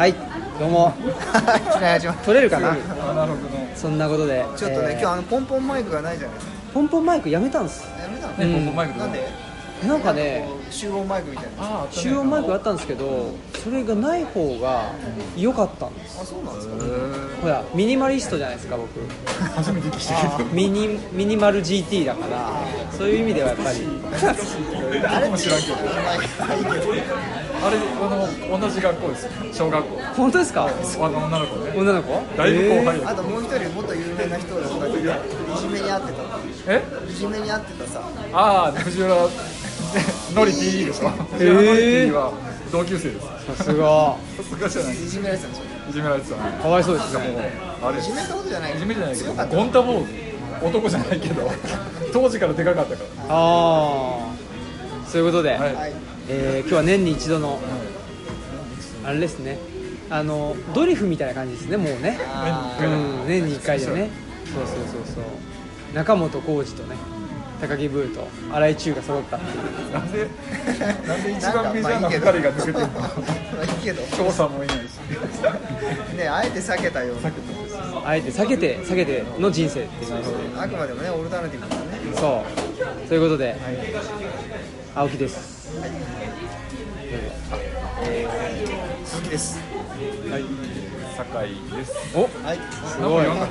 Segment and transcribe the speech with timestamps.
[0.00, 0.14] はい
[0.58, 0.94] どうも。
[1.76, 2.74] お願いします取れるかな
[3.76, 4.42] そんなことで。
[4.56, 4.98] ちょっとね、えー。
[4.98, 6.52] 今日あのポンポンマイクがないじゃないですか。
[6.72, 7.86] ポンポンマイクやめたんです。
[8.00, 9.28] やめたの、ね、うんポンポンマイクなんで？
[9.86, 14.90] なんかね集音マイクみたいな集音マイクあったんですけどそれがない方が
[15.36, 16.18] 良かったんです。
[16.22, 16.74] あそうなんですか、
[17.42, 18.88] ほらミニマリストじゃないですか僕。
[19.54, 20.48] 初めて聞いたけど。
[20.50, 22.50] ミニミニマル GT だから。
[22.96, 23.86] そういう意味ではやっぱり。
[25.06, 25.28] あれ？
[25.28, 25.76] も知らんけど。
[25.84, 27.80] まあれあ
[28.50, 29.28] の同じ学校です。
[29.52, 29.96] 小学校。
[30.16, 30.64] 本当ですか？
[30.66, 30.68] あ
[31.08, 31.72] の女の子ね。
[31.76, 32.36] 女の子？
[32.36, 34.64] だいぶ後輩えあともう一人もっと有名な人がい
[35.60, 36.22] じめにあってた。
[36.72, 36.82] え？
[37.10, 38.02] いじめにあってたさ。
[38.32, 39.14] ああ藤原
[40.34, 41.08] ノリ T でしょ。
[41.10, 42.32] 藤原ノリ T は
[42.72, 43.26] 同級生です。
[43.26, 44.16] ーさすが。
[44.36, 44.94] さすがじゃない。
[44.94, 46.62] いじめられてたんでしいじめられてたね。
[46.62, 47.98] かわいそうですねあれ。
[47.98, 48.74] ょいじめったことじゃない。
[48.74, 51.50] いじめじゃないけどゴンタボール男じゃないけど
[52.12, 55.92] 当時からでかかったかああそういうことで、らはい、はい
[56.28, 57.58] えー今日は年に一度の
[59.04, 59.58] あれですね。
[60.10, 62.18] あのドリフみたいな感じですねもうね。
[62.80, 64.10] うん年に1回でね。
[64.52, 65.24] そうそうそうそう。
[65.94, 66.96] 中本浩二とね
[67.60, 69.92] 高木ブーと新井中が揃ったっていう。
[69.92, 70.28] なんで
[71.06, 72.88] なんで一番メジャーな2人が抜けてるの？
[72.88, 73.14] ま
[73.60, 74.02] あいいけど。
[74.16, 74.82] 翔さんもいないし。
[76.16, 77.30] ねあえて避けたような。
[78.04, 80.12] あえて避けて避けての人生っていう
[80.58, 81.82] あくまでもねオルタナティブだね。
[82.14, 82.44] そ
[83.04, 83.08] う。
[83.08, 83.56] ということで、
[84.94, 85.70] 青木です。
[89.04, 89.58] 鈴木です。
[90.30, 90.44] はい。
[91.16, 91.94] 酒井です。
[92.16, 92.58] おはい。
[92.86, 93.24] すごい。
[93.24, 93.46] なんか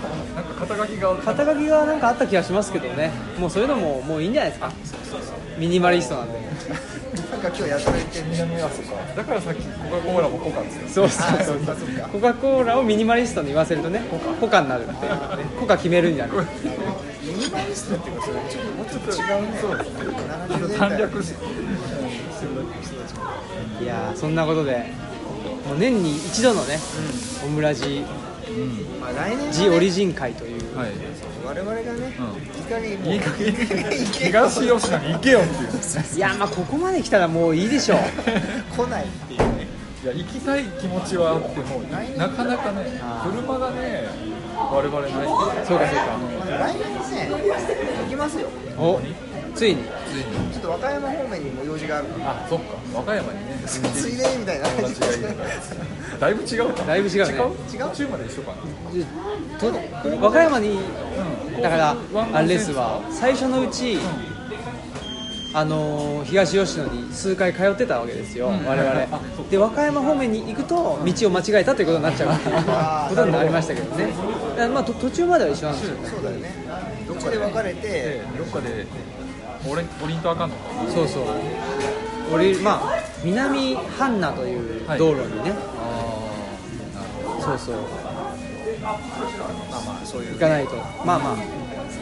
[0.60, 3.12] 肩書きが肩書きがなんかあった気がしますけどね。
[3.38, 4.72] もうそういうのももういいんじゃないですか。
[5.58, 6.40] ミニマリストなんで。
[7.32, 12.08] なんか今日やたら言って南阿蘇かだからさっきコカ・コーラもコカですよそうそうそうあそっかそっか。
[12.10, 14.02] コカ・コーラをミニマリストに言わせるとね
[14.42, 15.12] コカになるっていう。
[15.12, 15.18] ね
[15.60, 16.38] コカ決めるんじゃない
[17.22, 21.46] ミニマリストっていうかそれちょっともうちょっと違うねそうですね70年代簡略して
[23.84, 25.10] いやーそんなことで
[25.70, 26.80] もう年に一度のね、
[27.46, 28.04] オムラジ。
[29.00, 30.92] まあ来年ジオリジン会という、はい。
[31.46, 32.16] 我々がね、
[32.58, 33.06] いい加減も
[33.92, 35.14] 東吉野に。
[35.14, 35.42] 行けよ。
[35.42, 38.00] っていういやまあここまで来たらもういいでしょう。
[38.76, 39.40] 来ないっていう。
[39.40, 39.59] ね
[40.02, 41.82] いや行きたい気持ちはあっても
[42.18, 44.08] なかなかね車がね
[44.56, 45.12] 我々ない。
[45.12, 45.84] そうかそうか。
[46.40, 47.30] まあ来年ね
[48.04, 48.48] 行きますよ。
[48.78, 49.00] お
[49.56, 49.84] ついに。
[49.84, 52.32] ちょっと和歌山方面にも用事があるから。
[52.32, 52.66] あそっか。
[52.94, 53.60] 和歌山にね。
[53.66, 53.78] つ
[54.10, 54.68] いでみたいな。
[54.70, 55.50] 友達がいるから
[56.20, 57.34] だいぶ違うかだいぶ違うね。
[57.34, 57.90] 違う？
[57.90, 58.58] 途中まで一緒かな。
[59.60, 59.74] と
[60.22, 61.62] 和歌山にうん。
[61.62, 61.98] だから
[62.34, 63.02] あれですわ。
[63.12, 63.98] 最初のうち、
[65.52, 68.66] あのー東吉野に数回通ってたわけですよ、うん。
[68.66, 69.08] 我々。
[69.50, 72.34] で和歌山方面に行くと道を間違えたということになっちゃう。
[72.36, 74.14] っていうあーことになりましたけどね。
[74.74, 76.54] まあと途中までは一緒なんですよそうだよね。
[77.08, 78.86] どっかで別れてでどっかで
[79.68, 80.62] 俺降りんとあかんのか
[80.94, 81.24] そうそう。
[82.32, 87.76] 俺まあ南半名という道路にね、あそうそう。
[88.84, 88.94] まあ
[89.86, 90.76] まあそういう行かないと。
[91.04, 91.36] まあまあ。
[91.36, 91.98] す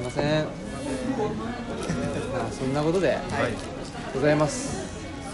[0.00, 0.24] いません。
[0.24, 1.61] まあ
[2.58, 3.18] そんなことではい。
[4.14, 4.82] ございます。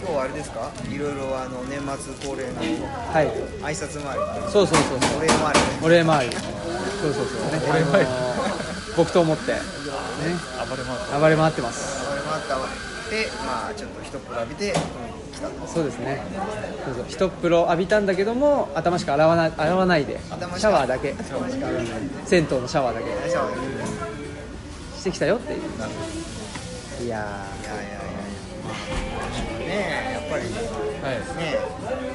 [0.00, 0.70] 今日はあれですか？
[0.88, 2.60] いろいろあの年末恒例の
[3.12, 3.26] はい。
[3.62, 4.22] 挨拶回り。
[4.50, 5.18] そうそうそうそう。
[5.18, 6.36] お礼回りお礼回り。
[6.36, 7.52] そうそうそう。
[7.52, 8.06] ねお礼回り。
[8.06, 8.38] あのー
[8.96, 9.58] 僕と思ってね。
[10.58, 12.08] あ暴れ回っ暴れ回ってます。
[12.10, 12.56] お礼回った
[13.10, 15.66] でまあちょっと一っ風呂浴びてここに来たと。
[15.66, 16.22] そうですね。
[16.84, 17.04] そうそう。
[17.08, 20.18] 一風呂浴びたんだけども頭しか洗わない洗わないで。
[20.18, 21.12] シャワーだけ。
[21.12, 21.86] 頭しか洗わない
[22.26, 23.06] 銭湯のシャワーだけ。
[24.98, 25.60] してきたよっていう
[27.00, 28.18] いやいやいやいやいや。
[29.58, 30.44] ねえやっぱり。
[30.44, 30.50] ね
[31.02, 31.16] はい。
[31.38, 31.58] え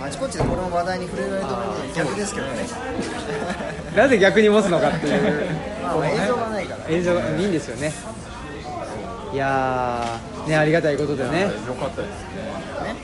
[0.02, 2.66] あちこちでこの話題に触れられてるのは逆ですけどね。
[3.94, 5.48] ー なぜ逆に持つのかっていう。
[5.84, 6.86] まあ映像がないから。
[6.90, 7.94] 映像がいいんですよね。
[9.34, 10.50] いやー。
[10.50, 11.44] ねありがたいことでね。
[11.44, 12.12] よかったです。
[12.12, 12.96] ね。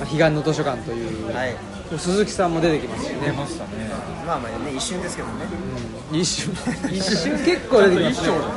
[0.00, 1.56] まあ彼岸の図書館という、はい。
[1.96, 3.18] 鈴木さんも出てきますしね。
[3.26, 3.70] 出ましたね。
[4.26, 5.44] まあまあね一瞬ですけどね
[6.12, 6.52] 一瞬
[6.90, 8.12] 一瞬結構出てきま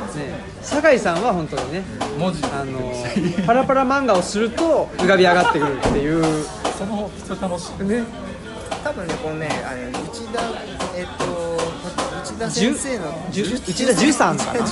[0.08, 0.48] すね。
[0.62, 1.82] 酒井さんは本当にね
[2.18, 2.42] 文字。
[2.44, 2.92] あの
[3.46, 6.24] パラパラ漫画をすると浮かび上がってくるっていう。
[6.78, 7.84] そのそれ楽しい。
[7.84, 8.04] ね。
[8.84, 10.40] 多分ねこのねあの内田
[10.96, 11.58] えっと
[12.22, 14.60] 内田先生の内田十三かな。
[14.60, 14.66] の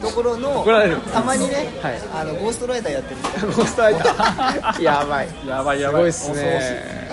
[0.00, 0.96] ところの怒られる。
[0.98, 2.00] たまにね、はい。
[2.14, 3.16] あのゴーストライターやってる。
[3.48, 4.82] ゴーストライター。
[4.82, 5.28] やばい。
[5.46, 6.12] やばいやばい。
[6.12, 7.10] すごいっすね。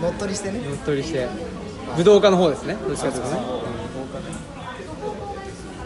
[0.00, 0.60] 乗っ取りしてね。
[0.64, 1.28] 乗っ取りして。
[1.96, 2.76] 武道家の方ですね。
[2.88, 3.36] どっちかというとね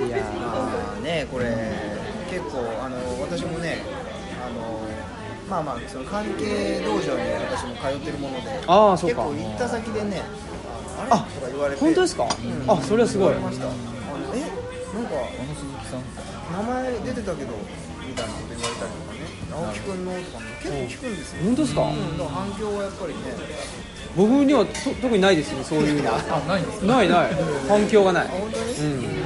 [0.04, 1.46] いやまあねこれ
[2.31, 3.78] 結構あの私もね
[4.44, 4.81] あの
[5.48, 9.25] まあまあその関係道場に私も通ってるものでああそうか。
[9.28, 10.22] 結構行った先でね
[10.98, 12.25] あれあとか言われて本当ですか、
[12.69, 13.34] あそれはすごい。
[13.34, 13.66] 言われました。
[13.66, 13.75] あの
[14.34, 16.02] えなんかあの鈴木さん
[16.52, 17.52] 名前出てたけど
[18.06, 19.20] みたいなこと言われたりとかね。
[19.52, 23.20] 青木くんのとかも結構聞くんですよ、本当ですか、うん、だから反響はやっぱりね
[24.16, 24.72] 僕にはと
[25.02, 26.10] 特にないですねそういうの。
[26.16, 26.19] あ
[26.49, 26.87] ないんですか？
[26.87, 27.31] ないない。
[27.69, 28.26] 反響がない。
[28.26, 29.16] あ本当に、うん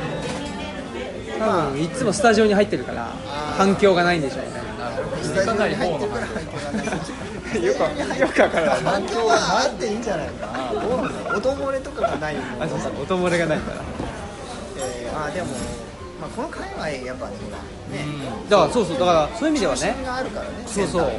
[1.40, 3.06] 多分いつもスタジオに入ってるから
[3.56, 4.50] 反響がないんでしょうね。
[5.22, 6.86] スタジオに入ってるから反響がない。
[7.64, 8.80] よくよくわからない。
[8.82, 10.46] 反響はあっていいんじゃないか。
[10.46, 12.92] な音漏れとかがないよあそうそう。
[13.02, 13.80] 音漏れがないから。
[14.76, 15.48] えー、あでも、
[16.20, 17.34] まあ、この界隈やっぱね
[18.48, 19.96] だからそうそうだからそういう意味ではね。
[20.66, 21.10] そうそう。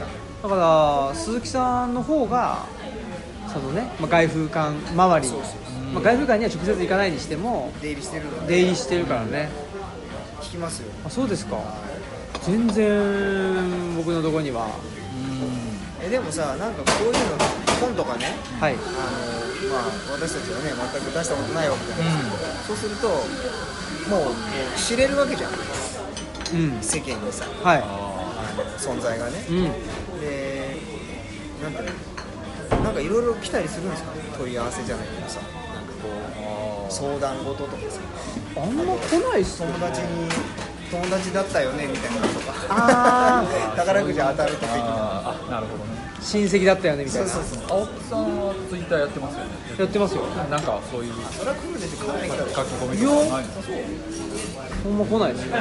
[0.43, 0.55] だか
[1.09, 2.65] ら鈴木さんの方が
[3.51, 5.33] そのね、まあ、外風館周り。
[5.93, 9.49] 外風館には直接行かないにしても出入りしてる出入りしてるからね
[10.51, 10.91] 聞きますよ。
[11.05, 11.57] あそうですか。
[12.43, 14.67] 全然僕のところには。
[16.03, 17.19] えでもさなんかこういうの
[17.79, 18.35] 本とかね。
[18.59, 18.73] はい。
[18.73, 18.81] あの
[19.71, 24.33] まあ私たちはね全く出したことないわけじゃないですか、そうするともうもう
[24.75, 25.51] 知れるわけじゃん。
[25.53, 25.55] う
[26.79, 26.81] ん。
[26.81, 27.45] 世間にさ。
[27.63, 29.39] はあの存在がね。
[29.47, 30.19] いうん。
[30.19, 30.75] で
[31.63, 31.89] なんていう
[32.75, 32.83] の？
[32.83, 34.11] なんかいろいろ来たりするんですか？
[34.37, 35.39] 問い合わせじゃないけどさ
[36.91, 37.99] 相談事とかさ。
[38.57, 40.07] あんま来ないっす友達に
[40.91, 42.53] 友達だったよねみたいなのとか。
[42.69, 43.45] あ
[43.77, 46.01] 宝くじ当たると的なあなるほどね。
[46.21, 47.27] 親戚だったよねみたいな。
[47.27, 47.79] そうそうそう。
[47.79, 49.49] 青木さんはツイッターやってますよね。
[49.79, 50.21] やってますよ。
[50.51, 51.13] なんかそういう。
[51.31, 53.51] それは来るでしょ来たら書き込みとかないの？
[54.83, 55.51] ほんま来ないですね。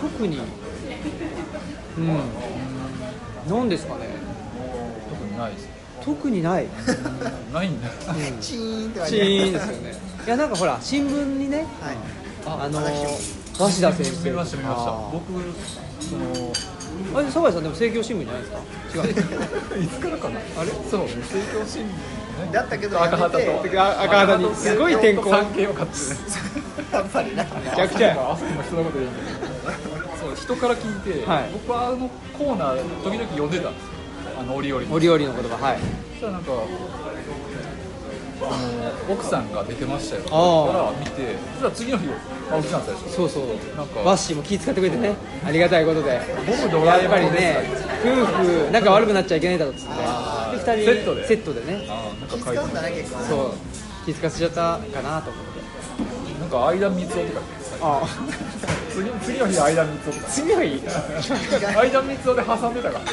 [0.00, 0.38] と特に。
[1.98, 2.08] うん
[3.48, 4.06] なんですかね
[5.10, 5.68] 特にないです
[6.04, 6.66] 特にない。
[7.52, 7.88] ないんだ。
[8.40, 9.94] チーンってチーンですよね。
[10.26, 11.96] いやなんかほら新聞にねはい。
[12.44, 14.90] あの鷲田先生見ました見ました。
[15.12, 15.24] 僕
[16.00, 16.52] その
[17.18, 18.52] あれ酒井さんでも政教新聞じゃないです
[19.72, 19.78] か？
[19.78, 19.84] 違う。
[19.84, 20.40] いつからかな？
[20.58, 20.70] あれ？
[20.90, 21.86] そう政教新聞。
[21.86, 21.92] ね
[22.52, 25.96] だったけど赤旗と赤旗にすごい天候産経を買って。
[26.96, 28.16] やっぱりなめちゃくちゃや。
[28.32, 30.16] あそこも人のこと言うんだけど。
[30.26, 31.50] そう人から聞いて、はい。
[31.52, 33.92] 僕はあのコーナー時々読んでたんですよ
[34.42, 35.78] あの折々に折々の言葉はい。
[35.78, 36.56] そしたらなんかあ
[39.06, 40.22] の奥さんが出てましたよ。
[40.32, 42.08] あーから見てそしたら次の日
[42.50, 43.46] 青木さん最初そうそう。
[43.76, 45.14] なんかワッシーも気遣ってくれてね。
[45.46, 46.20] ありがたいことで。
[46.44, 49.92] 僕ドラえやっぱりもんですね夫婦仲悪くなっちゃいけないだろっつって。
[49.94, 51.28] あーで二人セットで。
[51.28, 51.86] セットでね。
[51.88, 53.52] あーなんか気書いて使うんだね結構そう。
[54.06, 56.40] 気遣わせちゃったかなと思って。
[56.40, 57.46] なんか間三つ男とか
[57.82, 58.06] あ。
[58.90, 62.98] 次次の日間三つ男とか次の日間三つ男で挟んでたか。
[62.98, 63.04] ら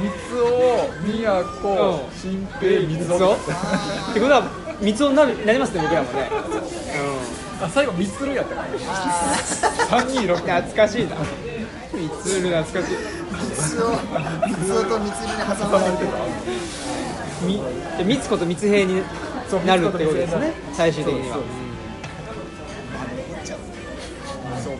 [0.00, 2.12] 三つ男宮子うん。
[2.12, 4.42] 新平三つそう男ってことは
[4.80, 6.30] 三つになるなりますね僕らもね。
[7.62, 8.62] あ最後三つるやったか。
[8.62, 9.36] らあ
[9.90, 10.38] 三二六。
[10.38, 11.16] うん懐かしいな。
[11.92, 12.96] 三つる懐かしい。
[12.96, 13.90] ー三つを
[14.46, 16.02] 三つをと三つに挟まれて。
[16.02, 16.08] る
[17.42, 17.60] み
[17.98, 19.02] で三つ子と三つ平に
[19.66, 21.38] なるってことですね最終的には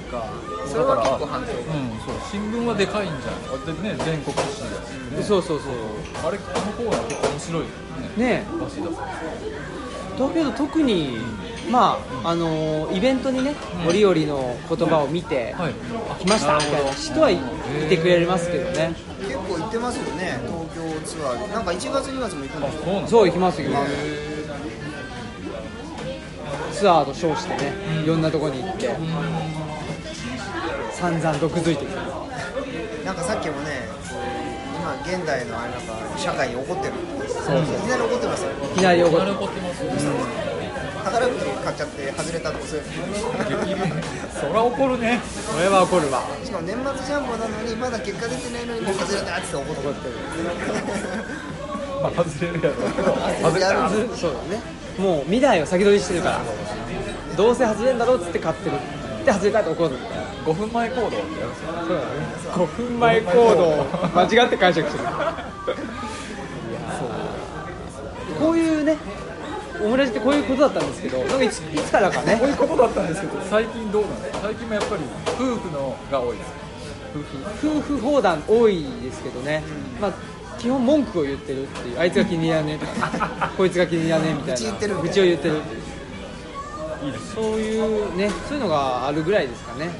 [0.07, 0.25] か
[0.67, 2.15] それは結構反響うんそう。
[2.31, 3.77] 新聞はでかいんじゃん。
[3.83, 4.63] でね全国紙だし
[5.17, 5.23] うん。
[5.23, 5.73] そうそうそう。
[6.27, 7.69] あれこのコーナー結構面白いよ
[8.19, 8.25] ね。
[8.43, 8.47] ね。
[8.61, 11.19] らしいだだけど特に
[11.71, 13.55] まああのイベントにね
[13.87, 15.75] 折々の言葉を見てはい。
[16.21, 17.37] 来ましたみたいな人はい
[17.89, 18.95] てくれますけどね。
[19.21, 21.53] 結構行ってますよね東京ツアー。
[21.53, 23.09] なんか1月2月も行くんあですよそうなんだ。
[23.09, 23.93] そう行きます行きます。
[26.73, 27.73] ツアーと称してね
[28.05, 28.89] いろんなとこに行って
[30.97, 31.97] 散々毒づいてきて
[33.05, 33.85] なんかさっきもね
[34.81, 36.95] 今現代のあれなんか社会に怒ってる。
[37.29, 38.51] そういきなり怒ってますよ。
[38.75, 39.93] いきなり怒ってますよ。
[41.05, 42.85] 宝くじ買っちゃって外れたとかそういう
[44.41, 45.21] そら怒るね。
[45.23, 46.23] それは怒るわ。
[46.43, 49.93] しかも年末ジャンボなのにまだ結果出てないのにもう外れたって怒ってる。
[52.03, 52.77] まあ外れるやろ。
[53.51, 53.63] 外れ
[54.17, 54.63] そうだね。
[54.99, 56.41] もう未来を先取りしてるから。
[57.37, 58.79] どうせ外れんだろうっつって買ってる。
[59.25, 59.91] で外れたって怒る。
[59.91, 60.16] みたいな
[60.47, 62.11] 5分前行動ってやるんですよそうだね
[62.55, 63.85] 5分前行動を
[64.15, 65.09] 間違って解釈してる
[68.39, 68.97] こういうね
[69.83, 76.67] オムラジってこういうことだったんですけどなんかいついつからかねこういうことだったんですけど最近どうなんですか最近もやっぱり夫婦のが多いです
[77.67, 79.63] 夫婦砲弾多いですけどね、
[80.01, 80.13] まあ
[80.59, 84.53] 基本文句を言ってるっていうあいつが気に入らねえとかこいつが気に入らねえみたいな。
[84.55, 85.55] 愚痴言ってる愚痴を言ってる。
[87.05, 89.91] いいですそういうねそういうのがあるぐらいですかね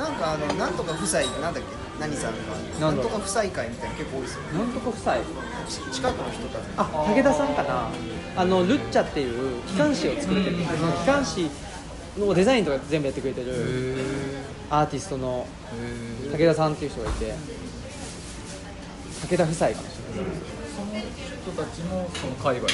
[0.00, 1.68] なんかあのなんとか夫妻なんだっけ？
[2.00, 2.80] 何さんがなだろう。
[2.80, 5.16] なんんとか夫妻会みたいなの結構多いですよなんとか夫妻。
[5.68, 6.62] ち近くの人たち。
[6.78, 7.90] あ武田さんかな。
[8.34, 11.50] あのルッチャっていう機関誌を作ってるその機関誌
[12.18, 13.98] のデザインとか全部やってくれてる
[14.70, 15.46] アーティストの
[16.32, 17.34] 武田さんっていう人がいて
[19.28, 20.32] 武田夫妻かもしれない。
[20.74, 20.98] その
[21.52, 22.68] 人たちもその海外に？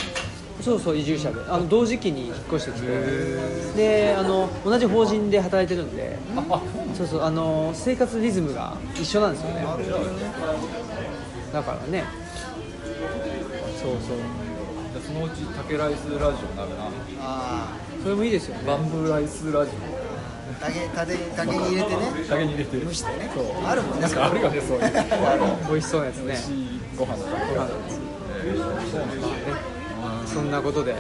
[0.62, 1.40] そうそう移住者で。
[1.48, 2.88] あの同時期に引っ越してきて。
[3.76, 6.18] であの同じ法人で働いてるんで。
[6.50, 6.60] あ
[6.96, 9.64] そうそうあの生活リズムが一緒なんですよね。
[11.52, 12.04] だからね。
[13.80, 14.18] そうそう。
[15.06, 16.90] そのうち竹ライスラジオになるな。
[17.20, 17.68] あ
[18.02, 18.62] それもいいですよね。
[18.66, 19.70] バンブーライスラジ
[20.60, 21.96] あ竹竹竹に入れてね。
[22.24, 22.80] オ竹に入れて。
[22.84, 23.30] 蒸してね。
[23.34, 23.44] そう。
[23.64, 24.00] あるもんね。
[24.00, 24.92] なんかあるよねそういう
[25.68, 26.24] 美味しそうなやつね。
[26.26, 27.36] 美味しいご飯のご飯
[30.36, 30.94] そんなことで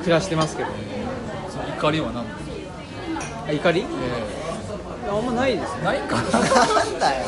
[0.00, 0.70] 暮らしてますけど。
[1.50, 2.24] その怒りは何？
[2.24, 3.80] ですかあ怒り？
[3.80, 3.84] え
[5.10, 6.22] あんまないですねえないかな。
[6.22, 7.26] んだよ。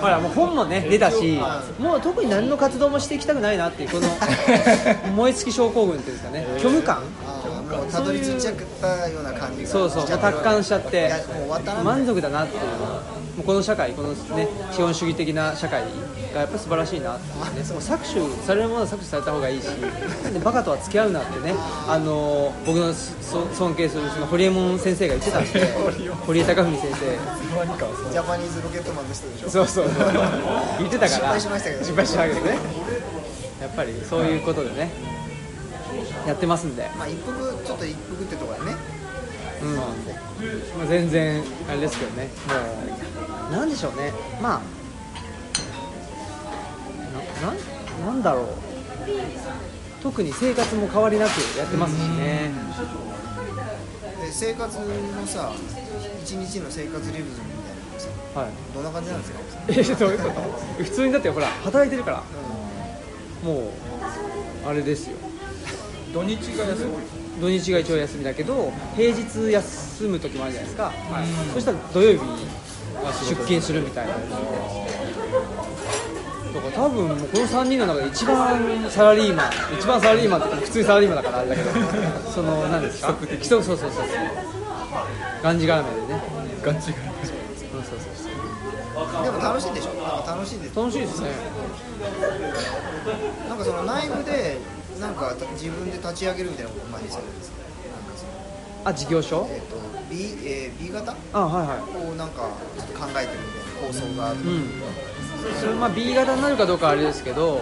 [0.00, 1.38] ほらもう本もね出たし
[1.78, 4.08] もう特に何の活動もしていきたくないなっていうこの
[5.14, 6.46] 燃え尽き症候群っていうんですかね。
[6.58, 6.96] 虚無感。
[7.26, 11.12] ああもうたどり着いちゃったような感じがそうそう達観しちゃって
[11.82, 12.62] 満足だなっていう
[13.36, 15.82] もうこの社会このね資本主義的な社会
[16.32, 17.62] がやっぱり素晴らしいなってね。
[17.62, 19.64] 搾取されるものは搾取された方がいいし
[20.32, 21.54] でバカとは付き合うなってね
[21.88, 25.72] あの僕のそ尊敬するその堀江門先生が言ってたんで
[26.26, 26.94] 堀江貴文先生。
[28.12, 29.50] ジャパニーズロケットマンの人でしょ？
[29.50, 29.96] そうそうそう。
[30.78, 31.82] 言ってたから失敗しましたけど。
[31.84, 32.58] 失敗したけどね。
[33.60, 34.90] やっぱりそういうことでね
[36.26, 37.32] やってますんで、まあ一服
[37.64, 38.76] ちょっと一服ってところでね。
[39.62, 39.76] うん。
[39.76, 39.82] ま
[40.84, 42.24] あ、全然あれですけどね。
[42.24, 43.13] もう
[43.50, 44.12] なんでしょうね。
[44.42, 44.60] まあ
[47.42, 47.58] ななん
[48.06, 48.46] なんだろう。
[50.02, 52.50] 特に生活も変わりなくやってますしね。
[54.20, 54.84] で生活の
[55.26, 55.52] さ
[56.22, 58.08] 一日の生活リズムみたいなのさ
[58.40, 58.50] はい。
[58.74, 59.38] どんな感じなんですか？
[59.68, 60.40] えどういうこと
[60.84, 62.22] 普通にだってほら働いてるから。
[63.42, 63.70] もう
[64.66, 65.16] あれですよ。
[66.12, 66.92] 土日が休み。
[67.40, 70.92] 土日が一応休みだけど平日休む時もあるじゃないですか、
[71.52, 72.18] そしたら土曜日
[73.28, 74.14] 出勤するみたいな。
[74.14, 74.18] だ
[76.60, 81.70] から多分この3人の中で一番サラリーマン一番サラリーマンって普通にサラリーマンだからあれだけど
[82.30, 83.12] その何ですか？
[83.12, 84.16] 規則そうそうそうそう。
[85.42, 86.22] がんじがらめでね。
[86.62, 88.30] ガチがそうそうそ
[89.20, 89.94] うでも楽しいでしょ。
[89.94, 90.76] なんか楽しいです。
[90.76, 91.30] 楽しいですね
[93.48, 94.58] なんかその内部で
[95.00, 97.63] なんか自分で立ち上げるみたいなこと前にされるんですか？
[98.84, 99.48] あ事業所？
[99.50, 99.76] えっ、と
[100.10, 101.14] B,、えー B 型？
[101.32, 102.08] あはいはい。
[102.10, 102.48] をなんか
[102.78, 104.70] ちょっと考えてるみたいな構想がある、うん、
[105.60, 107.60] それまあ B 型になるかどうかはあれですけど、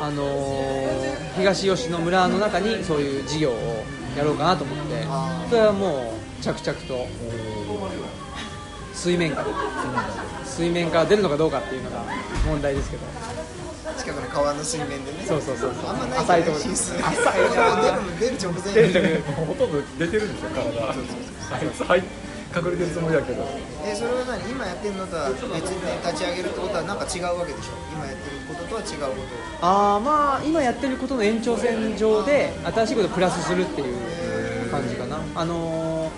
[0.00, 3.54] あのー東吉野村の中にそういう事業を
[4.16, 5.06] やろうかなと思って。
[5.48, 7.06] それはもう着々と
[8.94, 9.50] 水面下で
[10.44, 12.04] 水面下出るのかどうかっていうのが
[12.46, 13.02] 問題ですけど
[14.00, 15.22] 近くの川の水面でね。
[15.28, 15.90] そうそうそうそう。
[15.90, 17.04] あんまない浅いところ浅い
[17.54, 20.92] な出る出る直前出るに直もうほとんど出てるんですよ体あ
[21.62, 22.02] いつはい
[22.50, 23.46] 隠れてるつもりだけど。
[23.86, 24.50] えそれは何？
[24.50, 25.52] 今やってるのとは別に
[26.02, 27.78] 立ち上げるってことはなんか違うわけでしょ？
[27.94, 29.22] 今やってることとは違うこ
[29.60, 29.66] と。
[29.66, 35.20] あーまあ今やってることの延長線上で新しいことをプラスするっていう感じかな。
[35.34, 36.10] あのー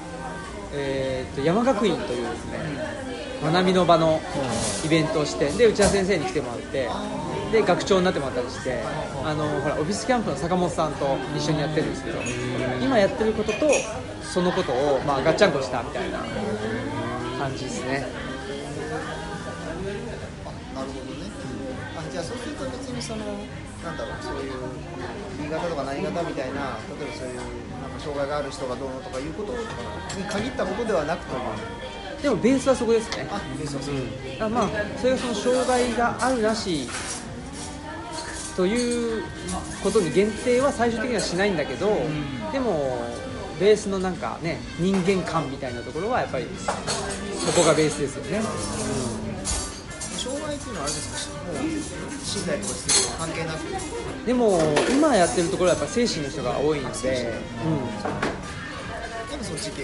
[0.74, 2.58] えーっと山学院というですね
[3.42, 4.20] 学びの場の
[4.86, 6.88] イベントをしてで内田先生に来てもらって
[7.52, 8.82] で学長になってもらったりして
[9.22, 12.18] あのほらオフィスキャンプの坂本さんと一緒にやってるんですけど
[12.80, 13.58] 今やってることと
[14.22, 16.20] そのことを、まあ、ガッチャンコしたみたいな
[17.38, 18.06] 感じですね。
[20.74, 21.28] あなるほどね、
[21.98, 23.24] あじゃあそうすると別にその
[23.84, 24.52] なんだろうそういう
[25.42, 29.58] B 型とか何型みたいな例えばそういうなんか障害がある人がどうのとかいうことに
[30.24, 32.22] 限ったことではなくという。
[32.22, 33.26] でもベースはそこですね。
[33.30, 33.94] あベースはそう、
[34.40, 36.88] あまあそれがその障害があるなし
[38.56, 39.22] という
[39.82, 41.88] ことに限定は最終的にはしないんだけど、
[42.52, 42.98] でも
[43.58, 46.46] ベースのなんかね人間観みたいなところはやっぱり
[47.46, 48.42] そこがベースですよね、
[50.18, 51.42] 障害っていうのはあれですか？
[51.44, 53.58] もう身体とか質とか関係なく？
[54.26, 57.32] でも今やってるところはやっぱ精神の人が多いので、やっ
[59.38, 59.82] ぱそっち系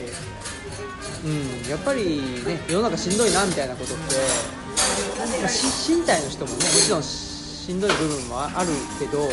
[1.25, 1.31] うん。
[1.31, 1.33] う
[1.67, 4.03] ん、やっぱりね世の中しんどいなみたいなことって、
[5.41, 7.03] まあし身体の人もねもちろん
[7.69, 9.29] しんどい部分もあるけど、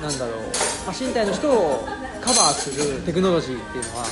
[0.00, 0.40] なんだろう、
[0.86, 1.84] まあ、身体の人を
[2.22, 4.06] カバーするテクノロジーっていうのは、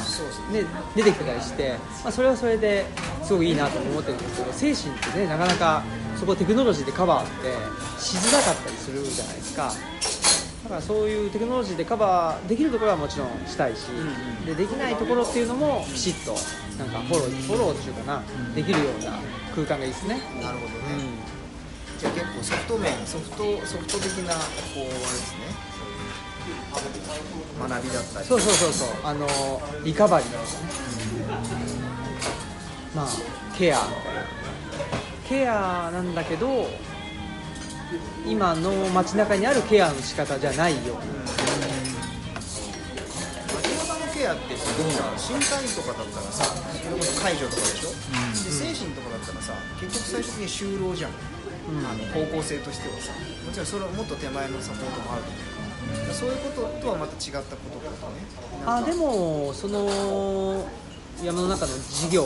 [0.52, 2.84] ね、出てきてたりして、まあ、それはそれで
[3.22, 5.82] すごくいいなと思ってるんですけど精神ってねなかなか
[6.20, 9.72] そこをテクノロジーでカバーってしづらかったりするじゃないですか。
[10.64, 13.86] だからそういうテクノロジーでカバーできるところはもちろんしたいし、
[14.44, 16.36] でできないところっていうのもきちっと
[16.76, 18.22] なんかフォローフォローっていうかな、
[18.54, 19.12] できるような
[19.54, 21.35] 空間がいいですね、なるほどね、うん
[22.14, 24.40] じゃあ結構ソフト面ソフトソフト的なこ
[24.76, 25.46] うあれですね。
[27.58, 28.26] 学びだったり。
[28.26, 28.72] そうそうそう。
[28.72, 29.26] そうあの
[29.84, 30.28] リカバリー。
[30.30, 30.48] とかね、
[32.94, 33.08] まあ
[33.56, 33.78] ケア。
[35.28, 36.68] ケアなんだけど
[38.26, 40.94] 今の街中にあるケアの仕方じゃないよ。
[43.48, 44.70] 町中のケアってさ
[45.16, 47.94] 身体とかだったらさそれこそ介助とかでしょ、で
[48.36, 51.10] 精神とかだったらさ結局最終的に就労じゃん、
[51.68, 53.12] あの方向性としてはさ。
[53.44, 56.14] もちろんそれはもっと手前のサポートもあると思う。
[56.14, 58.22] そういうこととはまた違ったことってことね。
[58.66, 60.66] あでもその
[61.22, 62.24] 山の中の事業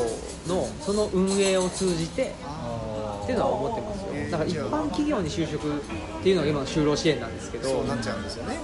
[0.49, 5.80] のその運営を通じてあっていうのは思ってますえーよだから一般企業に就職っ
[6.23, 7.68] ていうのが今の就労支援なんですけど。
[7.68, 8.59] そうなっちゃうんですよね。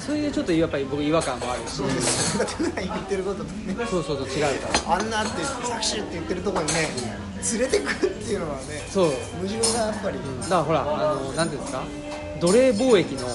[0.00, 1.78] それでちょっとやっぱり僕違和感もあるし。
[1.80, 3.74] だって言ってることとね。
[3.88, 4.94] そうそうそう違うから。
[4.96, 6.88] あんなって作詞って言ってるところにね
[7.52, 9.10] 連れてくるっていうのはねそう。
[9.40, 11.82] 矛盾がやっぱり、だからほらあのなんていうんですか？
[12.40, 13.28] 奴隷貿易の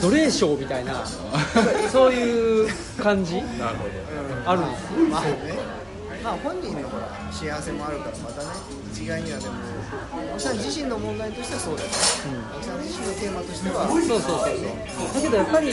[0.00, 1.04] 奴隷商みたいな
[1.92, 2.68] そういう
[3.02, 3.34] 感じ？
[3.58, 4.88] なるほあるんですよ。
[5.10, 5.76] まあね。
[6.24, 8.48] まあ本人のほら幸せもあるからまたね
[8.92, 9.52] 一概にはでも
[9.86, 11.94] 青木さん自身の問題としてはそうだよね、
[12.54, 13.88] 青木さん自身のテーマとしては。
[13.88, 15.14] そうそうそうそう。
[15.14, 15.72] だけどやっぱりね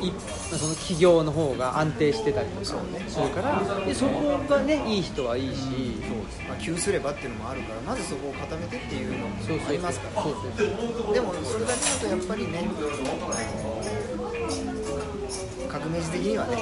[0.00, 0.12] い
[0.56, 6.02] その企業の方が安定してたりとかするからでそこがねいい人はいいし、
[6.48, 9.28] まあ、急すればっていうのもあるからまずそこを固めてっていうのも
[9.68, 10.22] ありますから。
[10.22, 12.68] そうそうでもそれだけだとやっぱりね
[15.68, 16.56] 革命児的にはね、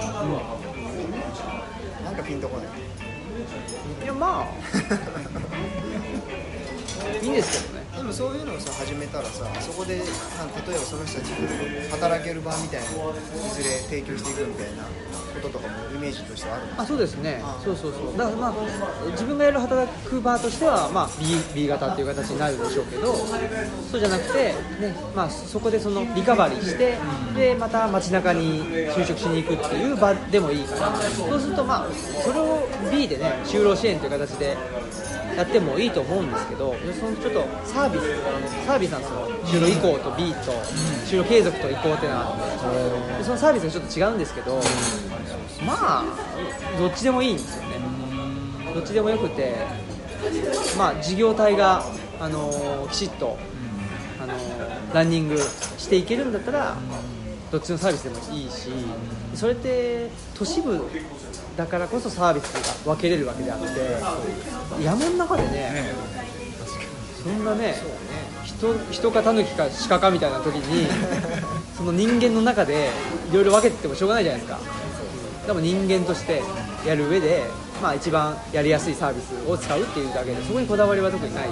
[2.03, 2.67] なんかピンとこない。
[4.03, 4.47] いやまあ
[7.21, 7.83] いいんですけどね。
[7.97, 13.15] でもそういうのをさ始めたらさそこで例えばその人たちが働ける場みたいなのをい
[13.51, 14.85] ずれ提供していくみたいな
[15.35, 17.41] こととかもイメージとしてはあるあそうですね。
[17.43, 18.19] あそうそうそう。
[18.19, 18.55] だからまあ
[19.11, 21.09] 自分がやる働く場としては、まあ、
[21.55, 26.97] B, B 型っていう形になるでしょうけどそうじゃなくて、ねまあ、そこでそのリカバリーして
[27.37, 31.89] でまた街中に就職しに行くっていう場でもいいからそうするとまあ
[32.25, 34.57] それを B でね就労支援という形で
[35.37, 39.29] やってもいいと思うんですけどそのちょっとサービスサービスなんですよ。
[39.45, 40.53] 就労移行と B と
[41.07, 44.61] 就労継続と移行っていうのがあってでそのサービスがちょっと違うんですけど
[45.67, 46.05] まあ
[46.79, 47.77] どっちでもいいんですよね。
[48.75, 49.55] どっちでもよくて
[50.79, 51.85] まあ事業体が、
[52.21, 53.37] あのーきちっと、
[54.23, 56.77] あのーランニングしていけるんだったら
[57.51, 58.71] どっちのサービスでもいいし
[59.35, 60.85] それって都市部
[61.57, 62.53] だからこそサービス
[62.85, 65.93] が分けれるわけであって山の中でねね
[67.23, 67.75] そんなね
[68.45, 70.89] 人人かタヌキか鹿かみたいな時に
[71.77, 72.91] その人間の中で
[73.31, 74.59] いろいろ分けてってもしょうがないじゃないですか。
[75.47, 76.41] でも人間として
[76.87, 77.43] やる上で、
[77.83, 81.49] まあ、一番やりやすいサービスを使うっていうだけでそこにこだわりは特にない。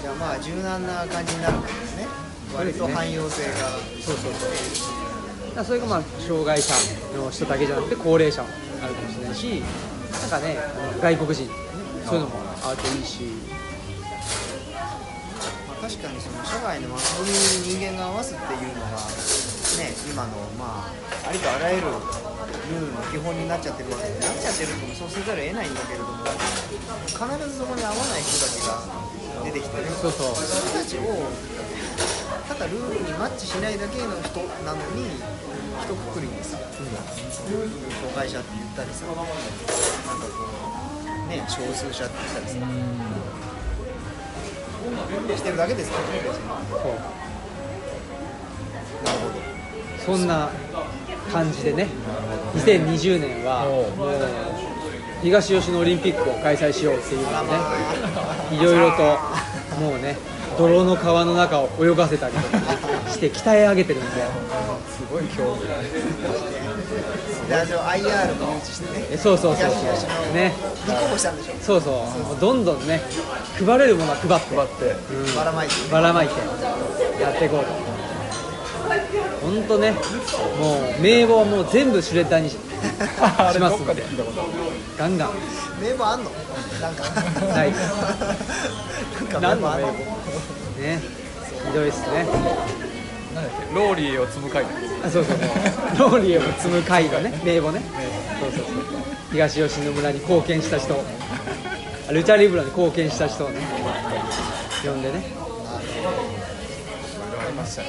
[0.00, 2.06] じゃあまあ柔軟な感じになるんですね。
[2.56, 3.50] 割と汎用性が。
[4.04, 5.05] そうそうそう
[5.56, 6.74] だそれがまあ障害者
[7.16, 8.48] の人だけじゃなくて高齢者も
[8.84, 9.62] あるかもしれないし
[10.20, 10.56] なんかね
[11.00, 11.48] 外国人
[12.04, 13.24] そういうのもあるといいし。
[15.66, 18.96] まあ、確かにその社外の枠組みに人間が合わすっていうのが
[19.76, 21.88] ね今のまあありとあらゆる
[22.70, 28.82] ルールの基本になっちゃってるわけでなっちゃってるともそうせざるを得ないんだけれども必ずそこに合わない人たちが
[29.44, 30.34] 出てきてねそうそう。
[30.36, 31.28] それたちを
[32.58, 35.04] ただルールにマッチしないだけの人なのに
[35.82, 36.88] 一括りにさ、障
[38.16, 39.28] 害者って言ったりさなんかこ
[41.26, 42.52] うね少数者って言ったりさ
[45.36, 46.12] してるだけですかなる
[49.18, 49.34] ほど
[50.06, 50.50] そんな
[51.30, 51.88] 感じでね
[52.54, 53.86] 2020年はもう
[55.22, 58.48] 東吉野オリンピックを開催しようっていうのでねあ。
[58.52, 59.18] いろいろと
[59.80, 60.16] もうね
[60.58, 62.64] 泥の川の中を泳がせたりとかね
[63.10, 64.08] して鍛え上げてるんで。
[64.96, 65.66] すごい興味
[67.48, 69.06] であの IR も誘致してね。
[69.12, 69.76] えそうそうそうそ
[70.32, 70.34] う。
[70.34, 70.52] ね。
[70.86, 71.90] 立候補したんでしょそうそ
[72.36, 72.40] う。
[72.40, 73.00] どんどんね
[73.64, 74.56] 配れるものは配って。
[74.56, 75.36] 配って。
[75.36, 75.74] ばらまいて。
[75.92, 76.34] ばらまいて。
[77.22, 77.66] やっていこうと。
[79.42, 79.98] 本当ねも
[80.98, 84.02] う名簿はもう全部シュレッダーに しますどっかで
[84.98, 85.30] ガンガン。
[85.80, 86.30] 名簿あんの？
[86.80, 87.04] なんか。
[87.54, 87.72] ない
[89.26, 89.92] か名簿あんの？
[89.92, 91.00] ね。
[91.66, 92.26] ひどいっすね。
[93.34, 94.64] なんだっけローリーを積む会。
[95.04, 95.36] あそうそう。
[95.96, 97.82] そうローリーを積む会のね名簿ね。
[98.40, 98.74] そうそうそう。
[99.32, 100.94] 東吉野村に貢献した人。
[102.08, 103.60] あルチャリブラに貢献した人をね。
[104.84, 105.24] 呼んでね。
[107.38, 107.88] ありましたね。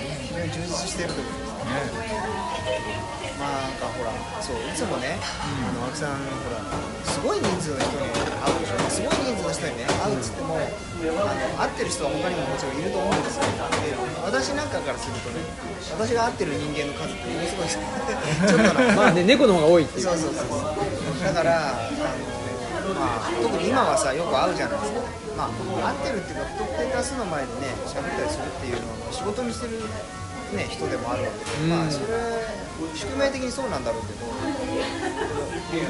[0.54, 1.72] 充実してるところですま
[2.54, 2.57] あ
[3.48, 4.12] なんかほら
[4.44, 6.60] そういつもね、あの青木さんほら
[7.08, 8.78] すごい人数の人に会うでしょ。
[8.90, 15.40] すごい人数の人にね会うっつっても、あの会ってる人は他にももちろんいると思うんですけどで私なんかからするとね
[15.96, 20.06] 私が会ってる人間の数ってものすごいちょっとなまあね猫の方が多いっていう。
[20.06, 21.24] そうそうそうそう。
[21.24, 21.90] だからあ
[22.84, 25.02] のまあ、特に今はさよく会うじゃないですか。
[25.36, 29.82] まあ会ってるっていうか不特定多数の前でね喋ったりするっていうのは仕事にしてる、
[30.56, 31.70] ね、人でもあるわけで、うん。
[31.70, 32.08] まあそれ
[32.94, 34.22] 宿命的にそうなんだろうけど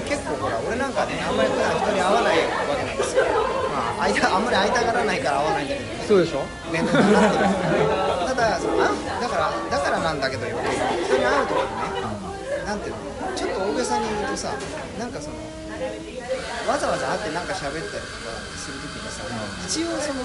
[0.08, 3.24] 結構ほら俺なんかねあんまり普段人に会わないわけなんですよ、
[3.70, 6.08] まあ、会いたあんまり会いたがらないから会わないんだけどね。
[6.08, 6.48] そうでしょ？
[6.72, 7.44] 面倒になってる
[8.24, 8.88] ただそのだ
[9.28, 10.56] からだからなんだけどよ。
[10.58, 12.08] 人に会うときにね
[12.66, 13.36] なんていうの？
[13.36, 14.56] ちょっと大げさに言うとさ
[14.98, 15.36] なんかその
[16.72, 19.28] わざわざ会ってなんか喋ったりとかするときにさ
[19.68, 20.24] 一応その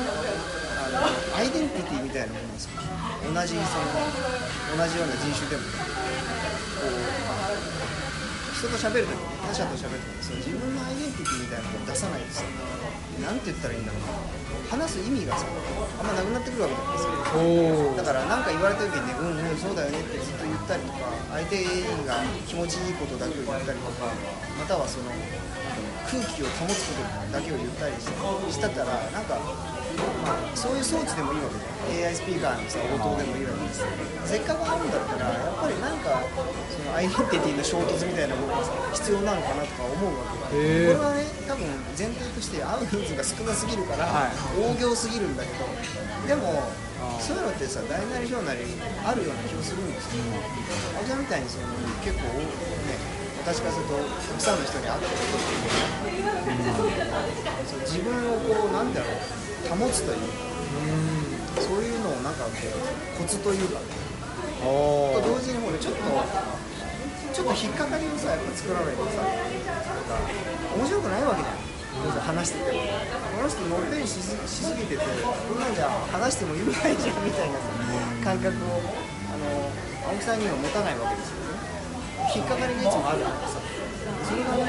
[1.36, 2.68] アイデンティティみたいなものをさ
[3.22, 3.94] 同じその
[4.76, 5.68] 同じような人種でもね
[6.80, 7.22] こう
[8.62, 12.44] 人と喋るときに他者と喋るときにその自分のアイデンティティみたいなのを出さないとさ
[13.22, 14.32] なんて言ったらいいんだろうな
[14.70, 15.46] 話す意味がさ
[15.98, 21.64] あんまなくなってくるわけじゃないですかだから何か言われた時にね、うんうん、そうだよねってずっと言ったりとか、相手
[22.08, 24.08] が気持ちいいことだけを言ったりとか、
[24.56, 25.12] またはその
[26.08, 29.36] 空気を保つことだけを言ったりしたたら、なんか、
[30.54, 33.88] そういう装置でもいいわけで、AI スピーカーのさ応答でもいいわけですよ。
[34.24, 36.22] せっかくあるんだったら、やっぱりなんか、
[36.70, 40.96] そのアイデンティティの衝突みたいなものがさ必要なのかなとか思うわけへー。
[40.96, 41.66] これはね、多分
[41.98, 44.36] 前提として会う人数が少なすぎるから、はい。
[44.60, 45.66] 大行すぎるんだけど、
[46.28, 46.70] でも、
[47.18, 48.62] そういうのってさ大なり小なり
[49.04, 50.22] あるような気がするんですよ、
[50.94, 51.66] 青木さんみたいにその
[51.98, 52.46] 結構ね
[53.42, 57.26] 私からするとたくさんの人に会ってることっていうのは
[57.66, 59.18] そう自分をこうなんだろう
[59.70, 63.78] 保つというかそういうのをなんかこうコツというか
[64.64, 66.00] おおと同時にほらちょっと
[67.32, 70.18] ちょっと引っかかりをさやっぱ作らないとさなんか
[70.76, 71.72] 面白くないわけじゃん。
[71.92, 72.80] 話してても。
[73.36, 74.32] この人のっぺりしす
[74.74, 77.68] ぎててこんなんじゃ話しても意味ないじゃんみたいなさ
[78.24, 78.80] 感覚を
[79.28, 81.60] あの青木さんには持たないわけですよね。
[82.34, 83.60] 引っかかりがいつもあるからさ
[84.24, 84.68] それがねよ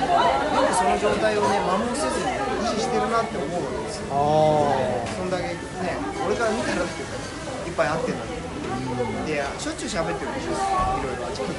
[0.68, 4.04] くその状態をね摩耗せずに維持してるなって思うわけですよ。
[4.12, 4.14] あ
[5.18, 5.56] そんだけね
[6.26, 7.10] 俺から見たらだけど
[7.68, 8.32] いっぱい会ってんのに
[9.28, 10.60] でしょっちゅう喋ってるでしょいろ
[11.14, 11.58] いろあちこち。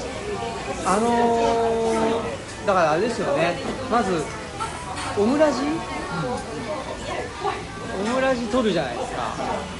[0.87, 3.56] ああのー、だからあれですよね。
[3.90, 4.22] まず
[5.16, 5.64] オムラジ、オ
[8.08, 9.34] ムラジ撮るじゃないですか。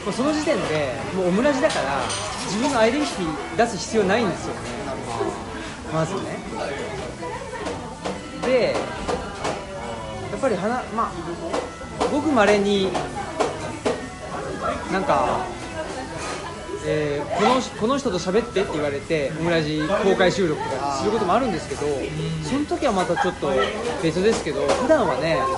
[0.05, 2.01] もうその時点でもうオムラジだから
[2.47, 4.61] 自分のアイデンティティ出す必要ないんですよね。
[5.93, 6.21] まずね
[8.45, 8.75] で
[10.31, 11.13] やっぱりはなまあ
[12.13, 12.89] ごくまれに
[14.93, 15.45] なんか
[16.87, 21.83] えーこのこの人と喋ってって言われてオムラジ公開収録とかすることもあるんですけど
[22.43, 23.51] その時はまたちょっと
[24.03, 25.49] 別ですけど普段はねやっ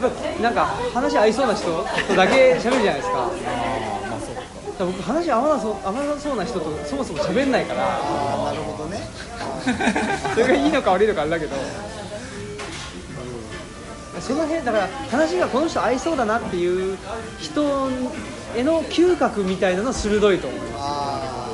[0.00, 1.84] ぱりなんか話合いそうな人と
[2.16, 3.30] だけ喋るじゃないですか。
[4.78, 7.80] 僕話合わなそう合わなそうな人とそもそも喋んないから。
[7.86, 8.98] なるほどね。
[10.34, 11.54] それがいいのか悪いのかあれだけど
[14.22, 16.96] その辺だから話がこの人合いそうだなっていう
[17.40, 17.90] 人
[18.56, 20.74] への嗅覚みたいなの鋭いと思います。
[20.78, 21.48] あ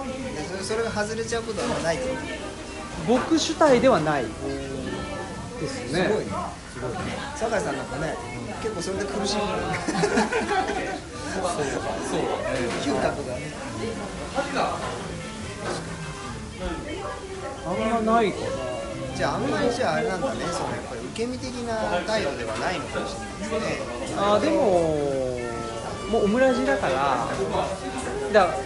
[0.00, 0.04] あ
[0.36, 1.98] でそれそれが外れちゃうことはない
[3.08, 4.30] 僕主体ではないで
[5.66, 6.04] すね。
[6.04, 6.24] とすごい。
[6.24, 6.30] ね
[6.72, 6.92] すごい。
[6.92, 6.98] ね
[7.36, 8.14] 酒井さんなんかね
[8.62, 9.42] 結構それで苦しむ。
[9.42, 9.48] そ
[11.40, 11.64] うだね
[12.80, 13.40] 嗅覚がね。
[17.66, 17.68] あ
[18.00, 18.38] んまないか
[19.16, 20.40] じゃああんまりじゃああれなんだね。
[20.50, 21.74] そのやっぱり受け身的な
[22.06, 24.16] 態度ではないのかもしれないですね。
[24.16, 24.56] なあでも
[26.10, 27.28] もうオムラジだから
[28.32, 28.58] だから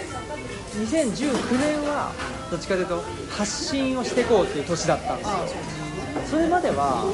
[0.80, 2.12] 2019年は
[2.50, 5.36] どっちかというと発信をしていこうっていう年だったんですよ。
[6.30, 7.04] それまでは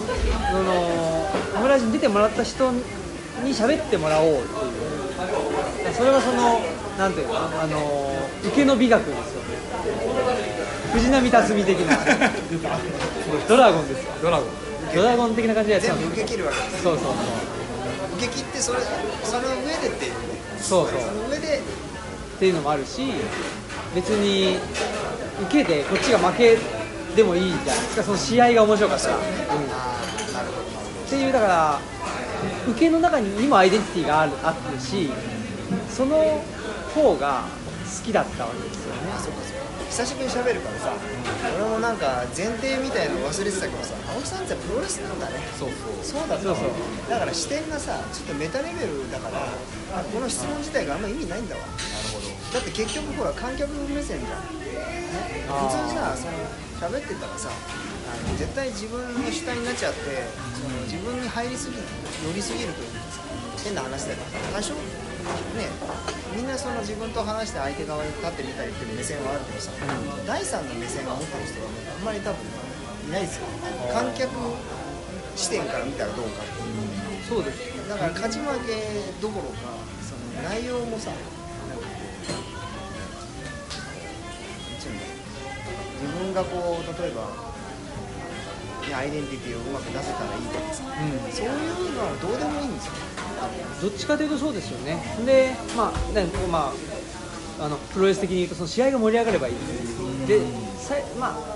[0.51, 2.83] そのオムラジに出てもらった人に
[3.53, 4.45] 喋ってもらおうってい
[5.91, 5.95] う。
[5.95, 6.61] それはその
[6.99, 9.43] なんていうのあの受けの美学ですよ。
[9.43, 9.44] ね
[10.95, 11.99] 藤波辰巳的な。
[13.49, 14.13] ドラゴンですよ。
[14.23, 14.49] ドラゴン。
[14.95, 17.13] ドラゴン的な感じでやってたんです全部受け切るわけですそうそう
[18.17, 18.79] 受け切ってそれ
[19.25, 20.13] その上でっていう。
[20.13, 20.17] ね
[20.59, 21.01] そうそう。
[21.01, 21.59] そうその上で。
[21.59, 23.03] っていうのもあるし
[23.95, 24.57] 別に
[25.43, 26.59] 受けてこっちが負け
[27.17, 28.03] でもいいじゃないですか。
[28.05, 30.65] その試合が面白かったら、うんああなるほど。
[31.07, 31.81] っていうだから
[32.69, 35.11] 受けの中にもアイデンティティがあるあってし
[35.91, 36.41] その
[36.95, 37.43] 方が
[37.85, 39.01] 好きだったわけですよね。
[39.17, 39.44] あそうかそうか
[39.95, 40.91] 久しぶりに喋るからさ、
[41.55, 45.39] 俺もなんか前提みたいなの忘れてたけどさ青木さんってプロレスなんだね。
[45.55, 45.71] そう
[46.03, 46.19] そう。
[46.19, 47.11] そうだったわそうそう。
[47.11, 49.39] だから視点がさちょっとメタレベルだから
[49.95, 51.63] あこの質問自体があんま意味ないんだわ。
[51.63, 51.79] なる
[52.11, 52.27] ほど。
[52.27, 56.43] だって結局ほら観客目線じゃん、普通さその
[56.91, 60.27] 喋ってたらさあの絶対自分の主体になっちゃって
[60.59, 63.23] その自分に入りすぎ寄りすぎるというかさ
[63.63, 64.75] 変な話だから多少
[65.57, 65.71] ね
[66.37, 69.71] みんなその自分と話して相手側に立ってみたりっていう目線はあるけどさ、
[70.27, 72.41] 第三の目線を持ってる人はねあんまり多分
[73.09, 73.47] いないですよ
[73.93, 74.31] 観客
[75.37, 76.75] 視点から見たらどうかっていう。
[77.29, 77.89] そうです。
[77.89, 78.77] だから勝ち負け
[79.21, 79.73] どころか
[80.05, 81.17] その内容もさな
[81.75, 82.33] んかこう
[83.45, 83.57] な
[84.77, 85.25] んていうんだろう
[86.01, 87.29] 自分がこう例えば、
[88.89, 91.33] ね、アイデンティティをうまく出せたらいいとかさうん。
[91.33, 92.93] そういうのはどうでもいいんですよ
[93.81, 95.03] どっちかというとそうですよね。
[95.27, 96.73] でまあねま
[97.61, 99.55] ああのプロレス的に言うとその試合が盛り上がればいい。
[100.27, 100.41] で
[100.79, 101.55] さまあ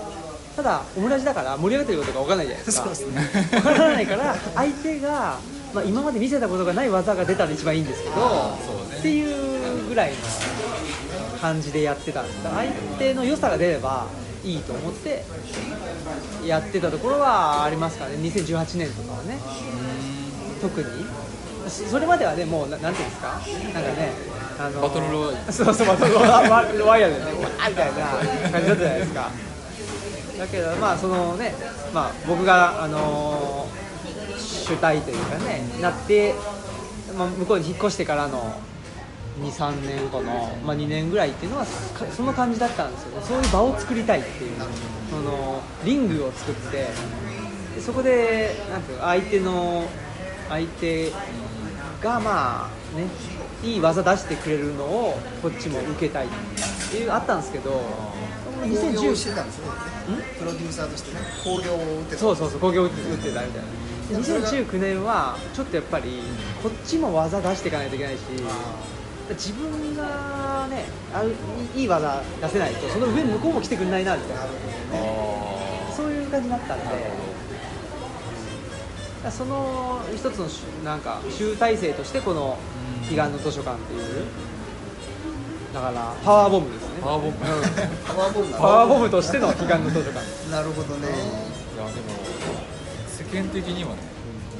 [0.55, 2.93] ただオムラジだから盛り上がってることが分からないじゃないですか。
[2.95, 3.49] そうですね。
[3.51, 5.39] 分からないから相手が、
[5.73, 8.97] まあ、今まで見せたことがない技が出たら一番いいんですけど、ね。
[8.99, 10.17] っていうぐらいの
[11.39, 12.43] 感じでやってたんです。
[12.43, 14.07] 相手の良さが出れば
[14.43, 15.23] いいと思って
[16.45, 18.17] やってたところはありますからね。
[18.17, 19.39] 2018年とかはね。
[20.61, 20.85] 特に
[21.69, 23.27] そそれまではねもうななんていうんですか？
[23.29, 24.11] なんかね
[24.59, 25.53] あのバトルロワイヤル。
[25.53, 26.19] そうそうバトルロ
[26.87, 29.29] ワイヤルでねわーみたいな感じだったじゃないですか。
[30.39, 31.53] だけどまあそのね
[31.93, 33.67] まあ僕があの
[34.37, 36.33] 主体というかねなって、
[37.17, 38.59] まあ、向こうに引っ越してからの
[39.41, 40.33] 23年かな、
[40.65, 41.69] まあ、2年ぐらいっていうのはか
[42.11, 43.25] その感じだったんですよね。
[43.25, 44.51] そういう場を作りたいっていう。
[45.09, 46.77] そのリングを作って
[47.75, 49.87] でそこでなんていうの相手の
[50.49, 51.11] 相手
[52.01, 53.07] がまあね
[53.63, 56.29] いい技出してくれるのをこっちも受けたいっ
[56.91, 57.71] ていうあったんですけど
[58.61, 59.79] 興行して2010たんですよね。
[60.37, 62.17] プロデューサーとしてね興行を打ってた。
[62.17, 64.19] そうそうそう工業打ってたみたいな。
[64.19, 66.19] 2019年はちょっとやっぱり
[66.63, 68.21] こっちも技出していかないといけないし
[69.29, 71.35] 自分がねある
[71.75, 74.43] いい技出せないとその上に向こうも来てくれないなみたいな。
[74.43, 74.47] あ
[75.95, 76.85] そういう感じになったんで
[79.31, 82.57] その一つのしなんか集大成としてこの
[83.09, 84.25] 彼岸の図書館っていう
[85.73, 87.01] だからパワーボムですね。
[87.01, 87.33] パワーボム。
[87.37, 90.51] パワーボムなパワーボムとしての彼岸の図書館。
[90.51, 91.07] なるほどね。
[91.07, 92.39] いやでも
[93.07, 93.97] 世間的にはね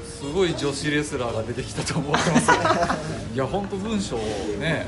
[0.05, 2.55] すごい女子レスラーが出てきたと思ってますよ
[3.33, 4.85] いや本当文章ね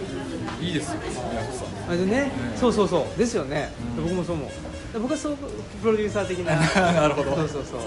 [0.59, 0.99] いいですよ
[1.31, 1.89] 宮子さん。
[1.89, 2.31] あれでね、ね。
[2.55, 3.17] そうそうそう。
[3.17, 4.03] ですよね、うん。
[4.03, 4.49] 僕もそう思う。
[4.93, 5.37] で僕はそう
[5.81, 6.55] プロデューサー的な。
[6.91, 7.35] なるほど。
[7.35, 7.81] そうそうそう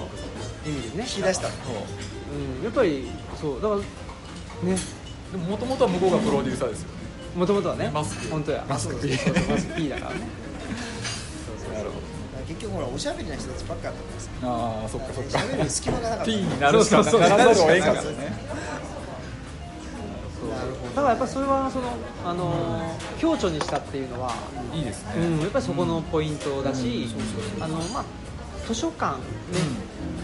[0.71, 1.05] 意味でね。
[1.05, 1.51] 引き出したう。
[1.51, 2.65] ん。
[2.65, 4.77] やっぱりそうだからね。
[5.33, 6.95] でももともとは向こうがプロデューサーですよね。
[7.37, 7.91] もともとはね。
[7.93, 8.29] マスク。
[8.29, 8.65] 本当や。
[8.69, 8.95] マスク。
[8.95, 10.21] そうそうそうマスク P だからね。
[11.75, 11.97] なるほ
[12.47, 15.39] 結局ほらおしゃべりな人たちばっかだったからさどああそっかそっか。
[15.39, 16.25] 喋る隙間がなかった。
[16.27, 18.55] P になるしかそうそうそうならざるを得んからそうそうね
[20.95, 21.89] だからやっぱそれはその
[22.25, 24.35] あのー強調にしたっていうのは、
[24.75, 27.09] いいですね、うん、やっぱりそこのポイントだし、
[27.61, 28.05] あのまあ
[28.67, 29.23] 図書館ね、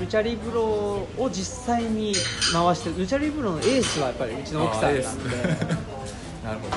[0.01, 2.15] ルチャリブロを実際に
[2.53, 5.37] 回してルチャリブロのエースはやっぱりうちの奥さんなんで、
[6.43, 6.71] なるほ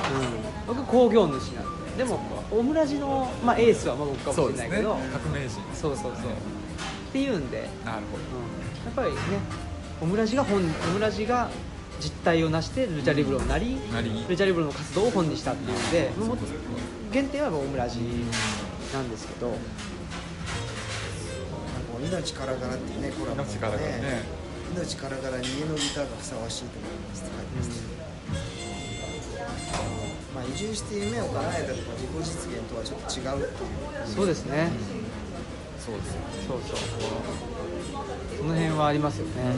[0.68, 0.70] ど。
[0.70, 2.04] うん、僕工業主なんで。
[2.04, 4.98] でもオムラジの、まあ、エースはまあ僕かもしれないけど。
[5.22, 5.54] 革命児。
[5.74, 6.12] そうそうそう。
[6.12, 6.12] っ
[7.12, 8.44] ていうんで、なるほうん、
[8.84, 9.40] やっぱりね
[10.02, 11.48] オムラジが本オムラジが
[12.00, 13.78] 実態を成してルチャリブロになり、
[14.28, 16.10] ルチャリブロの活動を本にしたっていうんで
[17.12, 18.00] 原点はオムラジ
[18.92, 19.52] なんですけど、
[22.08, 24.44] 命からがらっていうねコラボ命からがらね。
[24.74, 27.84] 命からがらに家のギターがふさわしいと思いますって書いてます。
[30.34, 33.70] まあ移住して夢を叶えたとか自己実現とはちょっと違うっていう。
[34.06, 34.72] そうですね、
[35.78, 36.78] そうですそうそう。
[38.36, 39.50] その辺はありますよね、ま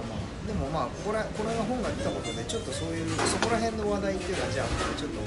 [0.00, 0.18] あまあ。
[0.48, 5.20] でもまあここらこれが本が出たことでちょっとそういうそこら辺の話題っていうのはじゃあちょっと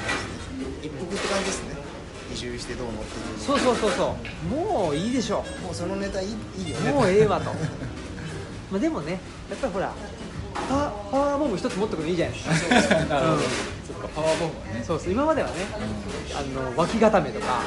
[0.82, 1.83] 一服って感じですね
[2.32, 4.48] 移住してどうのっていうそうそうそうそう。
[4.48, 6.92] もういいでしょもうそのネタいいいいよね。
[6.92, 7.52] もうええわと。
[8.72, 9.94] まあでもねやっぱりほら
[10.70, 12.96] パワパワーボム一つ持ってくるのいいじゃないですか。
[12.96, 13.40] なるほど、うん。
[13.40, 14.84] そっかパワーボムはね。
[14.86, 15.12] そうそう。
[15.12, 15.54] 今まではね、
[16.36, 17.62] あの脇固めとか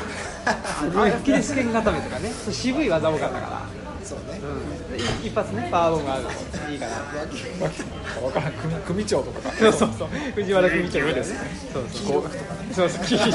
[0.46, 2.32] アキレス腱固めとかね。
[2.44, 3.62] そう渋い技多かったから、
[4.06, 4.40] そうね。
[4.40, 4.46] う
[4.94, 5.68] ん、で一発ね。
[5.70, 6.94] パワーボムあるといいかな
[8.20, 10.08] 分からん組組長とかそうそうそう。
[10.36, 11.24] 藤原組長みたいなね。
[11.72, 12.16] そうそう。
[12.16, 13.04] 合格とかねそうそう。
[13.04, 13.32] 黄色。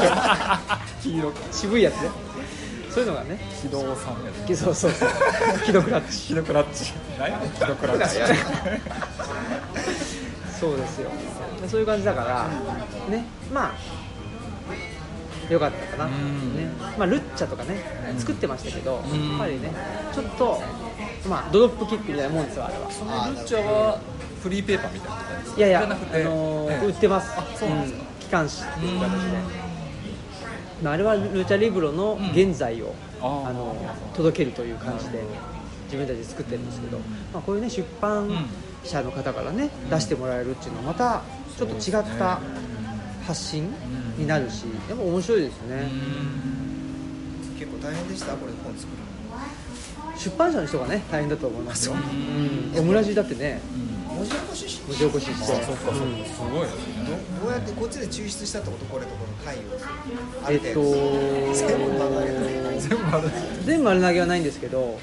[1.04, 1.34] 黄色。
[1.52, 2.10] 渋いやつね。
[2.90, 3.40] そういうのがね。
[3.62, 4.56] 機動さんやつ。
[4.56, 5.10] そうそうそう。
[5.66, 6.28] キドクラッチ。
[6.28, 6.94] キドクラッチ。
[7.20, 8.16] 何やねんクラッチ
[10.58, 11.10] そうですよ。
[11.68, 12.48] そういう感じだから。
[13.10, 13.26] ね。
[13.54, 14.01] まあ
[15.52, 16.56] よかったかな、うん。
[16.56, 16.68] ね。
[16.98, 17.78] まあ、ルッチャとかね
[18.18, 19.30] 作ってましたけど、ん。
[19.30, 19.72] やっぱりね
[20.14, 20.62] ちょっと、
[21.30, 22.90] まあ、ドロップキックみたいなもんですよあれは。
[22.90, 24.00] そのルッチャは
[24.42, 25.24] フリーペーパーみたいなか？
[25.58, 26.86] いやいや、あのーええ。
[26.88, 27.32] 売ってます。
[27.38, 29.38] あそうなんですか、機関紙っていう形で、
[30.82, 33.76] まあ、あれはルチャリブロの現在を、あの
[34.16, 35.22] 届けるという感じで
[35.86, 36.98] 自分たちで作ってるんですけど、
[37.34, 38.30] まあ、こういうね出版
[38.84, 41.22] 社の方からね、出してもらえるっていうのはまた
[41.58, 42.40] ちょっと違った
[43.28, 43.72] 発信
[44.18, 45.90] になるしでも面白いですね、
[47.58, 48.34] 結構大変でした？
[48.34, 50.18] これ本作るの。
[50.18, 52.04] 出版社の人がね大変だと思いますよ、そう。
[52.04, 53.62] うん、オムラジだってね
[54.08, 55.34] 文字起こしし文字起こしして。
[55.46, 55.92] そっかそっか。
[55.92, 57.06] うんすごいですね
[57.40, 59.60] どどうやってこっちで抽出したってことこれとこの回を
[60.46, 60.82] あえっと
[61.54, 62.36] 全部曲がれる
[62.80, 63.30] 全部ある
[63.64, 65.00] 全部丸投げはないんですけど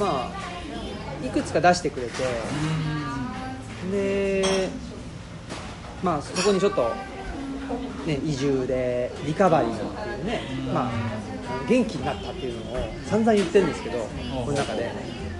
[0.00, 1.60] まあいくつか。
[1.60, 2.12] 出してくれて
[3.90, 4.68] で
[6.02, 6.92] まあそこにちょっと、
[8.06, 10.40] ね、移住でリカバリーっていうね、
[10.72, 10.92] まあ、
[11.68, 13.98] 元気になったっていうのを散々言ってるんですけど
[14.44, 14.90] この中で。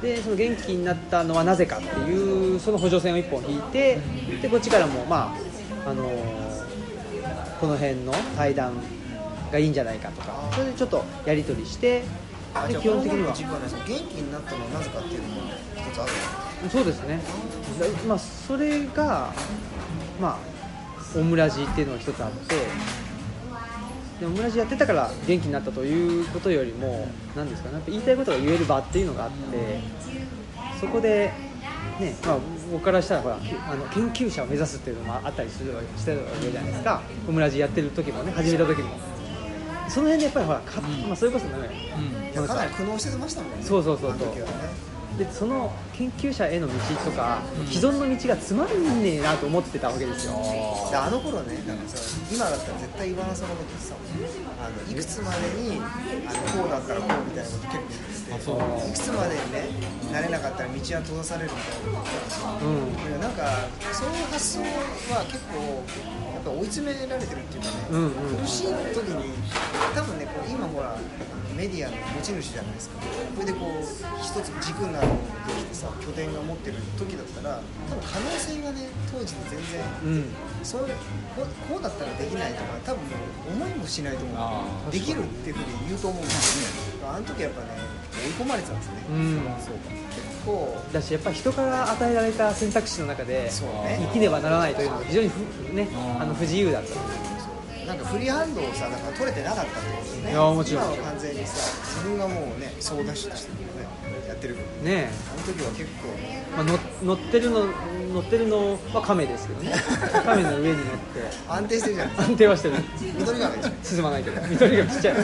[0.03, 3.99] でその元気になったのはなぜかっていうその補助線を1本引いて
[4.43, 5.35] でこっちからもま
[5.87, 6.05] ああの
[7.59, 8.75] この辺の対談
[9.51, 12.03] がいいんじゃないかとかそれでちょっとやり取りして
[12.69, 13.45] で基本的には元
[13.87, 15.43] 気になったのはなぜかっていうのも
[15.77, 16.13] 一つある
[16.71, 17.21] そうですね、
[17.79, 19.31] だまあ、それが、
[20.21, 20.39] まあ、
[21.17, 22.55] オムラジっていうのが一つあって
[24.21, 29.81] でオムラジやってたから元気になったということよりも何ですかね言いたいことが言える場っていうのがあって
[30.81, 31.33] そこで、
[32.01, 32.39] ねまあ、
[32.73, 37.03] 僕からしたらほらきあの研究者を目指すっていうのもあったりするしてるわけじゃないですか。
[37.29, 38.91] オムラジやってる時もね始めた時も。
[39.89, 41.69] その辺でやっぱりほらか、まあ、それこそね
[42.35, 42.47] うん。
[42.47, 43.59] かなり苦悩してましたもんね。
[43.63, 44.29] そうそうそうそう
[45.17, 46.73] でその研究者への道
[47.05, 50.37] とか、既存の道がつまんねえなと思ってたわけですよ。
[50.91, 51.97] であの頃ねなんかさ
[52.31, 54.61] 今だったら絶対言わなそうなこと言ってたもん。
[54.61, 58.91] あのいくつまでにあのこうだったらこうみたいなこと結構言ってて。
[58.91, 59.69] いくつまでにね
[60.13, 62.21] なれなかったら道は閉ざされるみたいなこと言ってたん。
[62.21, 63.21] ですようん。
[63.25, 63.41] なんか
[63.97, 64.61] そういう発想
[65.17, 65.81] は結構
[66.37, 68.45] やっぱ追い詰められてるっていうかね、うんうん。
[68.45, 69.33] 苦しい時に
[69.97, 70.93] 多分ねこう今ほら
[71.57, 73.01] メディアの持ち主じゃないですか。
[73.01, 73.83] これでこう
[74.21, 80.25] 一つ軸になるものができてさ拠点が持ってる時だったら多分可能性がね当時で全然うん。
[80.63, 80.81] そう
[81.37, 83.01] こうこうだったらできないとか多分
[83.57, 87.09] 思いもしないと思あうできるっていうふうに言うと思うんですよね。
[87.09, 87.69] あの時やっぱね
[88.17, 89.35] 追い込まれてたんですね、うん。
[89.61, 89.91] そうか。
[89.91, 90.77] 結構。
[90.93, 93.99] だしやっぱり人から与えられた選択肢の中でそうね。
[94.09, 96.23] 生きねばならないというのが非常にふ、ね、うん。
[96.23, 96.95] あの不自由だった
[97.87, 100.31] なんかフリーハンドをさだから取れてなかったってことね。
[100.33, 100.85] いやもちろん。
[100.95, 101.55] 今は完全にさ
[101.95, 103.59] 自分がもうね総ダッシュとしてね
[104.29, 104.57] やってる。
[104.57, 106.09] けどねあの時は結構。
[106.19, 107.67] ねまあ、乗乗ってるの
[108.13, 109.73] 乗ってるのは亀ですけどね。
[110.25, 110.91] 亀の上に乗って。
[111.49, 112.15] 安定してるじゃない。
[112.15, 112.75] ですか安定はしてる。
[113.19, 114.43] 緑亀でしょ進まないけど。
[114.43, 115.15] 緑がちっちゃい。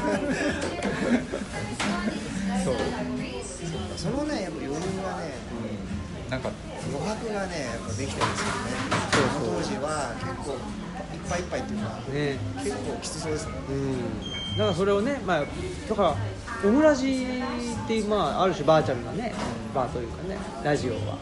[2.65, 2.75] そう。
[3.97, 4.71] そのねやっぱ余裕
[5.03, 5.35] がね
[6.31, 6.51] なんか
[6.91, 8.71] 余白がねやっぱできてるんですよね。
[9.13, 9.51] そうそう。
[9.51, 10.59] その当時は結構
[11.29, 12.39] ぱいいっぱいっていうかね。
[12.63, 13.53] 結構きつそうですね。
[13.69, 14.57] うん。
[14.57, 15.45] だからそれをね、まあ、
[15.89, 16.17] だから
[16.65, 17.27] オムラジ
[17.85, 19.35] っていう、まあ、ある種バーチャルなね
[19.75, 21.19] バーというかねラジオは。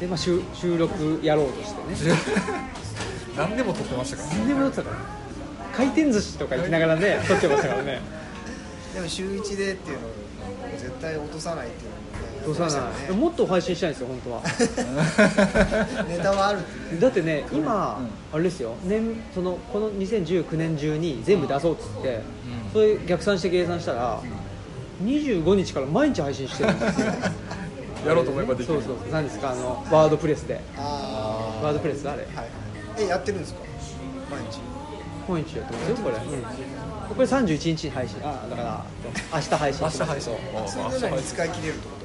[0.00, 2.16] で、まあ、収収録やろうとしてね。
[3.36, 4.34] 何でも撮ってましたからね。
[4.38, 4.96] 何でもやってたから
[5.76, 8.00] 回転寿司とか行きながらね撮ってましたからね。
[8.94, 10.10] でも週1でっていうのを
[10.78, 11.96] 絶対落とさないっていうの
[12.48, 14.42] もねどうさない、ねもっと配信したいんですよ本当は。
[16.08, 18.08] ネタはあるってねだってね今、うん。
[18.34, 18.74] あれですよ。
[18.84, 22.72] 年そのこの2019年中に全部出そうっつって、うん。
[22.72, 24.20] それ逆算して計算したら、
[25.04, 27.06] 25日から毎日配信してるんですよ。
[28.06, 28.80] やろうと思えばできる。
[28.80, 29.50] そうそう何ですか？
[29.50, 30.60] あのワードプレスで。
[30.76, 32.26] あワードプレスあれ。
[32.34, 32.50] あはい。
[32.98, 33.60] えやってるんですか？
[34.30, 34.60] 毎日。
[35.28, 38.16] 毎日やってますよこれ、うん、これ31日に配信。
[38.24, 38.84] あだから
[39.34, 39.82] 明日配信。
[39.84, 40.32] 明日配信。
[40.56, 41.10] あそれで明日配信。
[41.10, 41.99] 何使い切れるってこ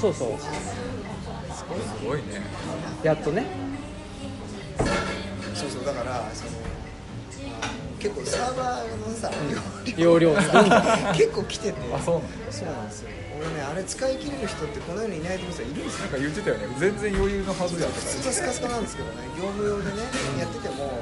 [0.00, 0.28] そうそう。
[0.38, 1.64] す
[2.06, 2.40] ごいね。
[3.02, 3.44] やっとね。
[4.78, 4.84] と
[5.54, 6.50] そうそうだからその
[7.98, 9.30] 結構サーバーのさ
[9.96, 10.32] 容量。
[10.32, 10.42] が
[11.14, 11.78] 結構来てて。
[11.94, 13.08] あそうなのそうなんですよ。
[13.38, 16.00] 俺ねあれ使い切れる人ってこの世にいないと思ってたらいるんですよ。
[16.00, 16.68] なんか言ってたよね。
[16.78, 19.14] 全然余裕のはずやった普通はスカスカなんですけどね。
[19.36, 19.98] 業務用でね
[20.38, 20.98] やってても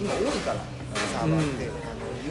[0.00, 0.60] 今多いから
[1.20, 1.79] サーバーって、うん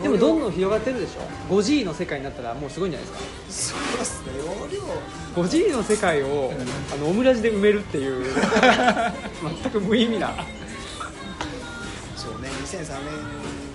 [0.02, 1.54] でもどんどんん広がってるでしょ。
[1.54, 3.16] 5G の世界になったらもうすごいんじゃないで
[3.52, 3.80] すか。
[3.80, 4.68] そうっすね容
[5.36, 6.52] 量 5G の世界を
[6.94, 8.26] あのオムラジで埋めるっていう
[9.64, 10.32] 全く無意味な。
[12.16, 12.86] そうね2003年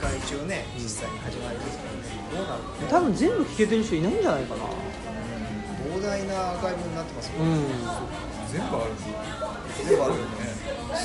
[0.00, 2.04] から一応ね実際に始まりますからね。
[2.34, 4.62] どうなるの多分全部聞けてる人いないんじゃないかな。
[5.94, 7.66] 膨大なアーカイブになってますよ、うん。
[8.50, 8.90] 全部ある
[9.86, 10.53] 全部あるよね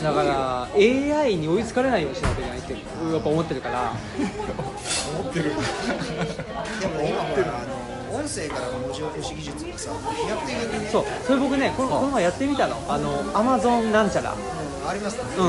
[0.04, 2.80] だから AI に追いつかれないようにしなきゃいけないってや
[3.19, 3.93] っぱ思ってるから。
[5.19, 5.49] 思ってる。
[5.49, 5.62] でも
[7.02, 7.65] 今ほらあ
[8.12, 10.90] の音声からの文字起こし技術がさ飛躍的にね。
[10.92, 11.06] そう。
[11.25, 12.77] それ僕ねこのこの前やってみたの。
[12.87, 14.33] あの Amazon なんちゃら。
[14.33, 14.37] うん
[14.90, 15.44] ありますね、う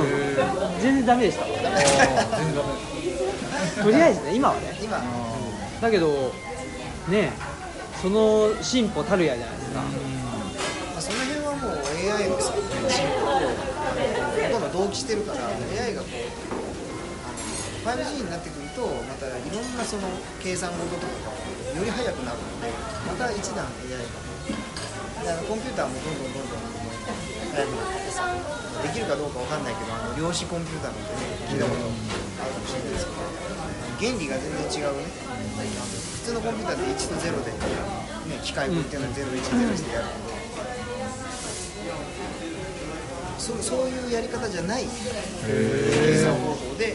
[0.76, 0.82] ん。
[0.82, 1.46] 全然ダメでした。
[1.46, 1.78] 全然ダ
[3.78, 3.82] メ。
[3.82, 4.76] とりあえずね今はね。
[4.82, 5.00] 今。
[5.80, 6.32] だけど
[7.08, 7.32] ね
[8.02, 9.80] その進歩たるやじゃないですか。
[9.80, 9.86] ま
[10.98, 11.78] あ、その辺はもう
[12.20, 12.52] AI のさ
[12.88, 13.69] 進歩
[14.80, 15.44] 同期してるから
[15.76, 16.24] AI がこう
[17.84, 20.08] あの 5G になってくるとまたいろんなその
[20.40, 22.72] 計算事とかがより速くなるので
[23.04, 24.24] また一段 AI が
[25.20, 26.64] だからコンピューターもどんどんどんどん
[27.52, 28.24] 速くなってさ
[28.80, 31.84] できるかどうかわかんないけどあの量子コンピューターなんてね聞いたこと
[32.40, 33.20] あるかもしれないですけど
[34.00, 35.04] 原理が全然違うね。
[36.24, 40.39] 普通のコンピューターって1と0で、ね、機械語っていうのは010してやるけど、
[43.40, 46.92] そうそういうやり方じゃない計算方法で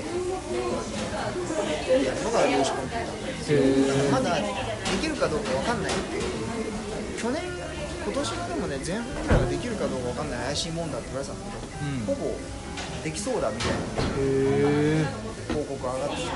[2.05, 4.47] やるのが量子コンピューターだからまだで
[5.01, 6.23] きるかどうかわかんないっていう
[7.17, 7.41] 去年
[8.05, 12.37] 今年でもね前半ぐらいができるかどうかわかんない怪しいもんだって言われてたんだけど、ほぼ
[13.03, 15.05] できそうだみたいなへえ
[15.49, 16.29] 報告上がってきて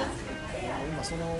[0.89, 1.39] 今その、ね、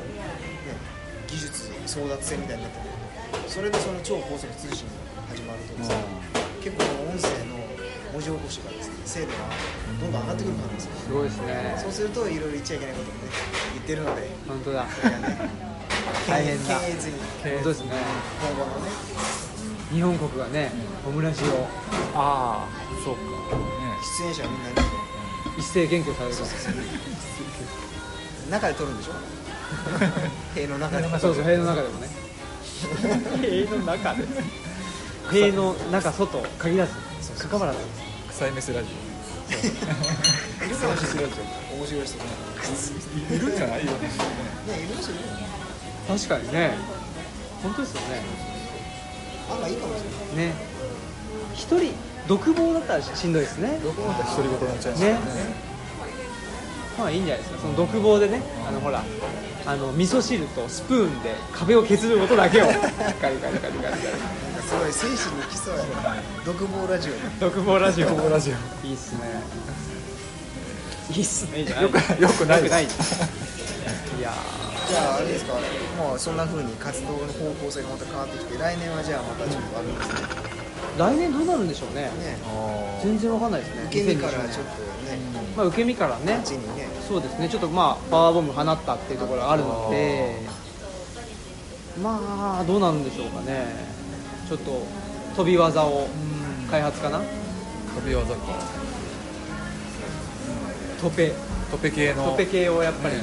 [1.26, 4.86] 技術争奪戦みたいになっててそれでその超高速通信
[5.18, 5.96] が始まるとですね
[6.62, 7.69] 結構音声の
[8.14, 9.34] 文字起こしがですね精度が
[10.02, 11.76] どんどん上がってくるからですよすごいですね。
[11.78, 13.30] そうするといろいろ言っちゃいけないこともね
[13.74, 14.30] 言ってるので。
[14.48, 14.86] 本当だ。
[14.90, 15.50] それがね
[16.28, 17.92] 大変だ検閲に本当ですね。
[18.42, 18.92] 今後のね。
[19.92, 20.72] 日本国がね
[21.08, 21.68] オムラジを。
[22.16, 22.70] ああ
[23.04, 23.28] そうか、ね、
[24.20, 24.88] 出演者みんなね。
[25.58, 26.82] 一斉検挙される。
[28.50, 29.14] 中で撮るんでしょ？
[30.56, 31.10] 塀の中で。
[31.20, 32.08] そうそう塀の中でもね。
[33.42, 34.28] 塀の中で。
[35.32, 36.94] 塀の中外限らず
[37.40, 37.80] 関わらず
[38.30, 38.94] 臭いメスラジい
[40.70, 41.32] るかもしれない
[41.74, 42.18] 面白い人
[43.36, 45.28] いるんじゃないよねねいる人いるよ
[46.10, 46.72] 確かにね。
[47.62, 48.22] 本当ですよね。
[49.52, 50.54] 案外いいかもしれないね。
[51.54, 51.94] 一人
[52.28, 53.80] 独房だったらしんどいですね。
[53.84, 55.70] どこまで独り言になっちゃいますね
[56.98, 59.04] まあいいんじゃないですかその独房でねあのほら
[59.66, 65.82] あの味噌汁とスプーンで壁を削る音だけをガリガリガリガリガリすごい精神に来そうや。
[65.82, 65.90] ね
[66.46, 67.14] 独房ラジオ。
[67.40, 68.10] 独房ラジオ。
[68.10, 68.86] 独房ラジオ。
[68.86, 69.42] いいっすね。
[71.10, 71.66] いいっすね。
[71.82, 72.62] よくよくない。
[72.62, 72.88] よくないい
[74.22, 74.32] や
[74.88, 75.54] じゃああれですか。
[75.98, 82.04] もうそんな風に活動の方向性がまた変わってきて来年はじゃあまたちょっとあるんですねー来年どうなるんでしょうね。
[82.04, 82.38] ね。
[82.46, 83.84] あ全然わかんないですね。
[83.88, 84.54] 受け身からちょっ2020と
[85.10, 86.26] 年ねまあ受け身からね。
[86.26, 86.44] ね。
[87.08, 87.50] そうですね。
[87.50, 90.36] ちょっとまあパワーボム放ったっていうところがあるので。
[92.04, 93.99] まあどうなるんでしょうかね
[94.50, 94.84] ちょっと
[95.38, 96.08] 飛び技を
[96.72, 97.20] 開発かな？
[97.20, 98.40] 飛び技か。
[101.00, 101.34] トペ。
[101.70, 102.32] トペ系の。
[102.32, 103.22] トペ系をやっぱり、ね。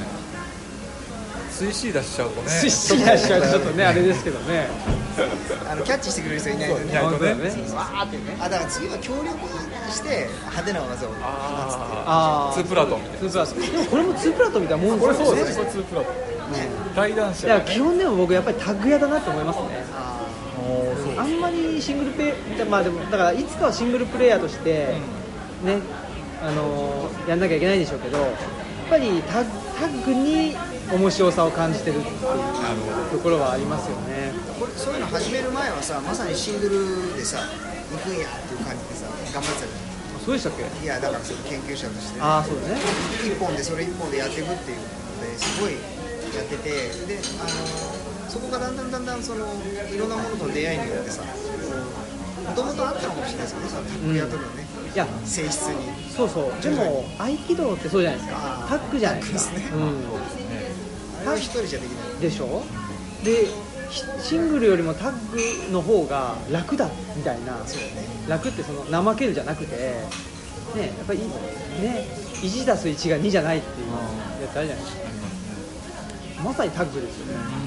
[1.51, 2.49] 水 C 出しちゃうとね。
[2.49, 4.67] スイッチ出しちゃうとちょっとねあれですけどね。
[5.69, 6.85] あのキャッチしてくれる人いないとね。
[6.85, 7.73] いねね。
[7.73, 9.27] わーってねあだから次は協力
[9.91, 11.09] して派手な技を。
[11.23, 13.59] ああツープラトンみたいツープラトン。
[13.59, 15.41] でもこれもツープラトンみたいなもんこれですよね。
[15.41, 16.53] そうですねこれツープラトン。
[16.53, 16.69] ね。
[16.95, 19.83] 対談者いや基本でも僕やっぱりタッグ屋だなって思いますね
[21.17, 24.95] あんまりシングルプレイまあでもだからいつかはシングルプレイヤーとして
[25.63, 25.79] ね
[26.41, 28.29] あのーやんなきゃいけないんでしょうけどやっ
[28.89, 29.45] ぱりタッ
[29.79, 30.55] タッグに
[30.91, 32.15] 面白さを感じてるっていう
[33.11, 34.31] ところはありますよね。
[34.57, 37.39] これそういうの始める前はさまさにシングルでさ
[37.91, 39.73] 行くんやっていう感じでさ頑張ってたじ
[40.15, 40.63] あそうでしたっけ？
[40.63, 42.19] ゃんいやだからその研究者として。
[42.19, 42.79] ねああそうだね。
[43.27, 44.87] 一本でそれ一本でやっていくっていうの
[45.27, 47.49] ですごいやっててであの
[48.29, 49.45] そこがだんだんだんだんその
[49.93, 51.29] いろんなものとの出会いによってさも
[52.55, 56.61] ともとあったのかもしれないですけどさタッグやとのね、いや性質にそうそう。
[56.61, 58.65] でも合気道ってそうじゃないですか。
[58.69, 59.55] タッグじゃないですか。
[59.55, 59.71] ですね。
[59.73, 59.81] うん。
[61.21, 62.21] あれは一人じゃできない。
[62.21, 62.63] でしょ？
[63.23, 63.47] で
[63.89, 67.53] ひシングルよりもタッグの方が楽だみたいな。
[67.53, 67.61] ね。
[68.27, 72.07] 楽ってその怠けるじゃなくてねやっぱりね
[72.41, 72.75] 1+1 が
[73.17, 73.87] 2じゃないっていう
[74.41, 75.03] やつあるじゃないですか。
[76.43, 77.66] まさにタッグですよね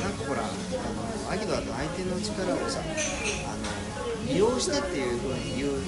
[0.00, 2.86] なんかほらあの合気道だと相手の力をさあ
[3.56, 3.66] の
[4.26, 5.78] 利用してっていうふうに言う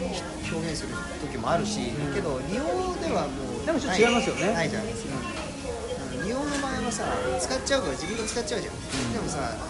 [0.54, 2.62] 表現する時もあるし、けど利用
[3.02, 4.54] ではもうでもちょっと違いますよね。
[4.54, 6.22] ないじゃないですか、うん。
[6.22, 7.02] 利用の場合はさ
[7.40, 8.74] 使っちゃうから自分が使っちゃうじゃん、
[9.12, 9.66] でもさあの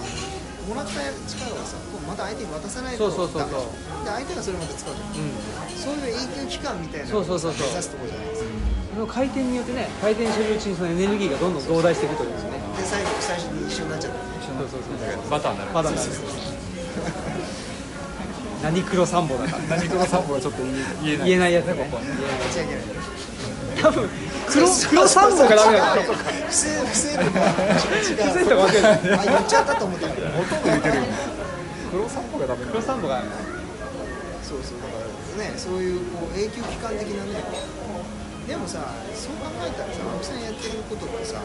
[0.68, 4.04] もらった力をさまた相手に渡さないとそうそうそうそう。
[4.04, 5.08] で相手がそれまた使うじゃん。
[5.16, 5.32] うん。
[5.72, 7.66] そういう永久期間みたいなそうそうそうそう。
[7.66, 8.48] 目指すところじゃないですか。
[8.92, 12.50] その回転によってね回転してるうちにそのエネルギーがどんどん増大していくというですね。
[12.50, 12.57] で
[13.28, 14.24] 最初に一緒になっちゃったね。
[14.40, 14.88] そうそうそ
[15.28, 15.70] うバターになる。
[15.72, 16.22] まだなんです
[18.64, 19.76] 何黒三本だから。
[19.76, 20.62] 何黒散歩がちょっと
[21.04, 21.28] 言えない。
[21.28, 21.96] 言えないやつねここ。
[21.96, 22.76] はね間違いない。
[23.82, 24.08] 多分
[24.48, 26.02] 黒黒三本がダメだよ
[26.48, 31.02] 不正不正とか違う不正とか分けないあ言っちゃったと思ったほとんど言ってるよ
[31.92, 33.22] 黒散歩がダメな黒三本が
[34.42, 34.98] そうそうだか
[35.38, 37.44] らねそういうこう永久期間的なね。
[38.48, 38.80] でもさ
[39.14, 41.38] そう考えたらさ青木さんやってることってさ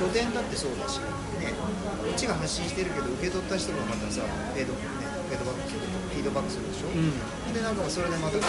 [0.00, 0.98] 拠点だってそうだし
[1.36, 4.80] ねこっちが発信してるけど受け取った人がまたさフェード,、ね、
[5.28, 7.12] フェードバックするフィードバックするでしょ、うん。
[7.52, 8.48] でなんかそれでまたこ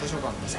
[0.00, 0.58] 図書館がさ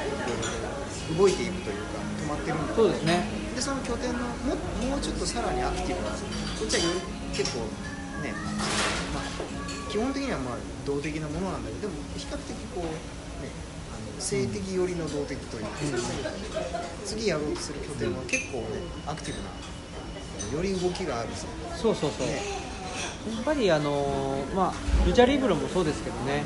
[1.18, 3.26] 動いているというか止まってるんだそうですね。
[3.56, 6.16] でその拠点のももうちょっとさらにアクティブなこ
[6.62, 7.66] っちはより結構
[8.22, 8.30] ね、
[9.12, 9.26] まあ、
[9.90, 12.86] 基本的にはまあ動的なものなんだけどでも比較的こう
[13.42, 13.50] ね
[13.90, 15.70] あの性的寄りの動的というか、
[17.04, 19.50] 次やろうとする拠点は結構ねアクティブな
[20.50, 22.34] より動きがあるさそうそうそう、ね。
[23.34, 26.44] やっぱりあのまあルチャリブロもそうですけどね。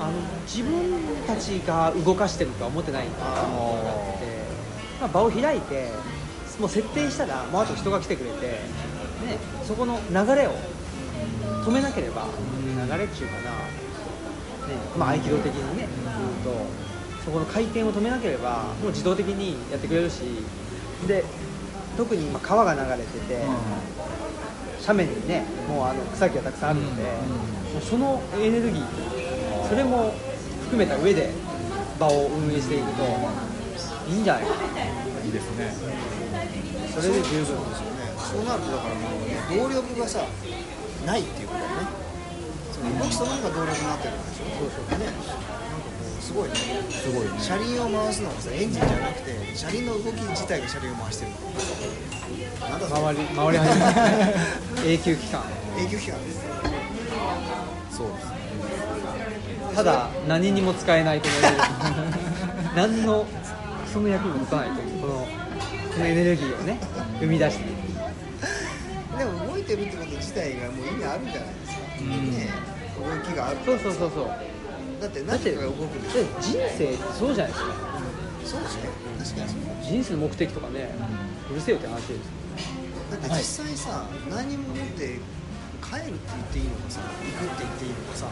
[0.00, 0.12] あの
[0.46, 4.38] 自分たちが動かしてるとは思ってないっていうのがあって、
[5.00, 5.90] まあ、場を開いて
[6.60, 8.58] もう設定したらもうあと人が来てくれて、ね、
[9.64, 10.52] そこの流れを
[11.64, 12.26] 止めなければ
[12.64, 13.56] 流れっていうかな、ね
[14.96, 15.88] まあ、合気道的にね
[16.44, 16.66] 言うと
[17.24, 20.22] そこの回転を止めなければもう自動的にやってくれるし
[21.06, 21.24] で
[21.98, 23.42] 特に今川が流れてて、
[24.86, 27.08] 斜面にねもうあの草木がたくさんあるので、も
[27.80, 30.14] うそのエネルギーそれも
[30.62, 31.32] 含めた上で
[31.98, 33.02] 場を運営していくと
[34.08, 34.54] いいんじゃないか。
[34.54, 34.60] な
[35.26, 35.74] いいですね。
[36.94, 38.14] それで十分ですよね。
[38.14, 40.22] そうなるとだからもうね動力がさ
[41.04, 41.88] ないっていうことだよね。
[42.72, 44.46] その動きそのものが動力になってるんでしょ。
[44.70, 44.98] そうそう。
[45.00, 45.10] ね
[46.28, 46.54] すごいね。
[46.90, 47.30] すごいね。
[47.40, 51.32] 車輪を回すのがさエンジンじゃなくて車輪の動き自体が車輪を回してる
[52.68, 53.00] なんだそれ。
[53.00, 54.34] 回り回り始めてね
[54.92, 55.42] 永久期間
[55.78, 56.40] 永久期間です
[57.96, 58.30] そうですね。
[59.74, 63.24] ただ何にも使えないこのエネルギー何の
[63.90, 65.00] その役にも立たないという。
[65.00, 65.14] この
[65.94, 66.78] このエネルギーをね
[67.20, 67.72] 生み出している。
[69.18, 72.30] でも動いてるってこと自体がもう意味あるんじゃないですか、ん。
[72.30, 72.48] ね
[72.98, 74.30] 動きがあるそうそうそうそう
[75.00, 77.72] だって何かが動くんでしょで人生そうじゃないですか。
[78.44, 78.88] そうですね。
[79.18, 80.94] 確かにそう人生の目的とかね
[81.50, 82.30] うるせえよって話です
[83.10, 85.16] だって実際さ、何も持って
[85.80, 88.26] 帰るって言っていいのかさ行くって言っていいのかさ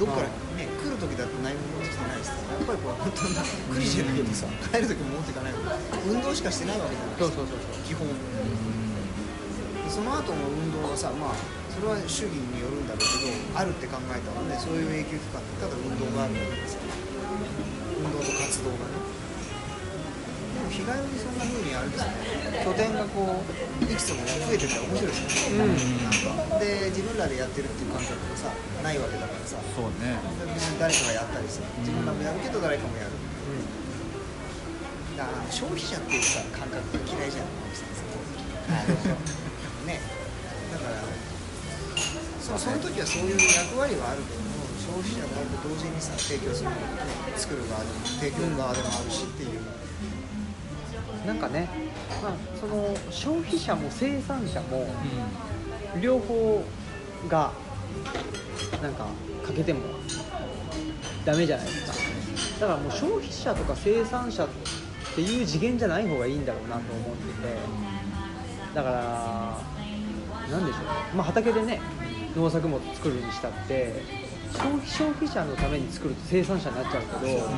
[0.00, 3.36] どっからね来る時だって何も持ってきてないしさやっぱりこれ本当に
[3.68, 7.84] クリシェだけどさ帰る時も持っていかないわけ運動しかしてないわけじゃないそうそうそうそう。
[7.84, 8.08] 基本。
[9.88, 11.34] その後の運動がさまあ
[11.74, 16.78] それは主義によるんだろうけどあるって考えたらねそういう永久期間ってただ運動があるわけです。
[17.98, 19.02] 運動と活動がね。
[20.54, 22.14] でも日帰りにそんな風にあれですね
[22.62, 25.82] 拠点がこういくつも増えてたら面白いですよね、なん
[26.54, 26.62] か。
[26.62, 29.58] で自分らでやってるっていう感覚がさないわけだからさ。
[29.74, 30.14] そうね。
[30.54, 33.18] 別に誰かがやったりさ自分らもやるけど誰かもやる。
[35.18, 37.46] だから消費者っていうさ感覚が嫌いじゃん
[39.86, 40.00] ね
[42.44, 46.76] そうその時はそういう役割はあるけども消費者であると同時にさ提供する、ね、
[47.36, 49.64] 作る側でも提供側でもあるしっていう、
[51.26, 51.70] なんかね、
[52.22, 54.86] まあ、その消費者も生産者も
[56.02, 56.62] 両方
[57.30, 57.50] が
[58.82, 59.06] なんか
[59.46, 59.80] 欠けても
[61.24, 61.94] ダメじゃないですか。
[62.60, 64.48] だからもう消費者とか生産者っ
[65.14, 67.56] ていう次元じゃない方がいいんだろうなと思ってて。
[68.74, 69.58] だから
[70.50, 70.82] なんでしょう。
[70.82, 71.80] ね、まあ、畑でね
[72.36, 74.02] 農作物作るにしたって
[74.52, 77.48] 消費消費者のために作ると生産者になっちゃうけど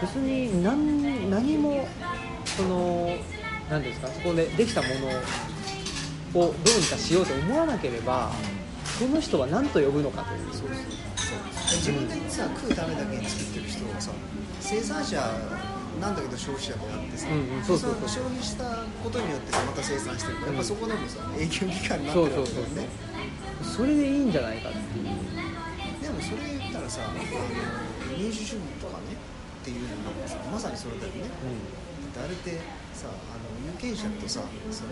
[0.00, 1.86] 別に何何も
[2.44, 3.16] その
[3.68, 8.30] 何ですかそこでできたものをどうにかしようと思わなければ
[8.98, 10.40] その人は何と呼ぶのかという。
[11.70, 14.10] 自分でさ食うためだけに作ってる人はさ
[14.58, 15.22] 生産者
[16.00, 17.92] なんだけど消費者であってさ、うんうんそうそう。
[17.92, 18.64] そうの消費した
[19.04, 22.88] ことによってさまた生産してるからやっぱそこでもさ永久期間になってるわけだよね。
[23.06, 23.09] そ
[23.84, 25.04] れでいいんじゃないかっていう。
[26.00, 27.20] でもそれ言ったらさあの
[28.16, 31.20] 民主主義とかねっていうのもさまさにそれだよね。
[31.22, 31.28] だっ
[32.12, 32.58] てあれって
[32.94, 34.40] さあの有権者とさ
[34.70, 34.90] その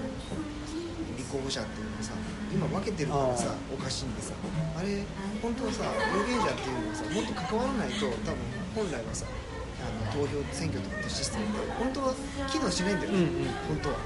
[1.16, 2.12] 立候補者っていうのはさ
[2.52, 4.34] 今分けてるからさおかしいんでさ
[4.78, 5.02] あれ
[5.42, 8.38] 本当はさ有権者っていうのはさもっと関わらないと多分
[8.76, 12.14] 本来はさあの投票選挙とかってシステムって本当は
[12.50, 13.30] 機能しないんだよね、うんうん。
[13.66, 13.96] 本当は。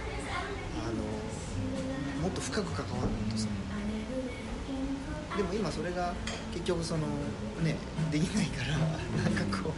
[0.82, 3.48] あのもっと深く関わらないとさ
[5.36, 6.14] でも今それが
[6.52, 7.06] 結局その
[7.62, 7.76] ね
[8.10, 9.72] できないからなんかこう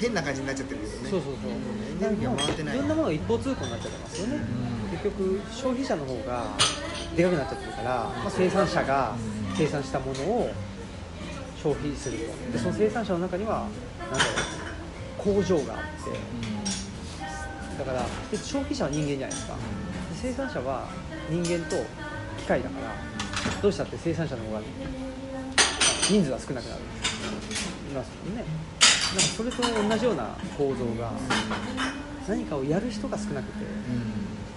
[0.00, 1.10] 変な感じになっちゃってるけどね。
[1.10, 1.50] そうそうそう。
[1.50, 1.54] エ
[2.02, 2.76] ネルギーが回ってない。
[2.76, 4.40] いろんなものが一方通行になっちゃってますよね。
[4.90, 6.44] 結局消費者の方が
[7.16, 9.14] でかくなっちゃってるから、まあ、生産者が
[9.56, 10.50] 生産したものを
[11.62, 13.66] 消費するとでその生産者の中には
[14.10, 14.30] なんだろ
[15.32, 16.10] う工場があって。
[17.78, 19.54] だからで消費者は人間じゃないですか。
[19.54, 19.60] で
[20.14, 20.88] 生産者は
[21.30, 21.76] 人間と
[22.38, 22.94] 機械だから
[23.62, 24.60] どうしたって生産者の方が
[26.08, 26.82] 人数は少なくなる。
[27.90, 28.42] いますもんね。
[28.42, 31.12] なんかそれと同じような構造が
[32.28, 33.64] 何かをやる人が少なくて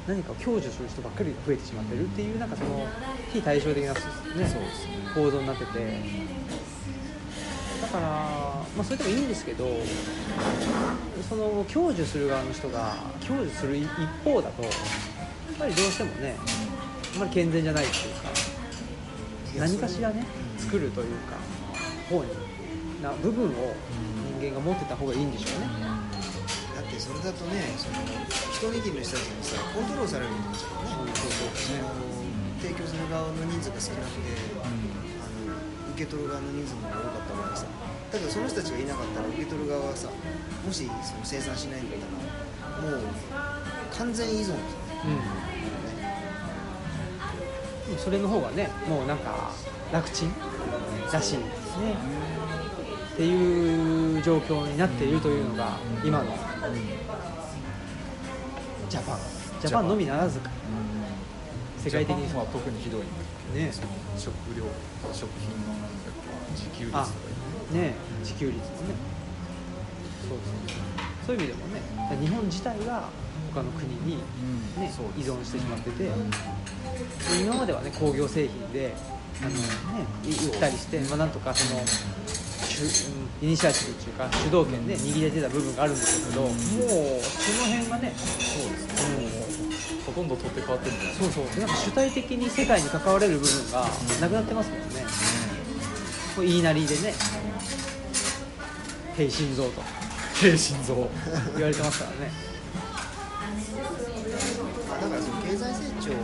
[0.07, 2.87] 何かを享受する人ばっかり増えてしまってるっていうなんかその
[3.31, 3.99] 非対称的な、ね。
[5.13, 5.69] 構造になってて。
[7.81, 9.65] だかから、まあ、それでもいいんですけど
[11.29, 12.95] その享受する側の人が
[13.25, 13.87] 享受する一
[14.23, 14.71] 方だとやっ
[15.57, 16.35] ぱりどうしてもね
[17.15, 18.29] あんまり健全じゃないっていうか
[19.57, 20.25] 何かしらね
[20.57, 21.37] 作るというか
[22.09, 22.31] 方に
[23.01, 23.73] な部分を
[24.39, 25.67] 人間が持ってた方がいいんでしょうね。
[26.75, 27.95] だってそれだとねその
[28.51, 30.87] 一握りの人たちにさコントロールされるんですよね。
[30.87, 31.05] その
[32.59, 37.65] 提供する側の人数が少なくて、あの受け取る側の人数の方が多かったわけさ
[38.11, 43.01] だけどその人たちがいなかったら受け取る側はさもしその生産しないんだったらもう
[43.95, 44.35] 完全依存。
[44.39, 44.63] ですよね
[45.05, 45.58] うん
[47.97, 49.51] それの方がねもうなんか
[49.91, 50.33] 楽ちん
[51.11, 51.95] らしいですね
[53.13, 56.25] っていう状況になっているというのが今の
[58.89, 59.19] ジャパン。
[59.61, 60.49] ジャパンのみならずか。
[61.77, 62.33] 世界的に。
[62.33, 63.01] は特にひどい
[63.53, 63.69] ね。
[63.71, 63.87] その
[64.17, 64.63] 食料
[65.13, 66.13] 食品のなんだっ
[66.47, 67.07] け自給率とか
[67.71, 68.95] あね自給率もね。
[70.27, 70.79] そうそう
[71.27, 71.81] そういう意味でもね
[72.21, 73.09] 日本自体が
[73.53, 74.17] 他の国に、
[74.77, 76.09] うんねそうです依存してしまってて
[77.41, 78.93] 今まではね工業製品で
[79.41, 79.57] あの、ね、
[80.25, 81.81] い売ったりして、まあ、なんとかその
[83.41, 88.87] イニシアチブっていうか主導権で握れてた部分があるんですけど、もうその辺がねそうです
[89.17, 89.69] ね。
[90.05, 91.45] ほとんど取って変わってるんじゃないそうそう。
[91.55, 93.85] でなんか主体的に世界に関われる部分が
[94.21, 94.85] なくなってますもんね、
[96.35, 97.13] こう言いなりでね
[99.15, 99.99] 「平心臓」と。
[100.39, 100.95] 低心臓
[101.57, 102.31] 言われてますからね
[104.89, 106.15] まあ、だからその経済成長を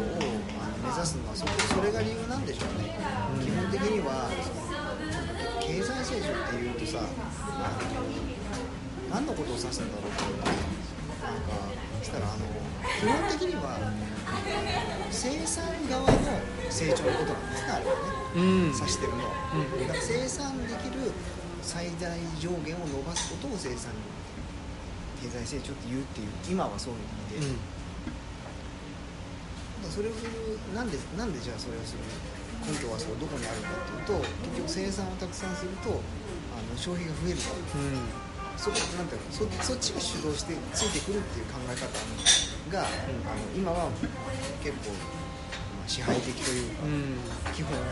[1.06, 2.98] あの目指すのはそそれが理由なんでしょうね、
[3.46, 4.26] 基本的には
[5.62, 7.06] 経済成長っていうとさ
[9.14, 10.50] 何のことを指すんだろうっていうな
[11.30, 11.62] んか
[12.02, 12.50] したらあの
[12.98, 13.78] 基本的には
[15.12, 16.18] 生産側の
[16.70, 18.26] 成長のことなんですねあれはね。
[18.36, 19.88] うん指してるのは、うん。
[19.88, 21.12] だから生産できる
[21.62, 23.94] 最大上限を伸ばすことを生産
[25.22, 27.00] 経済成長って言うっていう今はそういう
[27.40, 27.75] 意味で、だから
[29.90, 30.12] それを
[30.74, 32.00] なんでなんでじゃあそれをする
[32.66, 33.76] 根拠はそうどこにあるかっ
[34.06, 34.26] ていうと
[34.66, 35.94] 結局生産をたくさんするとあ
[36.62, 37.96] の消費が増えるからうん。
[38.56, 39.28] そこなんていうの？
[39.36, 41.84] そそっちが主導してついてくるっていう考え方
[42.72, 42.96] が、あの
[43.54, 43.92] 今は
[44.64, 44.92] 結構
[45.76, 47.20] まあ支配的というか、うん。
[47.54, 47.90] 基本はね。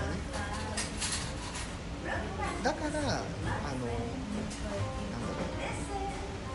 [2.64, 3.20] だからあのなんだ
[5.36, 5.44] ろう。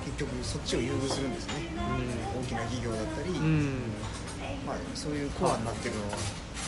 [0.06, 1.52] 結局そっちを優遇するんですね。
[1.76, 3.92] 大きな企業だったり、うん
[4.68, 6.16] まあ、そういうコアになってるのは。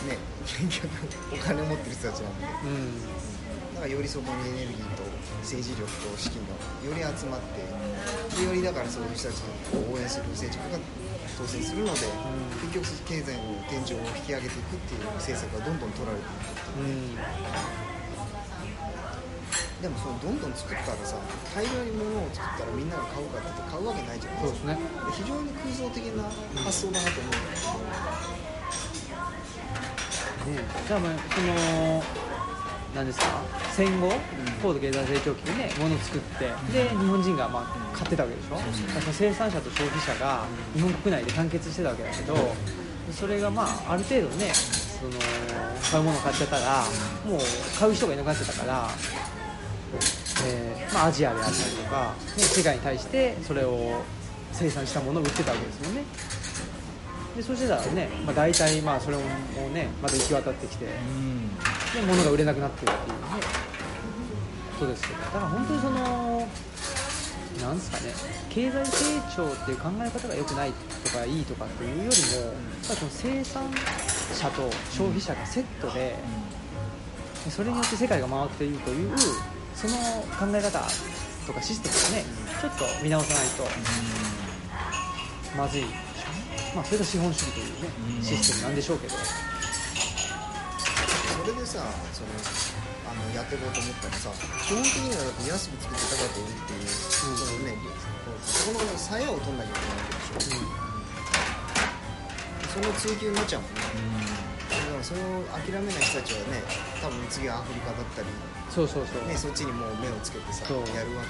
[0.09, 0.16] ね
[0.48, 0.88] 結局
[1.34, 2.46] お金を持ってる人たちなんで。
[2.64, 3.76] うん。
[3.76, 5.05] だからよりそこにエネルギーと
[5.44, 6.57] 政治力と資金が
[6.88, 7.61] より集まって
[8.40, 9.44] でよりだからそういう人たち
[9.76, 10.80] を応援する政治家が
[11.36, 12.01] 当選するので、
[12.72, 17.20] 結局経済の天井を引き上げていくっていう政策がどんどん取られていくっていう。
[17.84, 17.89] うん
[19.80, 21.16] でもそのどんどん作ったらさ
[21.56, 24.74] 大量に物を作ったらみんなが買うかって言って買うわけないじゃないそうでですすね。
[24.76, 24.80] か
[25.12, 26.22] 非常に空想的な
[26.60, 27.64] 発想だなと思うんだけ
[30.44, 31.54] ど、ねじゃあまあその
[32.94, 33.40] 何ですか？
[33.72, 34.12] 戦後、
[34.60, 42.36] 高度経済成長期にね物を作ってで日本人がまあ買ってたわけでしょ、だからその生産者と消費者が日本国内で完結してたわけだけど
[43.12, 45.12] それがまあある程度ねその
[45.90, 46.84] 買うものを買っちゃったら
[47.24, 47.40] もう
[47.78, 48.88] 買う人がいなくなっちゃったから、
[50.47, 54.03] えーまあ、アジアであったりとか、ね、世界に対してそれを
[54.53, 56.03] 生産したものを売ってたわけですよね。
[57.36, 59.22] でそうしてたらね、まあ、大体まあそれも
[59.72, 61.49] ねまた行き渡ってきてうん。
[61.59, 63.24] で物が売れなくなってるっていうね。
[64.78, 65.20] ことですけど。
[65.20, 66.49] だから本当にその
[67.61, 68.12] なんですかね
[68.49, 69.05] 経済成
[69.36, 70.72] 長っていう考え方が良くない
[71.05, 72.12] とかいいとかっていうよりも
[72.82, 73.64] その生産
[74.34, 76.16] 者と消費者がセットで
[77.45, 79.12] でそれによって世界が回っているという
[79.80, 79.96] その
[80.36, 80.78] 考え方
[81.46, 82.28] とかシステムをね
[82.60, 83.64] ちょっと見直さないと。
[85.56, 85.80] まずい。
[85.80, 85.96] でしょうね
[86.76, 88.22] まあそれが資本主義というねうん。
[88.22, 89.14] システムなんでしょうけど。
[89.16, 89.20] そ
[91.46, 91.80] れでさ
[92.12, 92.28] その
[93.08, 94.28] あのやっていこうと思ったらさ
[94.68, 97.72] 基本的にはだって安く作って高く売るっていう、そのね
[98.44, 100.68] そこの鞘を取んなきゃいけないわけでしょ、
[102.68, 103.80] その追求になっちゃうもんね。
[103.80, 104.49] だか
[105.01, 106.61] らそれを諦めない人たちはね
[107.01, 108.28] 多分次はアフリカだったり、
[108.68, 110.78] そうそうそう、ね、そっちにもう目をつけてさそう。
[110.94, 111.24] やるわ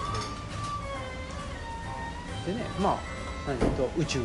[2.45, 3.01] けで、でねまあ
[3.47, 4.21] 何と宇宙。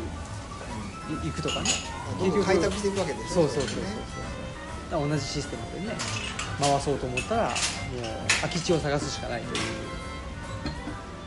[1.06, 1.70] い行くとかね。
[2.18, 3.34] どんどん開拓していくわけでしょ？
[3.34, 3.78] そうそうそうそう。
[3.78, 3.86] ね。
[4.90, 5.94] だから同じシステムでね
[6.58, 7.54] 回そうと思ったらもう
[8.42, 9.62] 空き地を探すしかないという。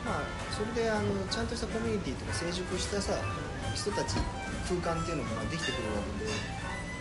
[0.04, 3.14] まあそれであのちゃんとしたコミュニティとか成熟したさ
[3.74, 4.16] 人たち
[4.68, 6.30] 空間っていうのもまあできてくるわけで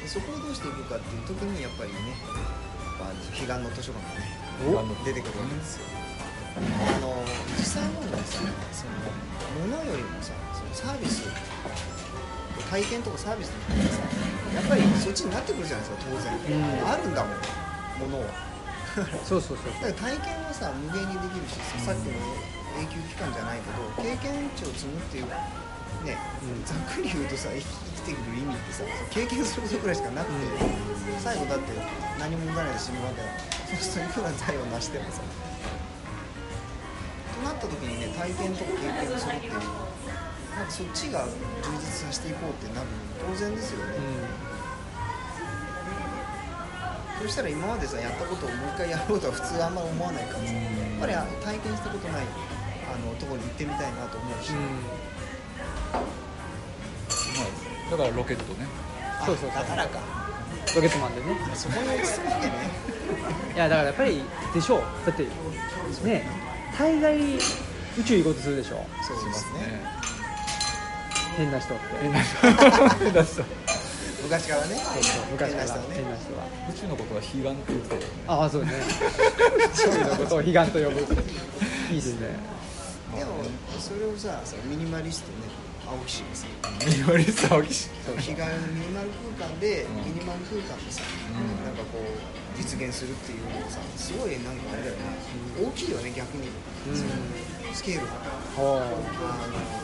[0.01, 5.05] でそこをどうしていくかっていう時にやっぱりねやっぱ彼岸の図書館がねお？
[5.05, 5.85] 出てくるわけですよ。
[6.59, 6.59] あ
[6.99, 7.23] の
[7.55, 8.43] 実際問題さ
[8.73, 8.91] その
[9.63, 11.23] 物よりもさそのサービス
[12.69, 14.03] 体験とかサービスの方がさ
[14.55, 16.89] やっぱりそっちになってくるじゃないですか当然、うん。
[16.89, 18.27] あるんだもん物は。
[19.23, 22.19] そうそうそうだから体験はさ無限にできるしささっきの
[22.83, 25.29] 永久期間じゃないけど経験値を積むっていう
[26.03, 26.65] ね、うん。
[26.65, 27.47] ざっくり言うとさ
[28.10, 30.39] てくる意味ってさ経験することくらいしかなくて、
[31.20, 31.72] 最後だって
[32.20, 33.39] 何も持たないで死ぬわけだから
[33.70, 35.26] そうするといくら財を成してもさと
[37.45, 39.62] なった時にね体験とか経験をするっていうなん
[40.66, 41.26] かそっちが
[41.64, 42.93] 充実させていこうってなるの
[43.32, 43.93] 当然ですよね、
[47.22, 50.64] そしたら今までさやったことをもう一回やろうとは普通あんま思わないからさ、やっ
[50.99, 52.24] ぱりあ体験したことない
[52.91, 54.64] あのところに行ってみたいなと思うし、まあ、
[57.89, 58.67] だからロケットね。
[59.21, 59.49] あそうそう。
[59.49, 59.99] だからか。
[60.75, 61.27] ロケットマンでね。
[61.55, 62.53] そこに落ち着くわけね。
[63.55, 64.21] いやだからやっぱり
[64.53, 64.77] でしょ。
[64.77, 65.23] うだって
[66.05, 66.23] ね
[66.77, 68.85] 大概宇宙行こうとするでしょ。
[69.01, 69.81] そうですね。
[71.37, 71.83] 変な人って。
[72.01, 73.43] 変な人。
[74.23, 74.75] 昔からね。
[74.75, 75.65] そうそう昔から。
[75.91, 78.07] 変な人は宇宙のことは悲願って言ってたよね。
[78.27, 78.71] ああそうね。
[79.73, 81.01] そういうのことを悲願と呼ぶ。
[81.91, 82.27] いいですね。
[83.17, 83.31] でも
[83.79, 85.59] それをさそのミニマリストね
[85.89, 86.45] 青木氏がさ
[86.85, 89.09] ミニマリスト青木氏そう日帰りのミニマル
[89.41, 90.05] 空間で、うん。
[90.05, 91.09] ミニマル空間でさ、ん。
[91.65, 92.05] なんかこう
[92.53, 95.17] 実現するっていうのがさすごいなんかあれだよね、
[95.57, 96.53] 大きいよね逆に、
[97.73, 98.13] スケールが。
[98.61, 98.93] はあ。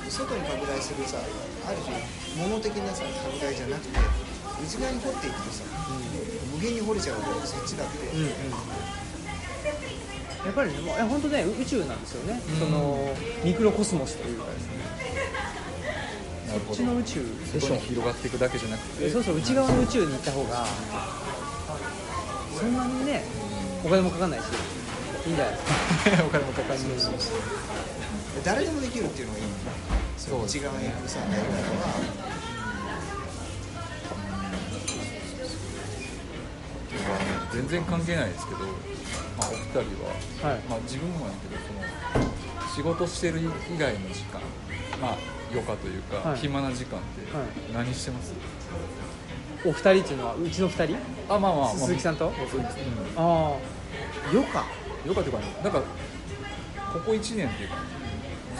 [0.05, 1.97] の外に拡大するさある種
[2.37, 3.97] 物的なさ拡大じゃなくて
[4.61, 5.63] 内側に掘っていくとさ、
[6.53, 8.29] 無限に掘れちゃうわけそっちだって、うんうん。
[10.45, 12.55] やっぱりねもういや本当ね宇宙なんですよね、うん。
[12.59, 13.09] その
[13.43, 14.75] ミクロコスモスというかですね
[16.59, 17.25] こっちの宇宙。
[17.53, 17.75] でしょ。
[17.75, 20.65] 広がっていくだけじゃなくてそうそう内側の宇宙に行った方が
[22.57, 23.23] そんなにね
[23.83, 24.43] お金もかかんないし
[25.25, 26.23] いいんじゃないですか。
[26.25, 26.79] お金もかかんない。
[26.79, 27.07] し
[28.43, 29.45] 誰でもできるっていうのがいい。
[29.45, 29.55] よね
[30.17, 30.59] そうですね。
[30.59, 32.25] 内側に行くさやり方は
[37.53, 38.65] 全然関係ないですけど、ま
[39.45, 39.79] あ、お二人
[40.43, 40.59] は、はい。
[40.69, 44.41] まあ、自分もやけどその仕事してる以外の時間
[45.01, 46.39] まあ余暇というか、はい。
[46.39, 47.47] 暇な時間ってはい。
[47.73, 48.33] 何してます、
[49.65, 50.97] お二人っていうのはうちの二人？
[51.29, 52.15] あまあまあ、まあ、鈴木さん。
[52.15, 52.77] とそうです、
[53.15, 53.57] ああ。
[54.31, 54.61] 余暇？
[54.61, 57.75] うん、余暇というかねなんかここ1年っていうか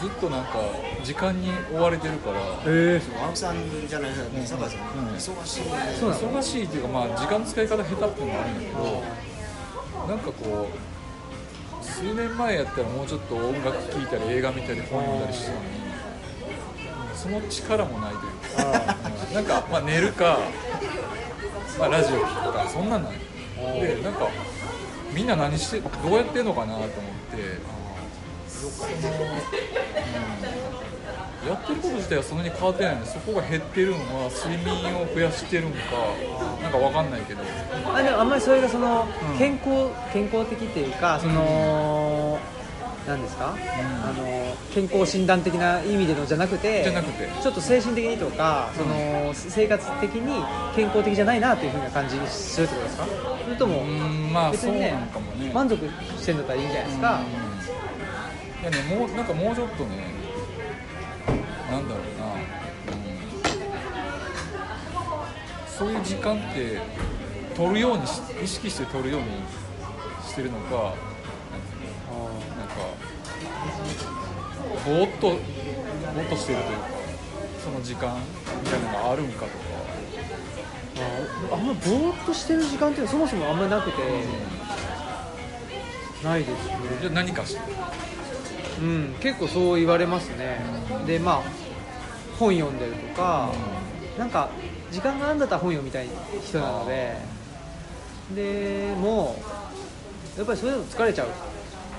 [0.00, 0.60] ずっとなんか
[1.02, 3.00] 時間に追われてるからえ。
[3.00, 3.56] え青木さん
[3.88, 5.08] じゃないですかね酒井さん、うん。
[5.14, 5.60] 忙しい。
[5.62, 9.02] ねそうなの忙しいっていうかまあ時間の使い方下手っていうのもあるんだけど
[10.08, 15.85] なんかこう数年前やったらもうちょっと音楽聴いたり映画見たり本読んだりしてたのに
[17.16, 18.96] その力もないというか
[19.28, 20.38] うんなんか、まあ、寝るか、
[21.78, 23.18] まあ、ラジオ聴くかそんなんなんよ。
[23.80, 24.28] でなんか
[25.12, 27.76] みんな何してどうやってんのかなと思って。
[28.48, 29.06] その、う
[31.44, 35.78] ん、やってること自体はそんなに変わってないのでそこが減ってるのは睡眠を増やしてるんか
[36.62, 37.42] なんかわかんないけど。
[37.94, 39.38] あでもあんまりそれがそのうん。
[39.38, 42.55] 健康、健康的っていうかその、なん
[43.22, 43.54] ですか、
[44.02, 47.28] あの健康診断的な意味でのじゃなくてじゃなくて。
[47.40, 50.44] ちょっと精神的にとか、その生活的に
[50.74, 53.06] 健康的じゃないなというふうな感じにするってことですか？
[53.44, 55.52] それとも、うんまあ別にねね。
[55.54, 55.76] 満足
[56.18, 57.20] してんだったらいいんじゃないですか、
[58.62, 60.10] いやねもうなんかもうちょっとね
[61.70, 62.40] なんだろうな、うん。
[65.68, 66.80] そういう時間って
[67.56, 69.26] 取るようにし意識して取るように
[70.26, 70.94] してるのか
[72.76, 72.82] か
[74.84, 76.84] ぼーっとぼーっとしてるというか
[77.64, 78.16] その時間
[78.62, 79.52] みたいなのがあるんかとか。
[80.98, 83.98] ああんまぼーっとしてる時間っていうのはそもそもあんまりなくて、
[86.24, 86.74] ないですね。
[87.02, 87.64] じゃあ何かしてる？
[88.80, 90.58] うん、結構そう言われますね、
[91.06, 91.42] でまあ
[92.38, 93.52] 本読んでるとか、
[94.18, 94.48] なんか
[94.90, 96.06] 時間があるんだったら本読みたい
[96.42, 97.18] 人なので
[98.34, 99.36] でも
[100.38, 101.28] やっぱりそれでも疲れちゃう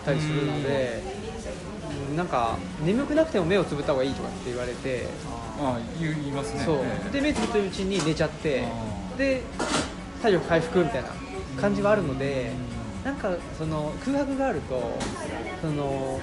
[0.08, 5.06] たりするので、うんなんか眠くなくても目をつぶった方がいいとかって言われて、
[5.62, 6.64] まあ言いますね。
[6.64, 6.78] そう。
[6.78, 7.12] ええ。
[7.12, 9.42] で目つぶってるうちに寝ちゃってあで
[10.24, 11.10] 体力回復みたいな
[11.62, 12.52] 感じはあるので、
[13.04, 14.98] なんかその空白があると
[15.62, 16.20] その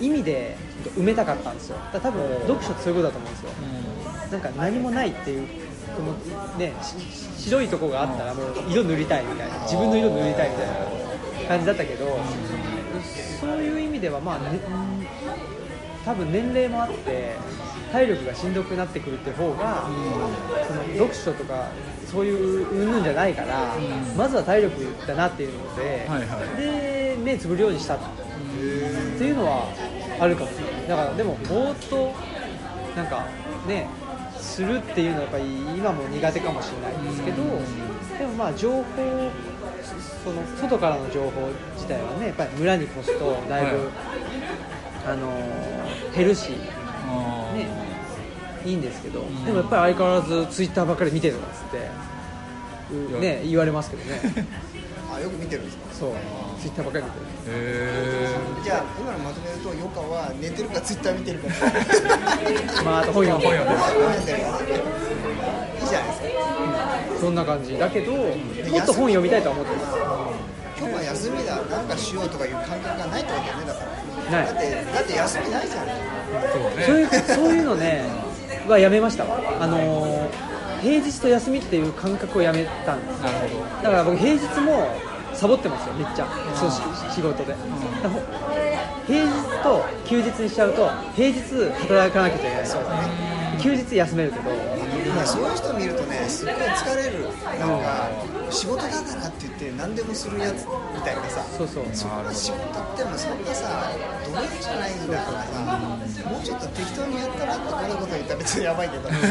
[0.00, 0.56] 意味で
[0.96, 1.78] 埋めたかったんですよ。
[1.92, 3.50] だ多分読書ってそういうことだと思うんですよ。
[4.32, 5.46] なんか何もないっていう
[5.96, 6.12] この
[6.58, 6.96] ねし
[7.44, 12.18] 白いとこがあったらもう色塗りたいみたいな自分の色塗りたいみたいな感じだったけど
[13.40, 14.70] そういう意味ではまあ、ね、う
[15.02, 15.06] ん
[16.04, 17.34] 多分年齢もあって
[17.92, 19.88] 体力がしんどくなってくるっていう方が
[20.68, 21.68] その読書とか
[22.06, 23.74] そういううんぬんじゃないから
[24.16, 26.60] まずは体力だなっていうのではいはい。
[26.60, 27.98] で目つぶるようにしたっ
[29.18, 29.66] ていうのは
[30.20, 30.50] あるかも。
[30.50, 32.14] しれないだからでもぼーっと
[32.94, 33.26] なんか
[33.66, 33.88] ね
[34.38, 35.44] するっていうのはやっぱり
[35.76, 37.42] 今も苦手かもしれないですけど、
[38.16, 38.84] でもまあ情報
[40.26, 43.86] その外からの情報自体はねやっぱり村に越すとだいぶ、はい。
[45.06, 45.30] あの
[46.16, 46.58] 減るし、ね、
[48.64, 49.44] いいんですけど、ん。
[49.44, 54.20] でもやっぱり相変わらずツイッターばっかり見てるとかっつってね言われますけどね。
[55.14, 55.94] あよく見てるんですか？
[55.94, 56.10] そう。
[56.60, 57.26] ツイッターばっかり見てる。
[57.48, 58.28] へ
[58.64, 61.46] じゃあ今のまとめるとヨカは寝てるかツイッター見てるか。
[62.84, 64.42] まああと本読んで本読んでるい
[65.84, 66.65] いじゃないですか
[67.26, 69.96] そんな感じだけどもっと本読みたいとは思ってます。
[70.78, 73.80] 今日は休みだなんかしようとかいう感覚がないってことだよねだか
[74.30, 74.30] ら。
[74.30, 74.46] ない。
[74.46, 75.86] だってだって休みないじゃん。
[76.86, 78.04] そういうそういうのね
[78.68, 79.40] はやめましたわ。
[79.60, 83.64] あのー平日と休みっていう感覚をやめたんですなるほど。
[83.82, 84.86] だから僕平日も
[85.34, 86.28] サボってますよめっちゃ。
[86.54, 86.76] そうし
[87.12, 87.56] 仕事で、
[89.08, 89.32] 平日
[89.64, 91.40] と休日にしちゃうと平日
[91.88, 92.64] 働かなきゃいけない。
[93.60, 94.50] 休日休めるけど
[95.24, 97.24] そういう人見るとねすっごい疲れる。
[97.58, 98.10] なんか
[98.50, 101.42] 仕事だからって言って何でもするやつみたいなさ。
[101.56, 101.84] そうそう。
[101.92, 103.90] そんな仕事ってもそんなさ
[104.26, 106.28] どれじゃないんだからさ。
[106.28, 109.08] もうちょっと適当にやったらってこんなこと言ったら別にやばいけど。
[109.08, 109.28] 思うの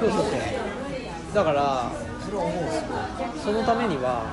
[0.00, 1.34] そうそうそう。
[1.34, 1.90] だから
[2.24, 4.24] それは思うすごいそのためには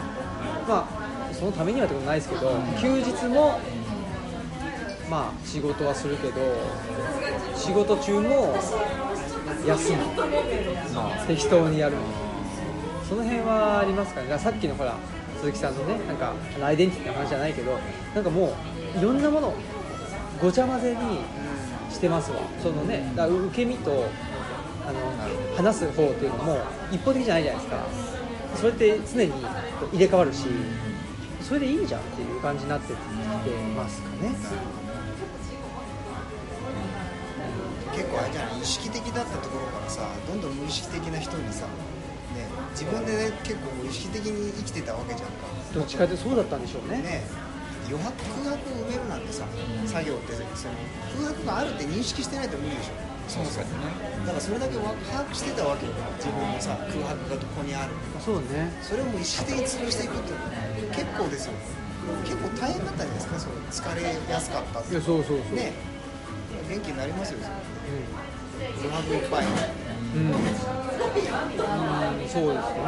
[0.67, 3.59] まあそのためにはってことないですけど休日も
[5.09, 6.35] まあ仕事はするけど
[7.55, 8.55] 仕事中も
[9.65, 9.97] 休む
[11.27, 11.97] 適当にやる。
[13.07, 14.21] その辺はありますか？
[14.21, 14.95] ねさっきのほら
[15.39, 16.33] 鈴木さんのねなんか
[16.63, 17.77] アイデンティティの話じゃないけど
[18.15, 18.53] なんかも
[18.95, 19.55] ういろんなものを
[20.41, 21.19] ごちゃ混ぜに
[21.93, 22.37] してますわ。
[22.61, 24.05] そのねだ受け身と
[24.87, 24.99] あの
[25.57, 26.57] 話す方っていうのも
[26.91, 27.85] 一方的じゃないじゃないですか。
[28.55, 29.31] それって常に
[29.93, 30.45] 入れ替わるし
[31.41, 33.01] それでいいじゃんっていう感じになってきて
[33.75, 34.31] ますかね
[38.61, 45.49] 意識的だったところからさどんどん無意識的な人にさ、ね、自分で、ね、結構無意識的に生きてたわけじゃんか。
[45.73, 47.01] どっちかというとそうだったんでしょうね。
[47.01, 47.23] ね
[47.89, 48.13] 余白
[48.45, 49.43] 空白埋めるなんてさ
[49.87, 50.77] 作業ってその
[51.17, 53.11] 空白があるって認識してないと無理でしょ。
[53.31, 54.25] 確かにね。
[54.25, 55.93] だからそれだけわ把握してたわけよ。
[56.21, 57.93] 自分のさ空白がどこにある。
[58.21, 58.69] そうね。
[58.85, 60.37] それをもう意識的に潰していくって
[60.93, 61.53] 結構ですよ。
[62.23, 63.55] 結構大変だったんじゃないですかそれ
[63.89, 64.91] 疲れやすかったって。
[64.93, 65.73] いやそうそうそう、ね。
[66.71, 67.51] 元気になりますよそれ
[68.81, 70.29] 空白いっぱいうん、う。
[70.31, 70.37] ん、
[72.27, 72.53] そう。
[72.53, 72.85] ですね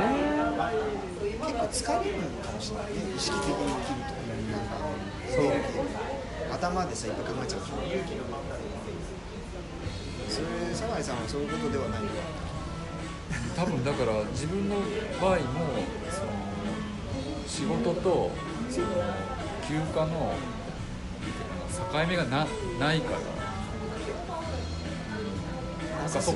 [1.33, 4.77] 結構疲れるのかもしれないね意識的に生きるとなんか
[5.29, 5.45] そう。
[6.53, 7.59] 頭でさいっぱい考えちゃう。
[10.29, 11.41] それ酒井さんはそう。
[11.41, 11.49] いう。
[11.49, 12.07] ことではないの
[13.55, 14.75] 多分だから自分の
[15.21, 15.43] 場合も
[16.09, 16.31] その
[17.47, 18.31] 仕事と
[18.69, 18.87] その
[19.67, 20.33] 休暇の
[21.91, 22.47] 境目がな
[22.79, 23.42] ないから
[26.13, 26.33] かそ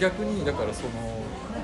[0.00, 0.90] 逆にだからその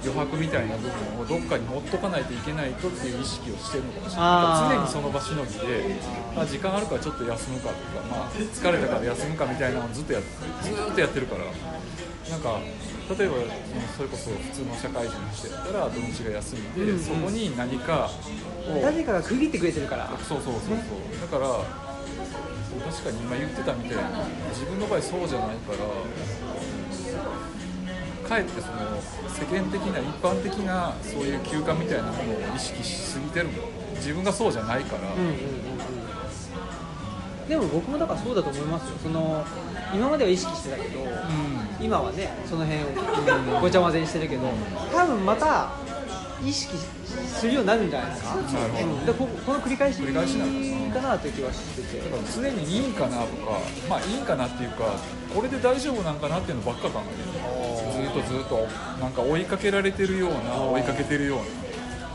[0.05, 4.77] 余白みたいな部分をどっかに持っとかないといけないとっていう意識をしてるのかもしれない。
[4.77, 5.97] 常にその場しのぎで
[6.37, 10.21] あ時間あるからちょっと休むかとか、まあ、疲れたから休むかみたいなのをずっとや
[10.63, 11.45] ずーっとやってるから。
[12.31, 12.59] なんか
[13.19, 13.35] 例えば
[13.95, 18.09] それこそ普通の社会人の人やったら土日が休みで、うんそこに何か
[18.67, 18.81] を。
[18.81, 20.09] 誰かが区切ってくれてるから。
[20.27, 21.21] そうそうそうそう。
[21.21, 21.61] だから
[22.91, 24.03] 確かに今言ってたみたいに
[24.51, 25.85] 自分の場合そうじゃないから
[28.25, 28.79] かえってその
[29.29, 33.55] 世間的な一般的なそういう休暇みたいなものを意識しすぎてるもん
[33.97, 35.35] 自分がそうじゃないから、うんうんうんう
[37.47, 37.49] ん。
[37.49, 38.97] でも僕もだからそうだと思いますよ。
[39.03, 39.45] その
[39.95, 41.01] 今までは意識してたけど、
[41.81, 44.49] 今はねその辺をごちゃ混ぜにしてるけど
[44.93, 45.71] 多分また
[46.45, 48.85] 意識するようになるんじゃないですか、なるほど。
[48.87, 49.07] うん。
[49.07, 51.99] でここの繰り返し繰り返しなのかかなという気はしてて。
[51.99, 54.95] だから常にいいんかなとかまあいいんかなっていうか
[55.35, 58.67] これで大丈夫なんかなっていうのばっか考えてるとずっと
[59.01, 61.45] なんか追いかけられてるような追いかけてるような。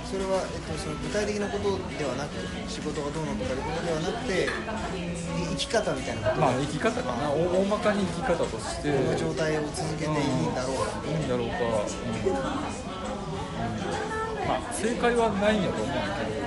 [0.10, 2.34] それは、えっと、その具体的なことではなく
[2.68, 4.50] 仕事がどうのとかいうことではなくて
[5.52, 7.30] 生き方みたいなことまあ生き方かな。
[7.30, 8.89] 大大まかに生き方として。
[8.89, 10.97] この状態を続けていいんだろうか。
[11.06, 11.78] いいんだろうか、う
[12.26, 12.80] ん。
[14.50, 16.41] まあ正解はないんやと思うんだけど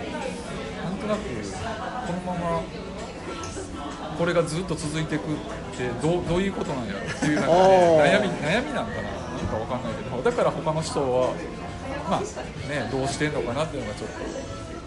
[0.83, 2.63] なんとなくこのまま
[4.19, 5.37] これがずっと続いていくっ
[5.77, 7.61] てどうどういうことなんやろっていうなんか、ね、
[8.03, 9.22] 悩み悩みなんかな
[9.53, 11.35] かわかんないけどだから他の人は
[12.09, 12.21] まあ
[12.69, 14.25] ねどうしてんのかなっていうのがちょっと。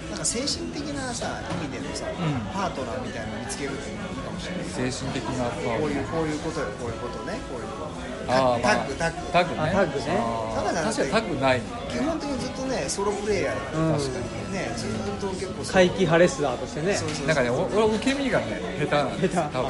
[0.06, 2.14] なんか精神的なさ意味でのさ、ん。
[2.54, 4.92] パートナーみたいなの見つけるっていうのもいいかもしれない。
[4.92, 7.96] 精神的なパこういうこういうことよこういうことねこういうこと。
[8.26, 9.28] タッグタッグ。
[9.34, 9.62] タッグね。
[9.62, 10.06] あタッグね。
[10.16, 10.62] あー。
[10.62, 13.94] ただじゃなくて確かにタッグない基本的にずっとねソロプレイヤーだから、うん。
[13.94, 14.90] 確かにねずっ
[15.20, 16.94] と結構怪奇派レスラーとしてね。
[16.96, 17.28] そうそうそう。
[17.28, 19.54] なんかねお俺は受け身がね下手なんですよ下手。
[19.58, 19.70] 多分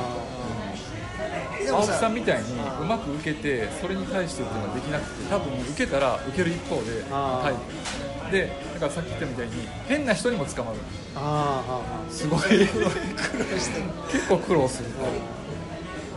[1.69, 2.51] 青木さんみたいに
[2.81, 7.53] うまく受けてそれに対してっていうのはできなくて多分受けたら受ける一方でタイ
[8.25, 9.53] プでだからさっき言ったみたいに
[9.87, 10.77] 変な人にも捕まる。
[11.15, 12.41] あああすごい。
[12.41, 14.89] 結構苦労する。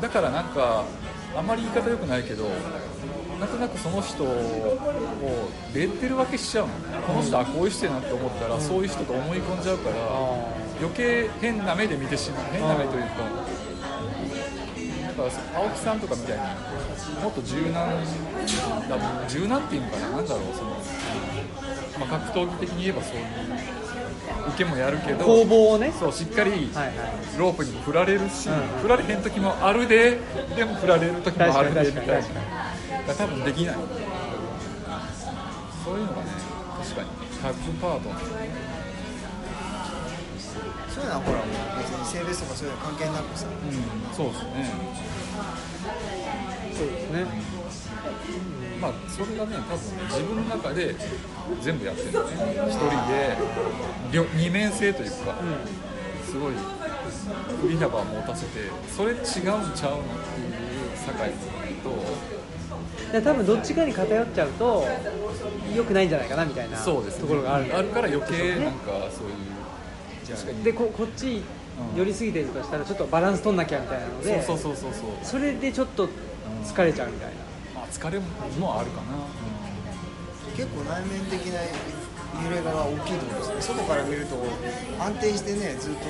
[0.01, 0.85] だからなんか
[1.37, 2.49] あんまり言い方良くないけど
[3.39, 4.79] なんとなくその人を
[5.75, 6.73] レッテル分けしちゃうの
[7.07, 12.45] この人あこういう人やなって思ったらそういう人と思い込んじゃうからあ余計変な目で見てしまう。
[12.53, 13.09] 変な目というか
[15.19, 16.43] だから青木さんとかみたいに
[17.23, 17.75] もっと柔軟
[18.89, 20.71] だ柔軟っていうのかななんだろうその、
[21.99, 23.25] まあ、格闘技的に言えばそういう
[24.49, 25.93] 受けもやるけど攻防をね。
[25.99, 26.95] そうしっかりはいはい。
[27.39, 28.55] ロープにも振られるし、うん。
[28.83, 30.19] 振られへん時もあるで
[30.57, 33.15] でも振られる時もあるでみたいな。
[33.15, 33.75] 多分できない。
[35.85, 36.29] そういうのがね
[36.79, 37.09] 確かに
[37.43, 38.09] タッグパート。
[38.09, 38.68] ナー
[40.99, 43.47] そういうのはほらもう別に性別とかそういうの関係なくさ。
[43.47, 44.67] うんそうですね。
[46.75, 47.27] そうですね。
[48.81, 50.97] まあそれがね多分ね自分の中で
[51.63, 52.27] 全部やってるんだね。
[52.67, 53.37] 一人で
[54.11, 55.35] 両二面性というか、
[56.25, 56.55] すごい
[57.63, 60.59] 振り幅を持たせてそれ違うんちゃうのっていう
[60.97, 61.33] 酒井
[61.83, 64.85] とで多分どっちかに偏っちゃうと
[65.75, 69.48] 良くないんじゃないかなみたいなそうです、ね、ところがあるあるから余計ねなんかそういう
[70.65, 71.43] でここっち
[71.97, 75.11] 寄りすぎてるとしたらちょっとバランス取んなきゃみたいなのでそうそうそうそうそう。
[75.23, 76.09] それでちょっと
[76.65, 77.35] 疲れちゃうみたいな。
[77.75, 78.27] まあ疲れも
[78.79, 79.07] あるかな、
[80.57, 81.61] 結構内面的な
[82.45, 83.75] 揺れが大きいと思うんですね。
[83.75, 84.37] 外から見ると
[85.01, 86.01] 安定してねずっと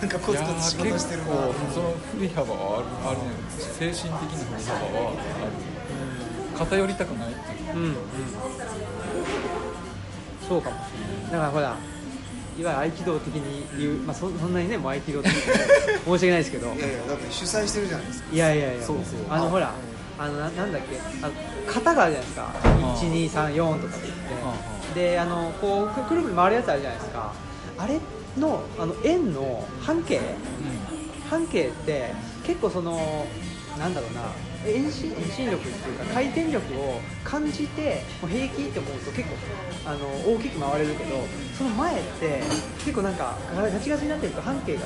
[0.00, 1.26] なんかコツコツ仕事してるな。
[1.26, 3.24] 結構その振り幅はあるあるね。
[3.58, 6.58] 精神的な振り幅はある。
[6.58, 7.76] 偏りたくないっていう。
[7.76, 7.94] うんうん。
[10.48, 11.32] そうかもしれない。
[11.32, 11.76] だからほら
[12.58, 16.66] いわゆる合気道的に言う、まあ、そそんなにねもう合気道的に 申し訳ないですけど。
[16.74, 18.28] いやいやだって主催してるじゃないですか。
[18.32, 19.20] いやいやいやそうそう。
[19.28, 19.72] あのほら
[20.18, 21.32] あのななんだっけあの
[21.72, 22.54] 型があるじゃないですか。
[23.00, 24.16] 1234とかって言っ
[24.94, 25.10] て。
[25.12, 27.32] であのこうくくるくる回るやつあるじゃないですか。
[27.78, 28.00] あれ
[28.36, 30.20] のあの円の半径？
[31.30, 32.12] 半径って
[32.44, 33.26] 結構その
[33.78, 34.22] なんだろうな。
[34.66, 39.36] 遠心遠心力っていうか回転力を感じてもう平気って思うと結構
[39.86, 41.24] あの大きく回れるけど
[41.56, 42.42] その前って
[42.78, 44.80] 結構なんかガチガチになってると半径が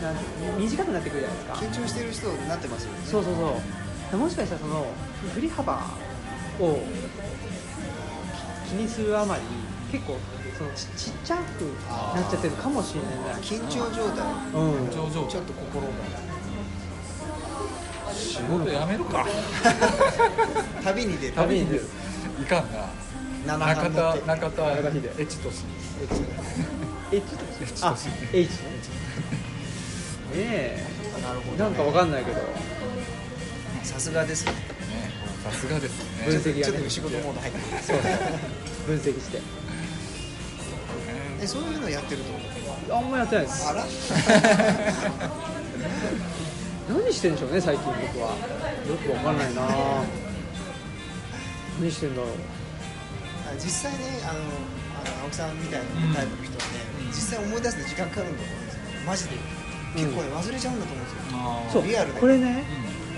[0.00, 1.54] なん短くなってくるじゃないですか。
[1.54, 2.98] 緊張してる人になってますよね。
[3.04, 4.18] そうそうそう。
[4.18, 4.86] もしかしたらその
[5.34, 5.82] 振り幅
[6.60, 6.78] を
[8.68, 9.42] 気にするあまり
[9.92, 10.16] 結構
[10.56, 11.62] そのちちっちゃく
[12.16, 13.42] なっちゃってるかもしれない。
[13.42, 14.24] 緊張状態。
[14.54, 14.90] うん。
[14.90, 16.33] ちょっと心が
[18.14, 19.26] 仕事やめるか。
[20.84, 21.82] 旅に出る旅に出る。
[22.40, 22.88] いかんな。
[23.46, 25.64] 七中田中田中田秀エチとし
[27.12, 27.96] H とあ
[28.32, 28.64] H ね。
[30.34, 30.86] ねえ。
[31.22, 32.40] なるほどなんかわかんないけど。
[33.82, 34.52] さすがですね。
[34.52, 34.58] ね
[35.44, 36.26] さすがですね。
[36.26, 36.62] 分析がね。
[36.64, 37.98] ちょっと仕事モード入ってるそう。
[38.86, 39.40] 分析して。
[41.42, 42.22] えそういうのやってる
[42.88, 43.68] とあんまやってないです。
[43.68, 43.84] あら
[46.88, 48.36] 何してんでしょうね最近僕は。
[48.88, 49.62] よくわかんないな。
[51.80, 52.30] 何してんだろう。
[53.58, 58.80] 実際ねあのあの青木さんみたいなタイプの人はね、実際思い出すの時間かかるんだと思うんですよ。
[59.06, 59.64] マジで。
[59.94, 62.20] 結構ね忘れちゃうんだと思うんですよ、うリアルで。
[62.20, 62.64] これね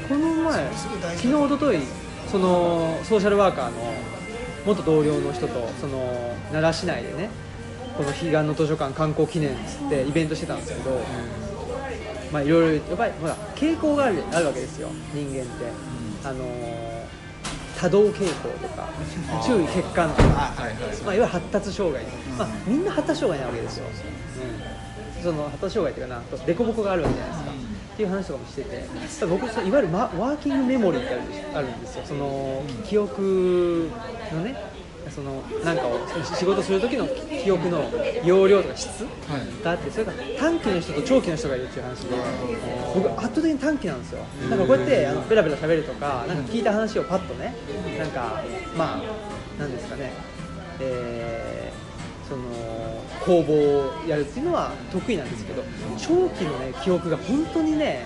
[0.09, 1.83] この前昨日一昨日
[2.31, 3.95] そのソーシャルワーカーの
[4.67, 7.31] 元同僚の人とその奈良市内でね
[7.97, 11.01] この彼岸の図書館観光記念っつってイベントしてたんですけど、
[12.33, 14.89] まあいろいろやっぱりほら傾向があるあるわけですよ。
[15.15, 15.67] 人間って、
[16.25, 16.45] あの
[17.79, 18.89] 多動傾向とか
[19.45, 20.29] 注意欠陥とか。
[20.29, 20.71] まあ、い
[21.05, 22.03] わゆる発達障害、
[22.39, 23.87] まあ、みんな発達障害なわけですよ、
[25.19, 29.27] うん、その発達障害っていうかな凸凹があるわけじゃないですか、っていう話とかもしてて。
[29.27, 31.23] 僕そういわゆる、ま、ワーキングメモリーってある
[31.55, 32.05] あるんですよ。
[32.07, 33.91] その記憶
[34.33, 34.57] のね
[35.17, 35.99] そのなんかを
[36.37, 37.07] 仕事する時の
[37.43, 37.91] 記憶の
[38.23, 39.09] 容量とか質は
[39.39, 39.65] い。
[39.65, 42.17] があってそれが短期の人と長期の人がいるっていう話で
[42.95, 44.19] 僕圧倒的に短期なんですよ。
[44.51, 47.55] だからこうやってあのベラベラ喋るとかなんか聞いた話をパッとね
[47.99, 48.43] なんか
[48.77, 50.13] まあなんですかね。
[50.81, 51.87] えー
[52.29, 52.43] その
[53.25, 55.63] 攻防をやるっていうのは得意なんですけど
[55.97, 58.05] 長期のね記憶が本当にね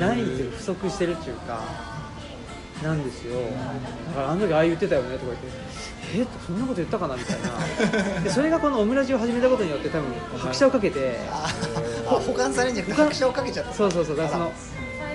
[0.00, 1.60] ないという不足してるっていうか
[2.82, 3.36] なんですよ。
[4.08, 5.46] だからあの時ああ言ってたよねとか言って
[6.14, 8.20] えそんなこと言ったかなみたいな。
[8.20, 11.48] でそれがこのオムラジを始めたことによって多分拍車をかけてあ
[12.06, 13.72] あ 保管されんじゃなくて拍車をかけちゃった。
[13.74, 14.52] そうそうそうだからその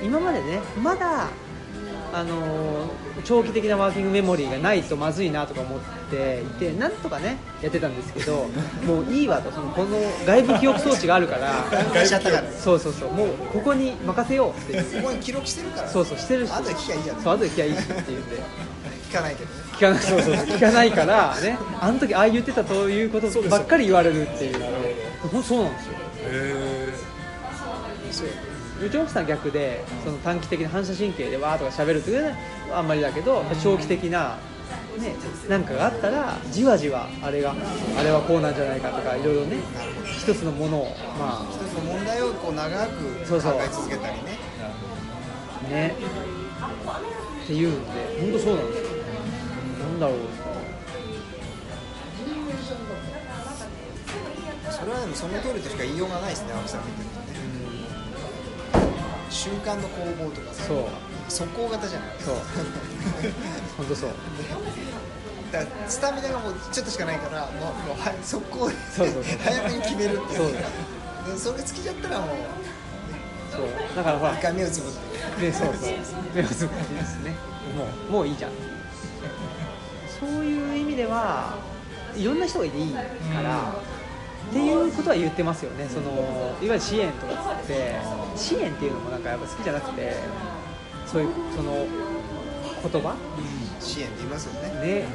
[0.03, 1.27] 今までねまだ
[2.13, 5.79] あのー長期的なワーキングメモリーがないとまずいなとか思っ
[6.09, 8.45] ていてなんとかねやってたんですけど
[8.87, 9.51] もういいわと。
[9.51, 11.65] そのこの外部記憶装置があるから
[12.63, 13.11] そうそうそう。
[13.11, 14.81] もうここに任せようって。
[15.01, 15.89] ここに記録してるから。
[15.89, 16.51] そうそうしてるし。
[16.53, 17.21] 後で聞きゃいいじゃん。
[17.21, 18.37] そう後で聞きゃいいしっていうんで
[19.07, 19.61] 聞かないけどね。
[19.73, 19.99] 聞かない。
[19.99, 20.45] そうそうそう。
[20.45, 21.57] 聞かないからね。
[21.79, 24.61] あの時ああ言ってたということばっかり言われるっていう。
[25.31, 25.93] ほんそうなんですよ。
[26.23, 26.93] へ
[28.11, 28.27] そう
[28.85, 34.37] うちの奥さんは逆でその短期的な反射神経でわーとか喋るっていうのはあんまりだけど長期的な、
[34.99, 35.15] ね、
[35.49, 37.55] なんかがあったらじわじわあれが
[37.97, 39.57] あれはこうなんじゃないかとかいろいろね
[40.05, 44.37] 一つのものをま一つの問題をこう長くそうそう考え続けたりね。
[45.65, 45.95] あね。
[47.43, 47.89] っていうんで
[48.19, 48.86] 本当そうなんですよ
[49.97, 50.17] なんだろう
[54.69, 57.27] それはでもその通りとしか言いようがないですね青木さん見てるとね。
[59.29, 60.85] 瞬間の攻防とかさそう。
[61.27, 62.35] 速攻型じゃないそう。
[63.77, 64.09] 本当そう。
[65.51, 67.53] だからスタミナがもうちょっとしかないからもう
[67.87, 69.39] もうはい速攻でそうそうそう。
[69.43, 70.37] 早めに決めるっていう。
[70.37, 70.51] そう。
[71.33, 72.29] でそれ尽きちゃったらもう
[73.51, 73.95] そう。
[73.95, 74.33] だからほら。
[74.33, 74.91] 一回目をつぶっ
[75.39, 75.45] て。
[75.47, 75.89] ね、そうそう。
[76.35, 77.35] 目をつぶってですね。
[77.75, 78.51] もうもういいじゃん
[80.19, 81.57] そういう意味では
[82.15, 82.99] いろんな人がいていいか
[83.43, 83.73] ら、
[84.49, 85.87] っていうことは言ってますよね。
[85.89, 87.95] そのいわゆる支援とかっつって
[88.35, 90.15] 支援っていうのもなんかやっぱ好きじゃなくて
[91.05, 91.85] そういうその
[92.91, 93.15] 言葉？
[93.79, 94.69] 支援って言いますよね。
[95.03, 95.05] ね。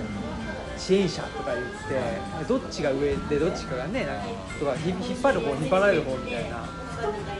[0.78, 4.24] 支援者とか言ってどっちが上でどっちかがねなんか
[4.58, 6.68] とかひ引っ張る方引っ張られる方みたいな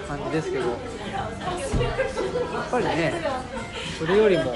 [0.07, 0.79] 感じですけどやっ
[2.71, 3.15] ぱりね
[3.99, 4.55] それよりも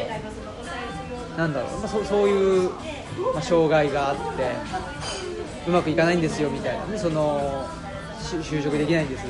[1.37, 2.71] なんだろう、まあ、そうそういう、
[3.35, 4.51] まあ、障害があって
[5.67, 6.87] うまくいかないんですよみたいな。
[6.87, 7.67] ねその
[8.21, 9.25] 就職できないんです。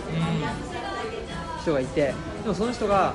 [1.62, 2.14] 人がいて。
[2.43, 3.14] でもその人が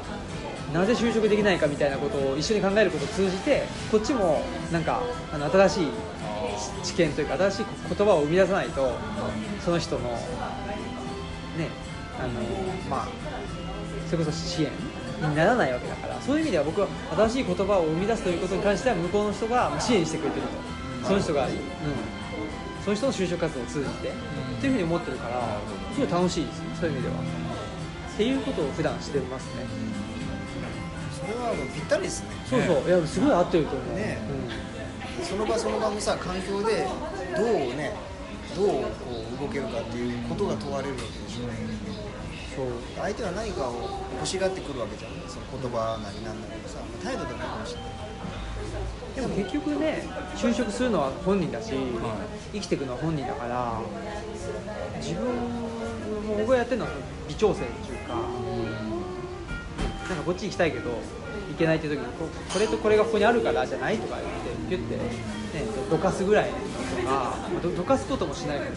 [0.73, 4.41] なぜ就職できないかみたいなことを一緒に考えることを通じてこっちも
[4.71, 5.01] なんか
[5.33, 5.87] あの新しい
[6.83, 7.65] 知見というか新しい
[7.95, 8.91] 言葉を生み出さないと
[9.63, 10.17] その人のね
[12.19, 12.29] あの
[12.89, 13.07] まあ
[14.09, 14.69] それこそ支援
[15.29, 16.10] にならないわけだから。
[16.25, 20.71] そういう意味では僕は新しい言葉を生み出すということに関しては向こうの人が支援してくれてると。
[21.07, 21.53] その人が、うん、
[22.83, 24.11] その人の就職活動を通じて、っ
[24.61, 25.57] ていうふうに思ってるから
[25.93, 27.15] すごい楽しいですねそういう意味では。
[27.21, 29.65] っていうことを普段してますね。
[31.19, 32.29] それはもうぴったりですね。
[32.45, 34.19] そうそう、いやすごい合ってると思う、ね。
[35.21, 36.87] うその場その場のさ環境で
[37.35, 37.45] どう
[37.75, 37.93] ね
[38.55, 41.45] どうこう動けるかっていうことが問われるわけでしょ。
[41.45, 42.10] う
[42.97, 43.75] 相手は何かを
[44.19, 45.11] 欲しがってくるわけじゃん。
[45.27, 46.79] その言葉なりなんなりさ。
[47.03, 47.91] 態度でもいいかもしれない。
[49.15, 50.03] でも結局ね
[50.35, 51.73] 就職するのは本人だし、
[52.53, 53.81] 生きていくのは本人だから
[54.97, 55.33] 自分も
[56.39, 56.91] 僕がやってるのは
[57.27, 58.15] 微調整っていうか、
[60.09, 64.17] なんかこっち行きたいけど行けないっていう時にここれとこれがここにあるからじゃないとか
[64.69, 65.01] 言ってピュッて、ね、
[65.89, 68.71] どどかすぐらいとか、まあどどかすこともしないけど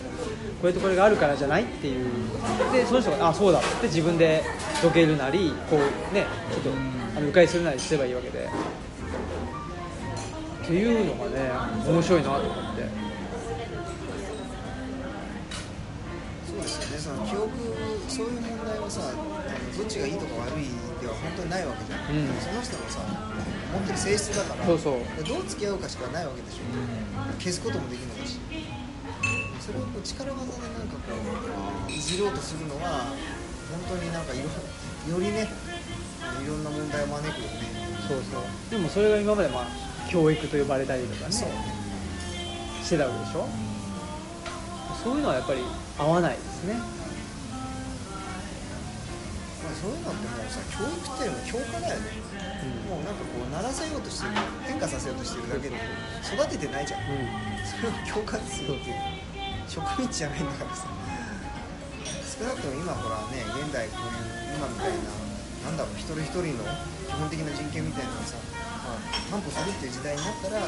[0.64, 2.06] これとこれがあるからじゃないっていう。
[2.72, 4.42] でその人があそうだって自分で
[4.82, 5.80] どけるなりこう
[6.14, 6.70] ねちょっと
[7.18, 8.48] あの迂回するなりすればいいわけで。
[10.64, 11.50] っていうのがね
[11.86, 12.88] 面白いなと思って。
[16.48, 16.98] そうですよね。
[16.98, 17.50] その記憶
[18.08, 19.02] そういう問題はさ
[19.76, 20.64] どっちがいいとか悪い
[21.02, 22.40] では本当にないわけじゃん、うん。
[22.40, 23.00] その人のさ
[23.70, 24.94] 持ってる性質だからそうそう。
[25.22, 26.60] でどう付き合うかしかないわけでしょ、
[27.38, 28.40] 消すこともできないし
[29.64, 31.16] それをこう力技でなんかこ
[31.88, 33.08] ういじろうとするのは
[33.88, 37.72] 本当になんかいろよりねいろんな問題を招くよね。
[38.06, 38.42] そうそう。
[38.70, 39.66] でもそれが今までまあ
[40.10, 41.48] 教育と呼ばれたりとかねそう。
[42.84, 43.48] してたわけでしょ？
[45.02, 45.64] そういうのはやっぱり
[45.98, 46.74] 合わないですね。
[46.74, 46.84] ま
[49.70, 52.20] あ、そういうのってもうさ教育っていうのは教科だよね、
[52.88, 54.32] もうなんかこう習わせようとしてる
[54.68, 55.76] 変化させようとしてるだけで
[56.20, 57.00] 育ててないじゃん。
[57.00, 58.96] うん、うんそれを教科ですよっていう
[59.68, 60.86] 植民地じゃないんだからさ。
[62.34, 66.66] 少なくとも今ほらね現代こういう今みたいななんだろう一人一人の
[67.06, 68.34] 基本的な人権みたいなのがさ、
[68.82, 68.98] まあ、
[69.30, 70.60] 担保するっていう時代になったら、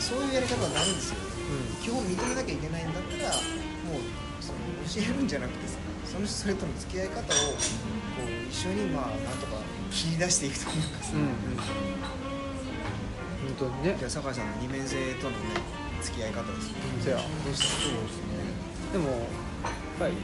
[0.00, 1.20] そういうやり方はダメですよ。
[1.84, 3.28] 基本認めなきゃいけないんだったら
[3.86, 4.08] もう
[4.40, 4.58] その
[4.88, 5.78] 教えるんじゃなくてさ
[6.08, 9.60] そのそれとの付き合い方をこう一緒にまあなんとか
[9.92, 11.20] 切り出していくというかさ、うん。
[11.20, 11.28] うん。
[13.60, 13.96] 本当にね。
[13.98, 15.60] じゃあ酒井さんの二面性とのね
[16.06, 16.74] 付き合い方ですね。
[17.02, 17.66] そやそうですね。
[18.92, 19.18] でもやっ
[19.98, 20.14] ぱり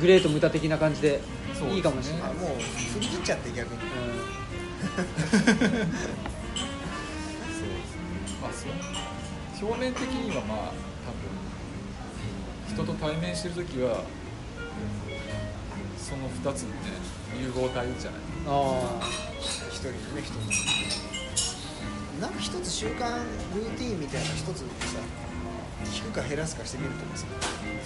[0.00, 1.20] グレート無駄的な感じで
[1.70, 2.60] いいかもしれない、あもう
[2.94, 3.80] 振り切っちゃって逆に。
[3.80, 3.86] うん。
[9.60, 10.58] 表面的にはまあ
[11.06, 11.12] 多
[12.76, 14.04] 分人と対面してる時は
[15.98, 16.76] その2つのね
[17.40, 18.20] 融合体じゃない。
[18.46, 19.00] あ
[19.70, 20.40] 一人のね人の
[22.20, 23.18] なんか一つ習慣
[23.54, 24.64] ルーティーンみたいな一つさ
[25.84, 27.26] 聞くか減らすかしてみるとかさ。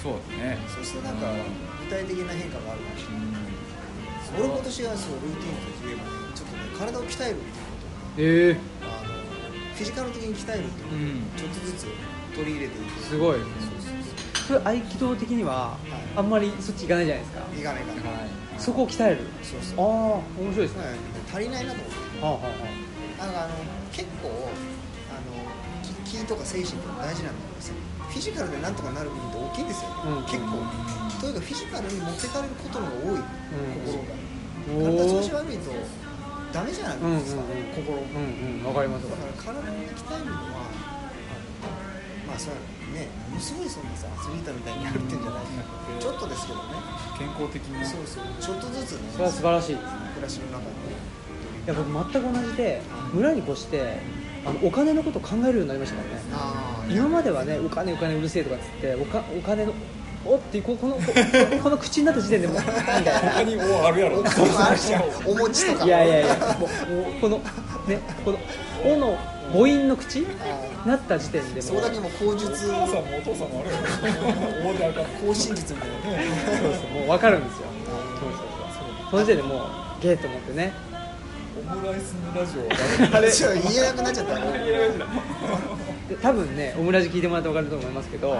[0.02, 0.58] そうだね。
[0.68, 1.32] そしてなんか
[1.84, 3.50] 具体的な変化があるかもしれない
[4.38, 7.76] 俺今年はそうルーティーンといえばねちょっとね体を鍛えるっていうこ
[8.14, 9.14] とーええあの
[9.74, 11.26] フィジカル的に鍛えるっていうことをうん。
[11.36, 11.86] ちょっとずつ
[12.34, 13.00] 取り入れていく。
[13.02, 13.40] すごい。
[13.40, 13.48] そう
[14.46, 15.76] そうそれ合気道的には
[16.16, 17.42] あんまりそっち行かないじゃないですか。
[17.50, 17.82] そういかない。
[17.82, 18.28] かない。
[18.58, 19.26] そこを鍛える。
[19.42, 19.76] そうあそう。
[19.78, 20.84] あ面白いですね。
[20.86, 20.94] はい。
[21.34, 22.22] 足りないなと思って。
[22.22, 23.54] はあはあはなんかあの
[24.00, 24.32] 結構
[25.12, 25.44] あの
[25.84, 27.72] 気気とか精神とか大事なんだけどさ
[28.08, 30.26] フィジカルでなんとかなる部分って大きいんですよ、うん。
[30.26, 30.58] 結構。
[31.20, 33.22] というかフィジカルに持ってかれることの方が多い、
[33.86, 34.02] 心
[34.74, 35.70] おが体調ー子悪いと
[36.50, 37.22] ダメじゃないうんうんうん。
[37.22, 37.42] ですか、
[37.76, 38.66] 心うんうん。
[38.66, 40.74] わかりますだから体を鍛えるのはあ
[42.26, 42.54] のまあそう
[42.90, 43.06] ね。
[43.30, 45.46] ものすごいそんなさアスリートみたいにやるってんじゃない
[46.00, 46.82] ちょっとですけどね。
[47.14, 48.26] 健康的なそうそう。
[48.42, 49.86] ちょっとずつねそれは素晴らしいです
[50.18, 50.98] 暮らしの中でい
[51.66, 52.82] や僕全く同じで
[53.12, 53.98] 村に越して
[54.44, 56.22] あのお金のこと考えるようになりましたからね。
[56.32, 59.72] あ今まではねお金お金うるせえとかっつっておかお金の
[60.24, 61.02] おってここのこ
[61.62, 62.56] この口になった時点でもう
[63.44, 64.22] におあるやろ。
[64.24, 65.84] ああるじゃんお餅とか。
[65.84, 67.38] いやいやいやもうこの
[67.86, 68.38] ねこの
[68.84, 69.18] 「お」の
[69.52, 70.26] 母音の口
[70.84, 74.70] あなった時点でもそれだけもう口お述母さんもお父さんもあるやろ。
[74.72, 75.04] 大であかん。
[75.04, 76.22] 口真実みたいな
[76.60, 77.66] そうそうもう分かるんですよ。
[78.20, 79.10] そうそうそう。
[79.10, 80.72] その時点でもうゲーと思ってね
[81.68, 82.62] オムライスラジオ
[83.16, 84.34] あれ言えなくなっちゃった？
[86.08, 88.36] で 多分ねオムラジ聞いてもらって分かると思いますけど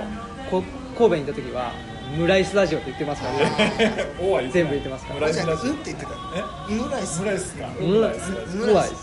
[0.50, 0.62] こ
[0.96, 1.72] 神戸に行った時は
[2.16, 3.34] 「ムライスラジオ」って言ってますから
[3.78, 4.50] ね。
[4.52, 5.16] 全部言ってますから。
[5.16, 5.70] オムライスラジオ。
[5.70, 6.10] うんって言ってた
[6.70, 6.74] え？
[6.74, 7.18] ムライス。
[7.20, 7.66] オムライスか。
[7.80, 8.30] ムライス。
[8.56, 8.94] ムライス。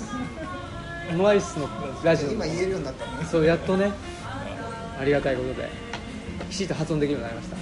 [1.16, 1.56] ムライス。
[1.58, 1.70] の
[2.04, 3.24] ラジオ今言えるようになったの。
[3.30, 3.92] そうやっとね。
[5.00, 5.70] ありがたいことで
[6.50, 7.58] きちっと発音できるようになりました。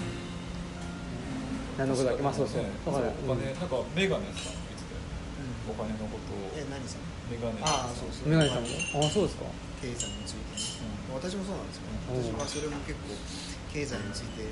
[1.77, 2.23] 何のことだっけ？
[2.23, 2.61] まあそうそう。
[2.87, 4.54] おだから金なんかメガネさん言ってたよ
[5.65, 6.53] お金のことを。
[6.53, 7.05] え何さん？
[7.29, 7.57] メガネ。
[7.65, 8.29] ああそうそう。
[8.29, 9.05] メガネさんも？
[9.05, 9.49] あそうですか。
[9.81, 10.81] 経済について、
[11.13, 12.37] 私もそうなんですようん。
[12.39, 13.13] 私はそれも結構
[13.73, 14.45] 経済について。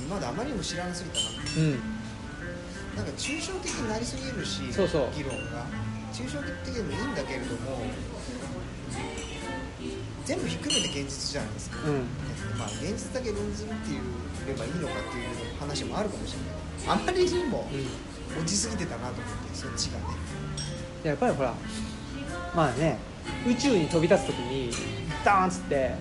[0.00, 1.28] 今まであまりにも知らなすぎたな。
[1.32, 1.80] うん。
[2.96, 5.14] なんか抽象的になりすぎるしそうそう。
[5.14, 5.68] 議論が。
[6.12, 7.84] 抽象的でもいいんだけれども
[10.24, 12.08] 全部ひっくるめて現実じゃないですか、うん。
[12.56, 14.00] まあ現実だけ論ずるっていう
[14.48, 15.28] ればいいのかっていう
[15.60, 16.40] 話もあるかもしれ
[16.88, 16.98] ない。
[16.98, 17.86] あまりにもうん。
[18.38, 20.04] 落ちすぎてたなと思ってそっちがね
[21.08, 21.54] やっぱりほら
[22.54, 22.98] まあね
[23.46, 24.70] 宇宙に飛び立つ時に
[25.24, 25.94] ダーンっつって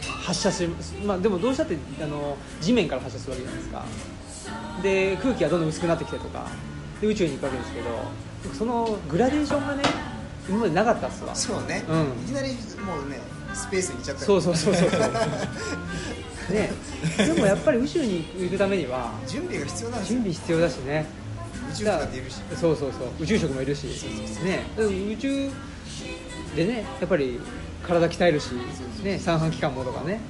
[0.00, 0.70] 発射する
[1.04, 3.84] まあでもどうしたってあの地面から発射するわけじゃないですか。
[4.82, 6.46] で空気がどんどん薄くなってきてとか
[7.00, 7.86] で宇宙に行くわけですけど
[8.54, 9.82] そのグラデーションがね
[10.48, 11.34] 今までなかったっすわ。
[11.34, 12.02] そうね、うん。
[12.24, 12.52] いきなり
[12.84, 13.20] もうね
[13.52, 14.24] スペースに行っちゃった。
[14.24, 15.00] そうそうそうそうそう。
[16.54, 16.70] ね。
[17.18, 20.14] でもやっぱり宇宙に行くためには準備が必要なんですよ。
[20.14, 21.04] 準備必要だしね。
[21.04, 21.27] 宇
[21.74, 22.36] 宙服だっているし。
[22.54, 23.08] そうそうそう。
[23.20, 23.86] 宇宙食もいるし
[24.44, 25.50] ね宇宙
[26.56, 27.40] でねやっぱり
[27.86, 28.50] 体鍛えるし、
[29.02, 30.20] ね、三半規管もとかね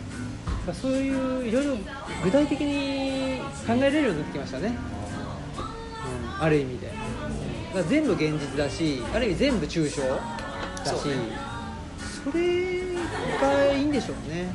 [0.72, 1.76] そういういろいろ
[2.22, 4.76] 具体的に考えれるようになってきましたね、
[6.38, 6.92] うん、ある意味で。
[7.88, 10.02] 全部現実だしある意味全部抽象
[10.82, 10.96] だし
[12.24, 12.94] それ
[13.40, 14.52] がいいんでしょうね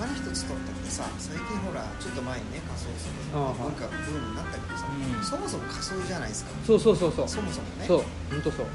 [0.00, 5.24] だってお金一つ取ったってさ最近ほらちょっと前にね仮想するああ文化ブームになったけどさ、うん。
[5.24, 6.50] そもそも仮想じゃないですか。
[6.64, 7.28] そうそうそうそう。
[7.28, 7.84] そもそもね。
[7.86, 8.04] そう。
[8.30, 8.66] 本当そう。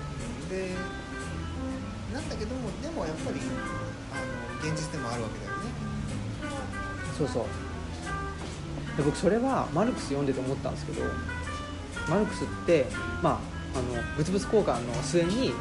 [0.49, 0.69] で
[2.13, 5.73] なんだけどもでもやっぱりあの現実でもあるわけだよね。
[7.17, 7.45] そうそう。
[8.97, 11.01] で僕それはマルクス読んでて思ったんですけど
[12.07, 12.85] マルクスって、
[13.21, 13.41] ま
[13.75, 15.51] あ、あの物々交換の末に、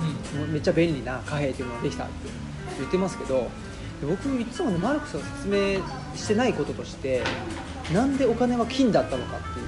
[0.53, 2.13] めっちゃ便利な貨幣っていうのができたって
[2.79, 3.51] 言ってますけど
[4.05, 5.81] で僕いつもねマルクスが説明
[6.15, 7.23] してないこととして
[7.93, 9.67] なんでお金は金だったのかっていう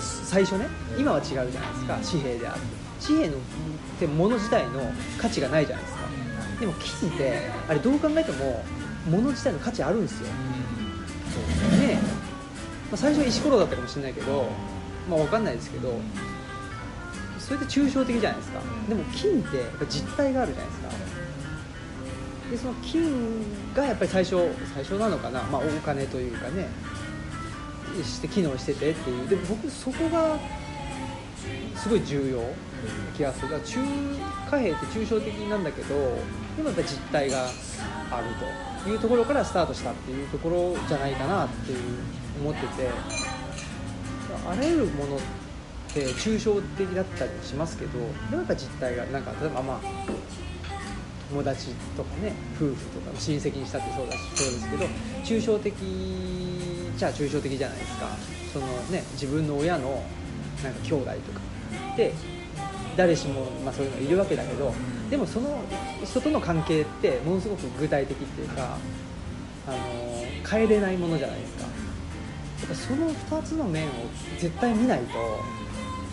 [0.00, 0.66] 最初ね
[0.98, 2.60] 今は違うじゃないですか紙幣である。
[3.04, 3.38] 紙幣のっ
[3.98, 4.80] て物自体の
[5.18, 6.02] 価値がないじゃないですか。
[6.60, 8.64] でも金ってあれどう考えても
[9.10, 10.28] 物自体の価値あるんですよ。
[10.28, 11.98] ね。
[12.90, 14.48] まあ、最初は石ころだったかもしれないけど、
[15.10, 15.98] まあ、分かんないですけど
[17.38, 18.60] それって抽象的じゃないですか。
[18.88, 20.88] でも金ってやっぱ実体があるじゃないですか。
[22.52, 23.42] でその金
[23.74, 24.36] がやっぱり最初
[24.74, 26.68] 最初なのかな、まあ、お金というかね。
[28.02, 29.28] して機能しててっていう。
[29.28, 30.38] でも僕そこが
[31.76, 32.42] すごい重要
[33.14, 33.50] 気がする。
[33.50, 33.80] だから中
[34.50, 35.94] 貨幣って抽象的なんだけど
[36.56, 37.48] でもやっぱ実体が
[38.10, 38.26] ある
[38.84, 41.78] というところからスタートしたっていうところじゃないかなっていう
[42.40, 42.88] 思ってて。
[44.46, 45.18] あらゆるものっ
[45.92, 49.80] て抽象的だったりしますけどでもやっぱ実体がなんか例えばまあ
[51.32, 54.84] 友達とかね夫婦とか親戚にしたってそうだしそうですけど
[55.24, 55.74] 抽象的
[56.96, 58.06] じゃあ抽象的じゃないですか。
[58.52, 60.02] そのね自分の親の
[60.62, 61.16] なんか兄弟とか。
[61.96, 62.12] で
[62.96, 64.72] 誰しも、まあ、そういうのいるわけだけど
[65.08, 65.58] でもその
[66.04, 68.76] 人との関係ってものすごく具体的っていうか
[69.66, 69.76] あの
[70.48, 71.62] 変えれないものじゃないですか。
[71.62, 71.68] や
[72.66, 73.90] っぱその2つの面を
[74.38, 75.40] 絶対見ないと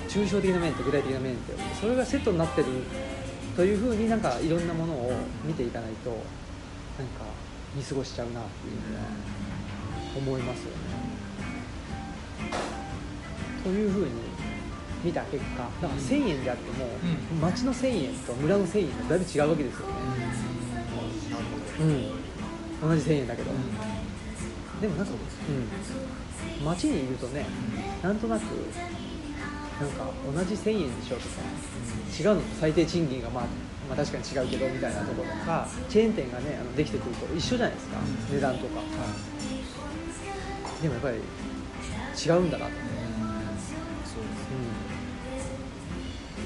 [0.07, 2.67] 抽象的な面と具体的な面ってそれがセットになってる
[3.59, 5.11] というふうになんかいろんなものを
[5.43, 6.23] 見ていかないとなんか
[7.75, 9.03] 見過ごしちゃうなっていうのは
[10.15, 10.77] 思いますよね。
[13.61, 14.11] というふうに
[15.03, 16.85] 見た結果だから1000円であっても、
[17.33, 17.41] うん。
[17.41, 19.93] 町の1000円と村の1000円がだいぶ違うわけですよね、
[22.81, 23.51] うん、同じ1000円だけど、
[24.79, 25.11] でもなんか、
[26.59, 27.45] うん、街にいるとね
[28.01, 28.45] なんとなく
[29.79, 31.41] なんか同じ1000円でしょとか
[32.19, 33.43] 違うのと最低賃金がまあ
[33.87, 37.97] まあ確かに違うけどみたいなところとかチェーン店がねあのできてくると一緒じゃないですか。
[38.31, 38.81] 値段とか。
[40.81, 41.17] でもやっぱり
[42.15, 42.75] 違うんだなって、
[44.07, 44.47] そうです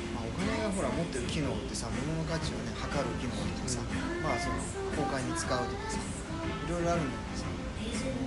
[0.09, 3.81] まあ、お金がほら持ってる機能ってさ物の価値をね測る機能とかさ、
[4.25, 4.57] まあその
[4.97, 7.53] 公開に使うとかさいろいろあるんだけどさ
[7.93, 8.17] その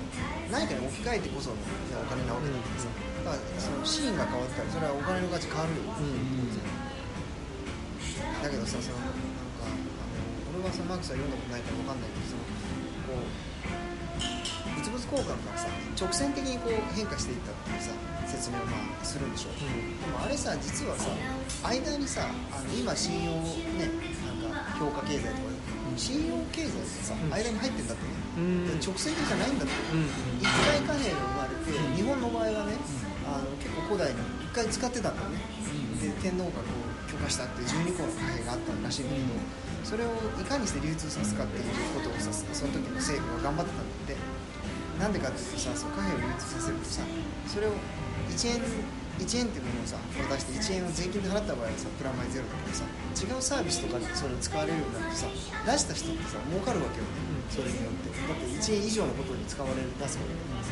[0.54, 1.56] 何かに置き換えてこその
[1.90, 2.94] じゃあお金なわけだからさ、だ
[3.26, 6.86] からそのシーンが変わったらそれはお金の価値変わるよ、うん
[8.42, 12.46] だけどさそのなんかあの俺はそのマークスは読んだことないからわかんないけどその
[13.10, 13.46] こう
[14.76, 17.90] 物々交換がさ直線的にこう変化していったっていうさ
[18.26, 19.50] 説明をまあするんでしょ。
[19.50, 19.98] う、うん。
[19.98, 21.10] でもあれさ実はさ
[21.62, 23.32] 間にさあの今信用
[23.78, 23.90] ね
[24.26, 25.56] なんか評価経済とか
[25.96, 27.32] 信用経済ってさ、うん。
[27.32, 28.80] 間に入ってんだってね、うん。
[28.84, 30.06] 直線的じゃないんだって、うん。
[30.38, 32.76] 一回貨幣が生まれて日本の場合はね
[33.26, 35.42] あの結構古代に一回使ってたんだよね、
[36.00, 39.26] で天皇がこう許可したって12個の貨幣があったらしいんだけど、
[39.84, 44.46] それをいかにして流通さすかっていうことをさその時の政府が頑張ってたんだって。
[44.96, 47.02] なんでかっていうとさその貨幣を流通させるとさ
[47.46, 47.76] それを
[48.32, 48.64] 1円
[49.20, 57.12] 1円っていうものをさこれ出して1円を税金で払った場合はさプラマイゼロだけどさ違うサービスとかでそれを使われるようになるとさ出した人ってさ儲かるわけよね、
[57.52, 58.08] それによって。
[58.08, 60.65] だって1円以上のことに使われる出すわけだからさ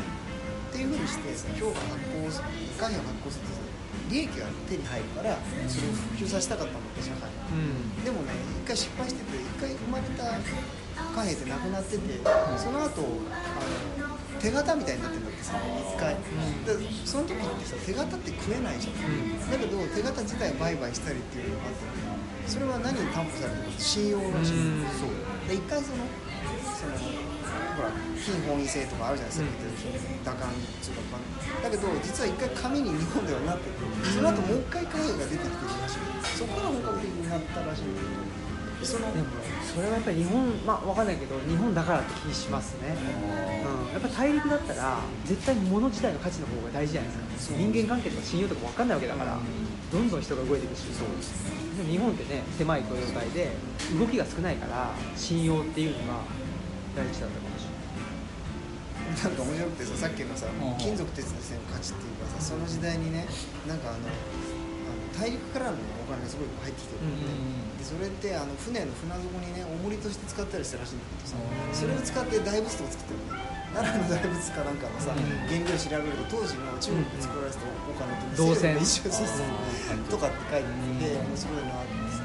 [0.75, 2.43] っていうふうにしてさ評価発行す
[2.75, 3.63] 貨幣を発行するとさ
[4.11, 5.39] 利益が手に入るから
[5.71, 7.39] それを普及させたかったんだって社会に。
[7.47, 8.03] うん。
[8.03, 10.35] でもね一回失敗してて一回生まれた
[11.15, 12.03] 貨幣ってなくなってて
[12.59, 13.55] その後あ
[14.03, 16.75] の手形みたいになってるんだってさ一回、で
[17.07, 24.85] その時ってさ手形って食えないじゃん、だけど手形自体売買したりっていうのがあってそれは何に担保されてるか信用らしいうん。
[24.99, 25.49] そう。
[25.49, 26.03] で一回その
[26.75, 27.24] その
[27.75, 29.85] ほら非本位性とかあるじゃないです
[30.23, 31.19] か、打感とか
[31.63, 33.79] だけど実は一回紙に日本ではなってて
[34.09, 37.83] その後もう一回貨幣が出てきてるらしいそこから本格的になったらしい
[38.83, 39.25] そのでも
[39.63, 42.95] それはやっぱり日本まあわかんないけど日本だからって気しますね、
[43.65, 47.49] うん、やっぱ大陸だったら絶対物自体の価値の方が大事じゃないです。
[47.49, 49.37] か人間関係とか信用とかわかんないわけだから
[49.91, 50.85] どんどん人が動いていくし。
[50.85, 53.51] でも日本ってね狭い雇用体で
[53.99, 56.19] 動きが少ないから信用っていうのが
[56.95, 57.54] 大事だったかもしれ
[59.23, 60.77] なんか面白くてささっきのさうん。
[60.77, 63.25] 金属鉄製の価値っていうかさその時代にね
[63.67, 67.23] なんかあのあの大陸からのお金がすごい入ってきてるん
[67.79, 71.37] で,、でそれってあの船の船底にね重りとして使ったりしたらしいんだけどさ
[71.73, 73.55] それを使って大仏とか作ってるのね。
[73.75, 75.27] 奈良の大仏かなんかのさ、うん。
[75.51, 78.77] 原料調べると当時の中国で作られてたお金と銅線。
[78.79, 82.23] 一緒そうそうとかって書いてて面白いなってさ。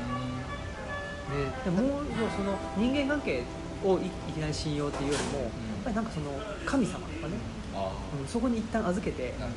[1.31, 3.43] ね、でももうその人間関係
[3.85, 5.51] をいいきなり信用っていうよりも、やっ
[5.85, 6.27] ぱりなんかその
[6.66, 7.35] 神様とかね、
[7.74, 9.51] あうん、そこに一旦預けて、うん、っ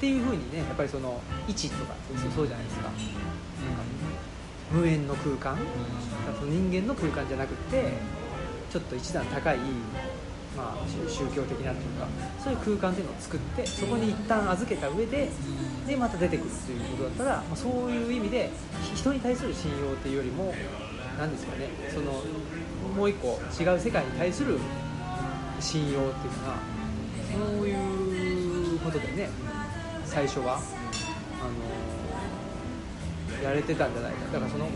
[0.00, 2.94] ていうふうにねやっぱりその位置とかそうそうじゃないですか、なん。
[2.94, 3.00] か
[4.70, 5.56] 無縁の空間、
[6.38, 7.92] その人間の空間じゃなくて
[8.70, 9.58] ちょっと一段高い、
[10.56, 12.06] まあ、宗宗教的なというか
[12.42, 15.30] そういう空間っていうのを作ってそこに一旦預けた上で
[15.86, 18.50] でまた出てくるっていうことだったら、まあ、そういう意味で
[18.82, 20.52] ひ人に対する信用っていうよりも
[21.18, 22.22] 何ですかねその
[22.98, 24.58] もう一個違う世界に対する
[25.60, 26.58] 信用っていうのが
[27.56, 29.30] そういうことでね
[30.04, 30.58] 最初は
[31.40, 31.44] あ
[33.38, 34.32] のやれてたんじゃないか。
[34.32, 34.72] だからその、えー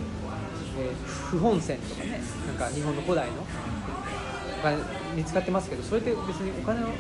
[1.32, 4.76] 不本線とかねなんか日本の古代のお金
[5.16, 6.94] に使ってますけどそれって別にお金をあの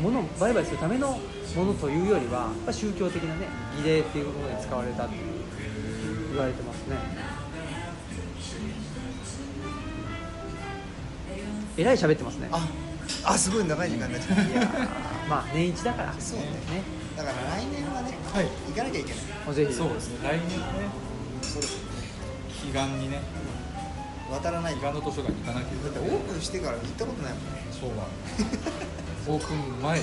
[0.00, 1.18] 物を売買するための
[1.56, 3.46] ものというよりはやっぱ宗教的なね
[3.82, 5.22] 儀礼っていうものに使われたっていう
[6.32, 6.96] 言われてますね。
[11.76, 12.48] えらい喋ってますね。
[12.52, 12.68] あ
[13.24, 14.42] あすごい長い時間になっちゃった。
[14.42, 16.14] いやーまあ年一だから。
[16.18, 16.46] そうね。
[16.46, 16.82] ね。
[17.16, 18.46] だから来年はね、はい。
[18.68, 19.22] 行かなきゃいけない。
[19.44, 19.72] もうぜひ。
[19.74, 20.28] そうですね。
[20.28, 20.64] 来年ね
[21.42, 21.76] そうです
[22.72, 23.20] 彼岸にね
[24.30, 24.76] 渡らない。
[24.76, 25.94] んだ伊賀の図書館に行かなきゃいけない。
[25.94, 27.64] だってオープンしてから行ったことないもんね。
[27.70, 28.08] そうなの
[29.34, 30.00] オープン前。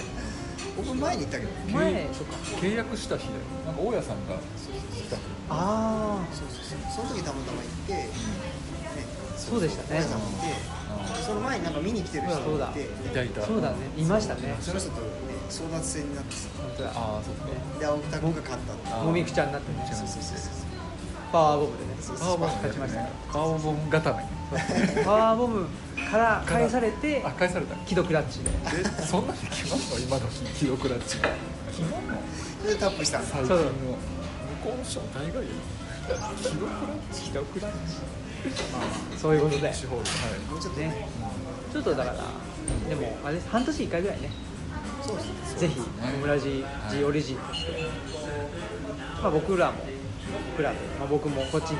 [0.78, 1.52] オープン前に行ったけど。
[1.72, 2.08] 前。
[2.14, 2.38] そっか。
[2.60, 3.40] 契約した日だよ。
[3.66, 4.36] なんか大家さんが
[4.94, 5.16] 来た
[5.50, 7.08] ああそうそうそう。
[7.08, 8.10] その時たまたま行って、ね、
[9.38, 9.88] そうでしたね。
[9.90, 10.81] 大家さんもいて
[11.20, 12.66] その前になんか見に来てる人そうだ。
[12.68, 12.82] がいて。
[12.82, 13.42] いたいた。
[13.42, 13.76] そうだね。
[13.98, 14.56] いましたね。
[14.62, 15.08] その人と、ね、
[15.50, 16.36] 争奪戦になって。
[16.36, 20.72] さ本当だああそうかで青木拓が勝ったってもみくちゃになってねそうそうそうそう
[21.32, 21.92] パワーボムでね。
[22.20, 23.02] パワーボム勝ちました。
[23.04, 24.26] ねパワーボム固め。
[25.04, 25.68] パワーボム
[26.12, 27.76] から返されてあ返された。
[27.88, 28.52] 既読クラッチで。
[28.76, 30.28] えそんなんで決まんの今の。
[30.58, 31.18] 記録ラッチ。
[31.72, 33.20] 決まんのでタップした。
[33.20, 33.56] んです最近。
[33.56, 33.70] の向
[34.64, 35.42] こうの人は大概よ。
[36.42, 37.78] 記録ラッチ既読クラッチ
[39.18, 39.68] そういうことで。
[39.68, 39.76] はい。
[40.50, 40.88] もうちょっとね。
[40.88, 41.08] ね
[41.72, 42.18] ちょっとだから
[42.90, 44.30] でもあれ半年1回ぐらいね。
[45.02, 45.60] そうですね。
[45.60, 47.72] ぜひオムラジはいジオリジンとして、
[49.22, 49.78] まあ、僕らも
[50.52, 51.78] 僕らも、まあ、僕もこっちに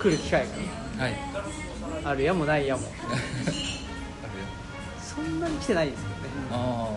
[0.00, 0.46] 来る機会
[0.98, 1.12] はい。
[2.04, 2.82] があるやもないやも。
[5.00, 6.20] そんなに来てないですけどね、
[6.52, 6.90] あ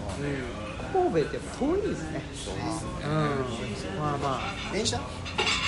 [0.94, 2.22] うん、神戸ってやっぱ遠いですね。
[2.36, 2.90] そうですね。
[3.04, 4.00] うん。
[4.00, 4.74] まあまあ。
[4.74, 5.00] 電車？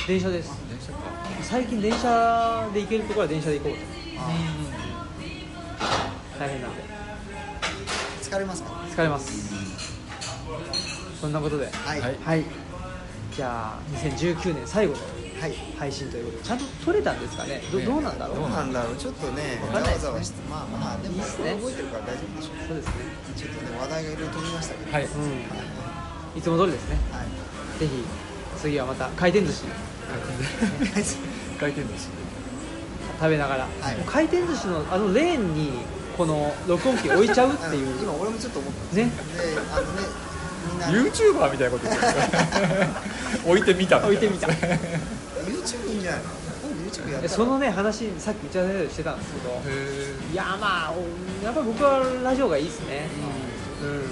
[0.07, 0.51] 電車です。
[0.69, 0.97] 電車か
[1.41, 3.79] 最近電車で行けるところは電車で行こうと。
[4.19, 4.31] あ
[6.39, 6.81] 大変なんで。
[8.21, 8.69] ー疲れますか？
[8.89, 9.53] 疲れます。
[11.21, 11.67] そんなことで。
[11.71, 12.01] はい。
[12.01, 12.17] はい。
[12.23, 12.43] はい
[13.33, 14.99] じゃあ2019年最後の
[15.41, 15.53] はい。
[15.79, 17.61] 配信ということでちゃんと撮れたんですかね？
[17.71, 17.85] どね。
[17.85, 18.35] どうなんだろう？
[18.39, 18.95] どうなんだろう？
[18.97, 20.03] ちょっとねわかんないですね。
[20.03, 21.53] ざわざわしてまあまあでもいいっすね。
[21.55, 22.93] 覚えてるから大丈夫でしょそうですね。
[23.33, 24.91] うちょっとね話題がいろいろ飛びましたけど。
[24.91, 25.05] はい。
[25.05, 25.09] うん。
[26.37, 26.97] いつも通りですね。
[27.11, 27.79] はい。
[27.79, 28.03] ぜひ
[28.59, 29.63] 次はまた回転寿司
[31.59, 32.07] 回転寿司。
[33.19, 33.97] 食べながら、はい。
[34.05, 35.71] 回転寿司のあのレーンに
[36.17, 37.87] この録音機置いちゃうっていう。
[38.01, 38.95] 今俺もちょっと思った。
[38.95, 39.03] ね。
[39.05, 39.11] で
[39.71, 40.01] あのね
[40.69, 40.87] みんな。
[40.87, 42.13] YouTuber みたいなこと言ってる。
[43.47, 44.47] 置いてみた置いてみた。
[44.47, 46.43] YouTube いいんじゃないの？
[47.27, 49.61] そのね話さっき打ち合わせでしてたんですけど。
[49.67, 53.07] へいやまあおやっぱり僕はラジオがいいですね。
[53.81, 54.03] うん、やっ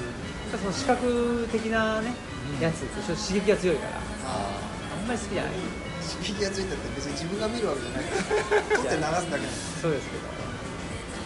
[0.51, 2.13] ぱその視覚的なね、
[2.57, 2.63] うん。
[2.63, 3.91] やつと刺激が強いから。
[4.26, 4.49] あ
[5.01, 5.51] あんまり好きじゃない。
[5.51, 5.55] ー
[6.02, 8.03] 刺激がついたって別に自分が見るわけじゃない。
[8.03, 8.15] か
[8.56, 9.48] ら撮って流すだけ
[9.82, 10.26] そうですけど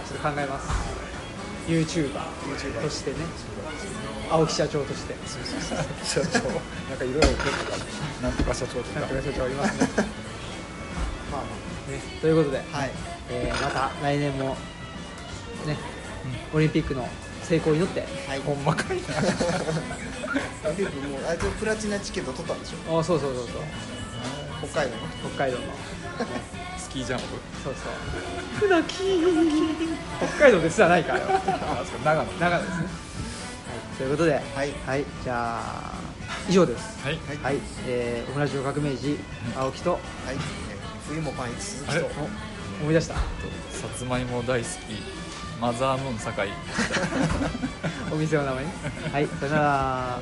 [0.05, 0.67] ちょっと考えます。
[1.67, 2.11] YouTuber
[2.83, 3.17] としてね。
[4.29, 5.15] 青木社長として。
[6.03, 7.77] 社長なんかいろいろ言ってるか
[8.21, 8.99] らなんとか社長とか。
[8.99, 9.89] なんとか社長いますね。
[11.31, 12.61] まあねということで、
[13.29, 14.55] えーまた来年も
[15.65, 15.77] ね、
[16.53, 17.07] オリンピックの
[17.43, 18.39] 成功を祈ってはい。
[18.41, 19.03] ほんまかいな。
[20.69, 22.99] オリンピックもうあいつプラチナチケット取ったんでしょ？
[22.99, 23.61] あそうそうそうそう
[24.61, 25.07] 北海道の？
[25.35, 25.63] 北海道の。
[26.77, 27.25] スキージャンプ？
[27.63, 28.69] そうそう。
[28.69, 28.93] 船木。
[30.37, 32.31] 北海道ですらないから長野。
[32.39, 34.73] 長野ですね、はい、ということではい。
[35.23, 35.93] じゃあ
[36.47, 36.99] 以上です。
[37.03, 37.19] はい。
[37.27, 37.37] はい。
[37.43, 37.57] はい、
[37.87, 39.19] えー、オムラジオ革命児
[39.57, 39.91] 青木と。
[39.91, 40.01] はい。
[40.29, 40.75] えー
[41.07, 42.05] 冬もパンイチ鈴木と。
[42.05, 43.13] お思い出した？
[43.13, 43.21] さ
[43.95, 44.71] つまいも大好き
[45.61, 46.49] マザームーン酒井。
[48.11, 48.71] お店の名前ね。
[49.11, 49.27] はい。
[49.39, 50.19] さよなら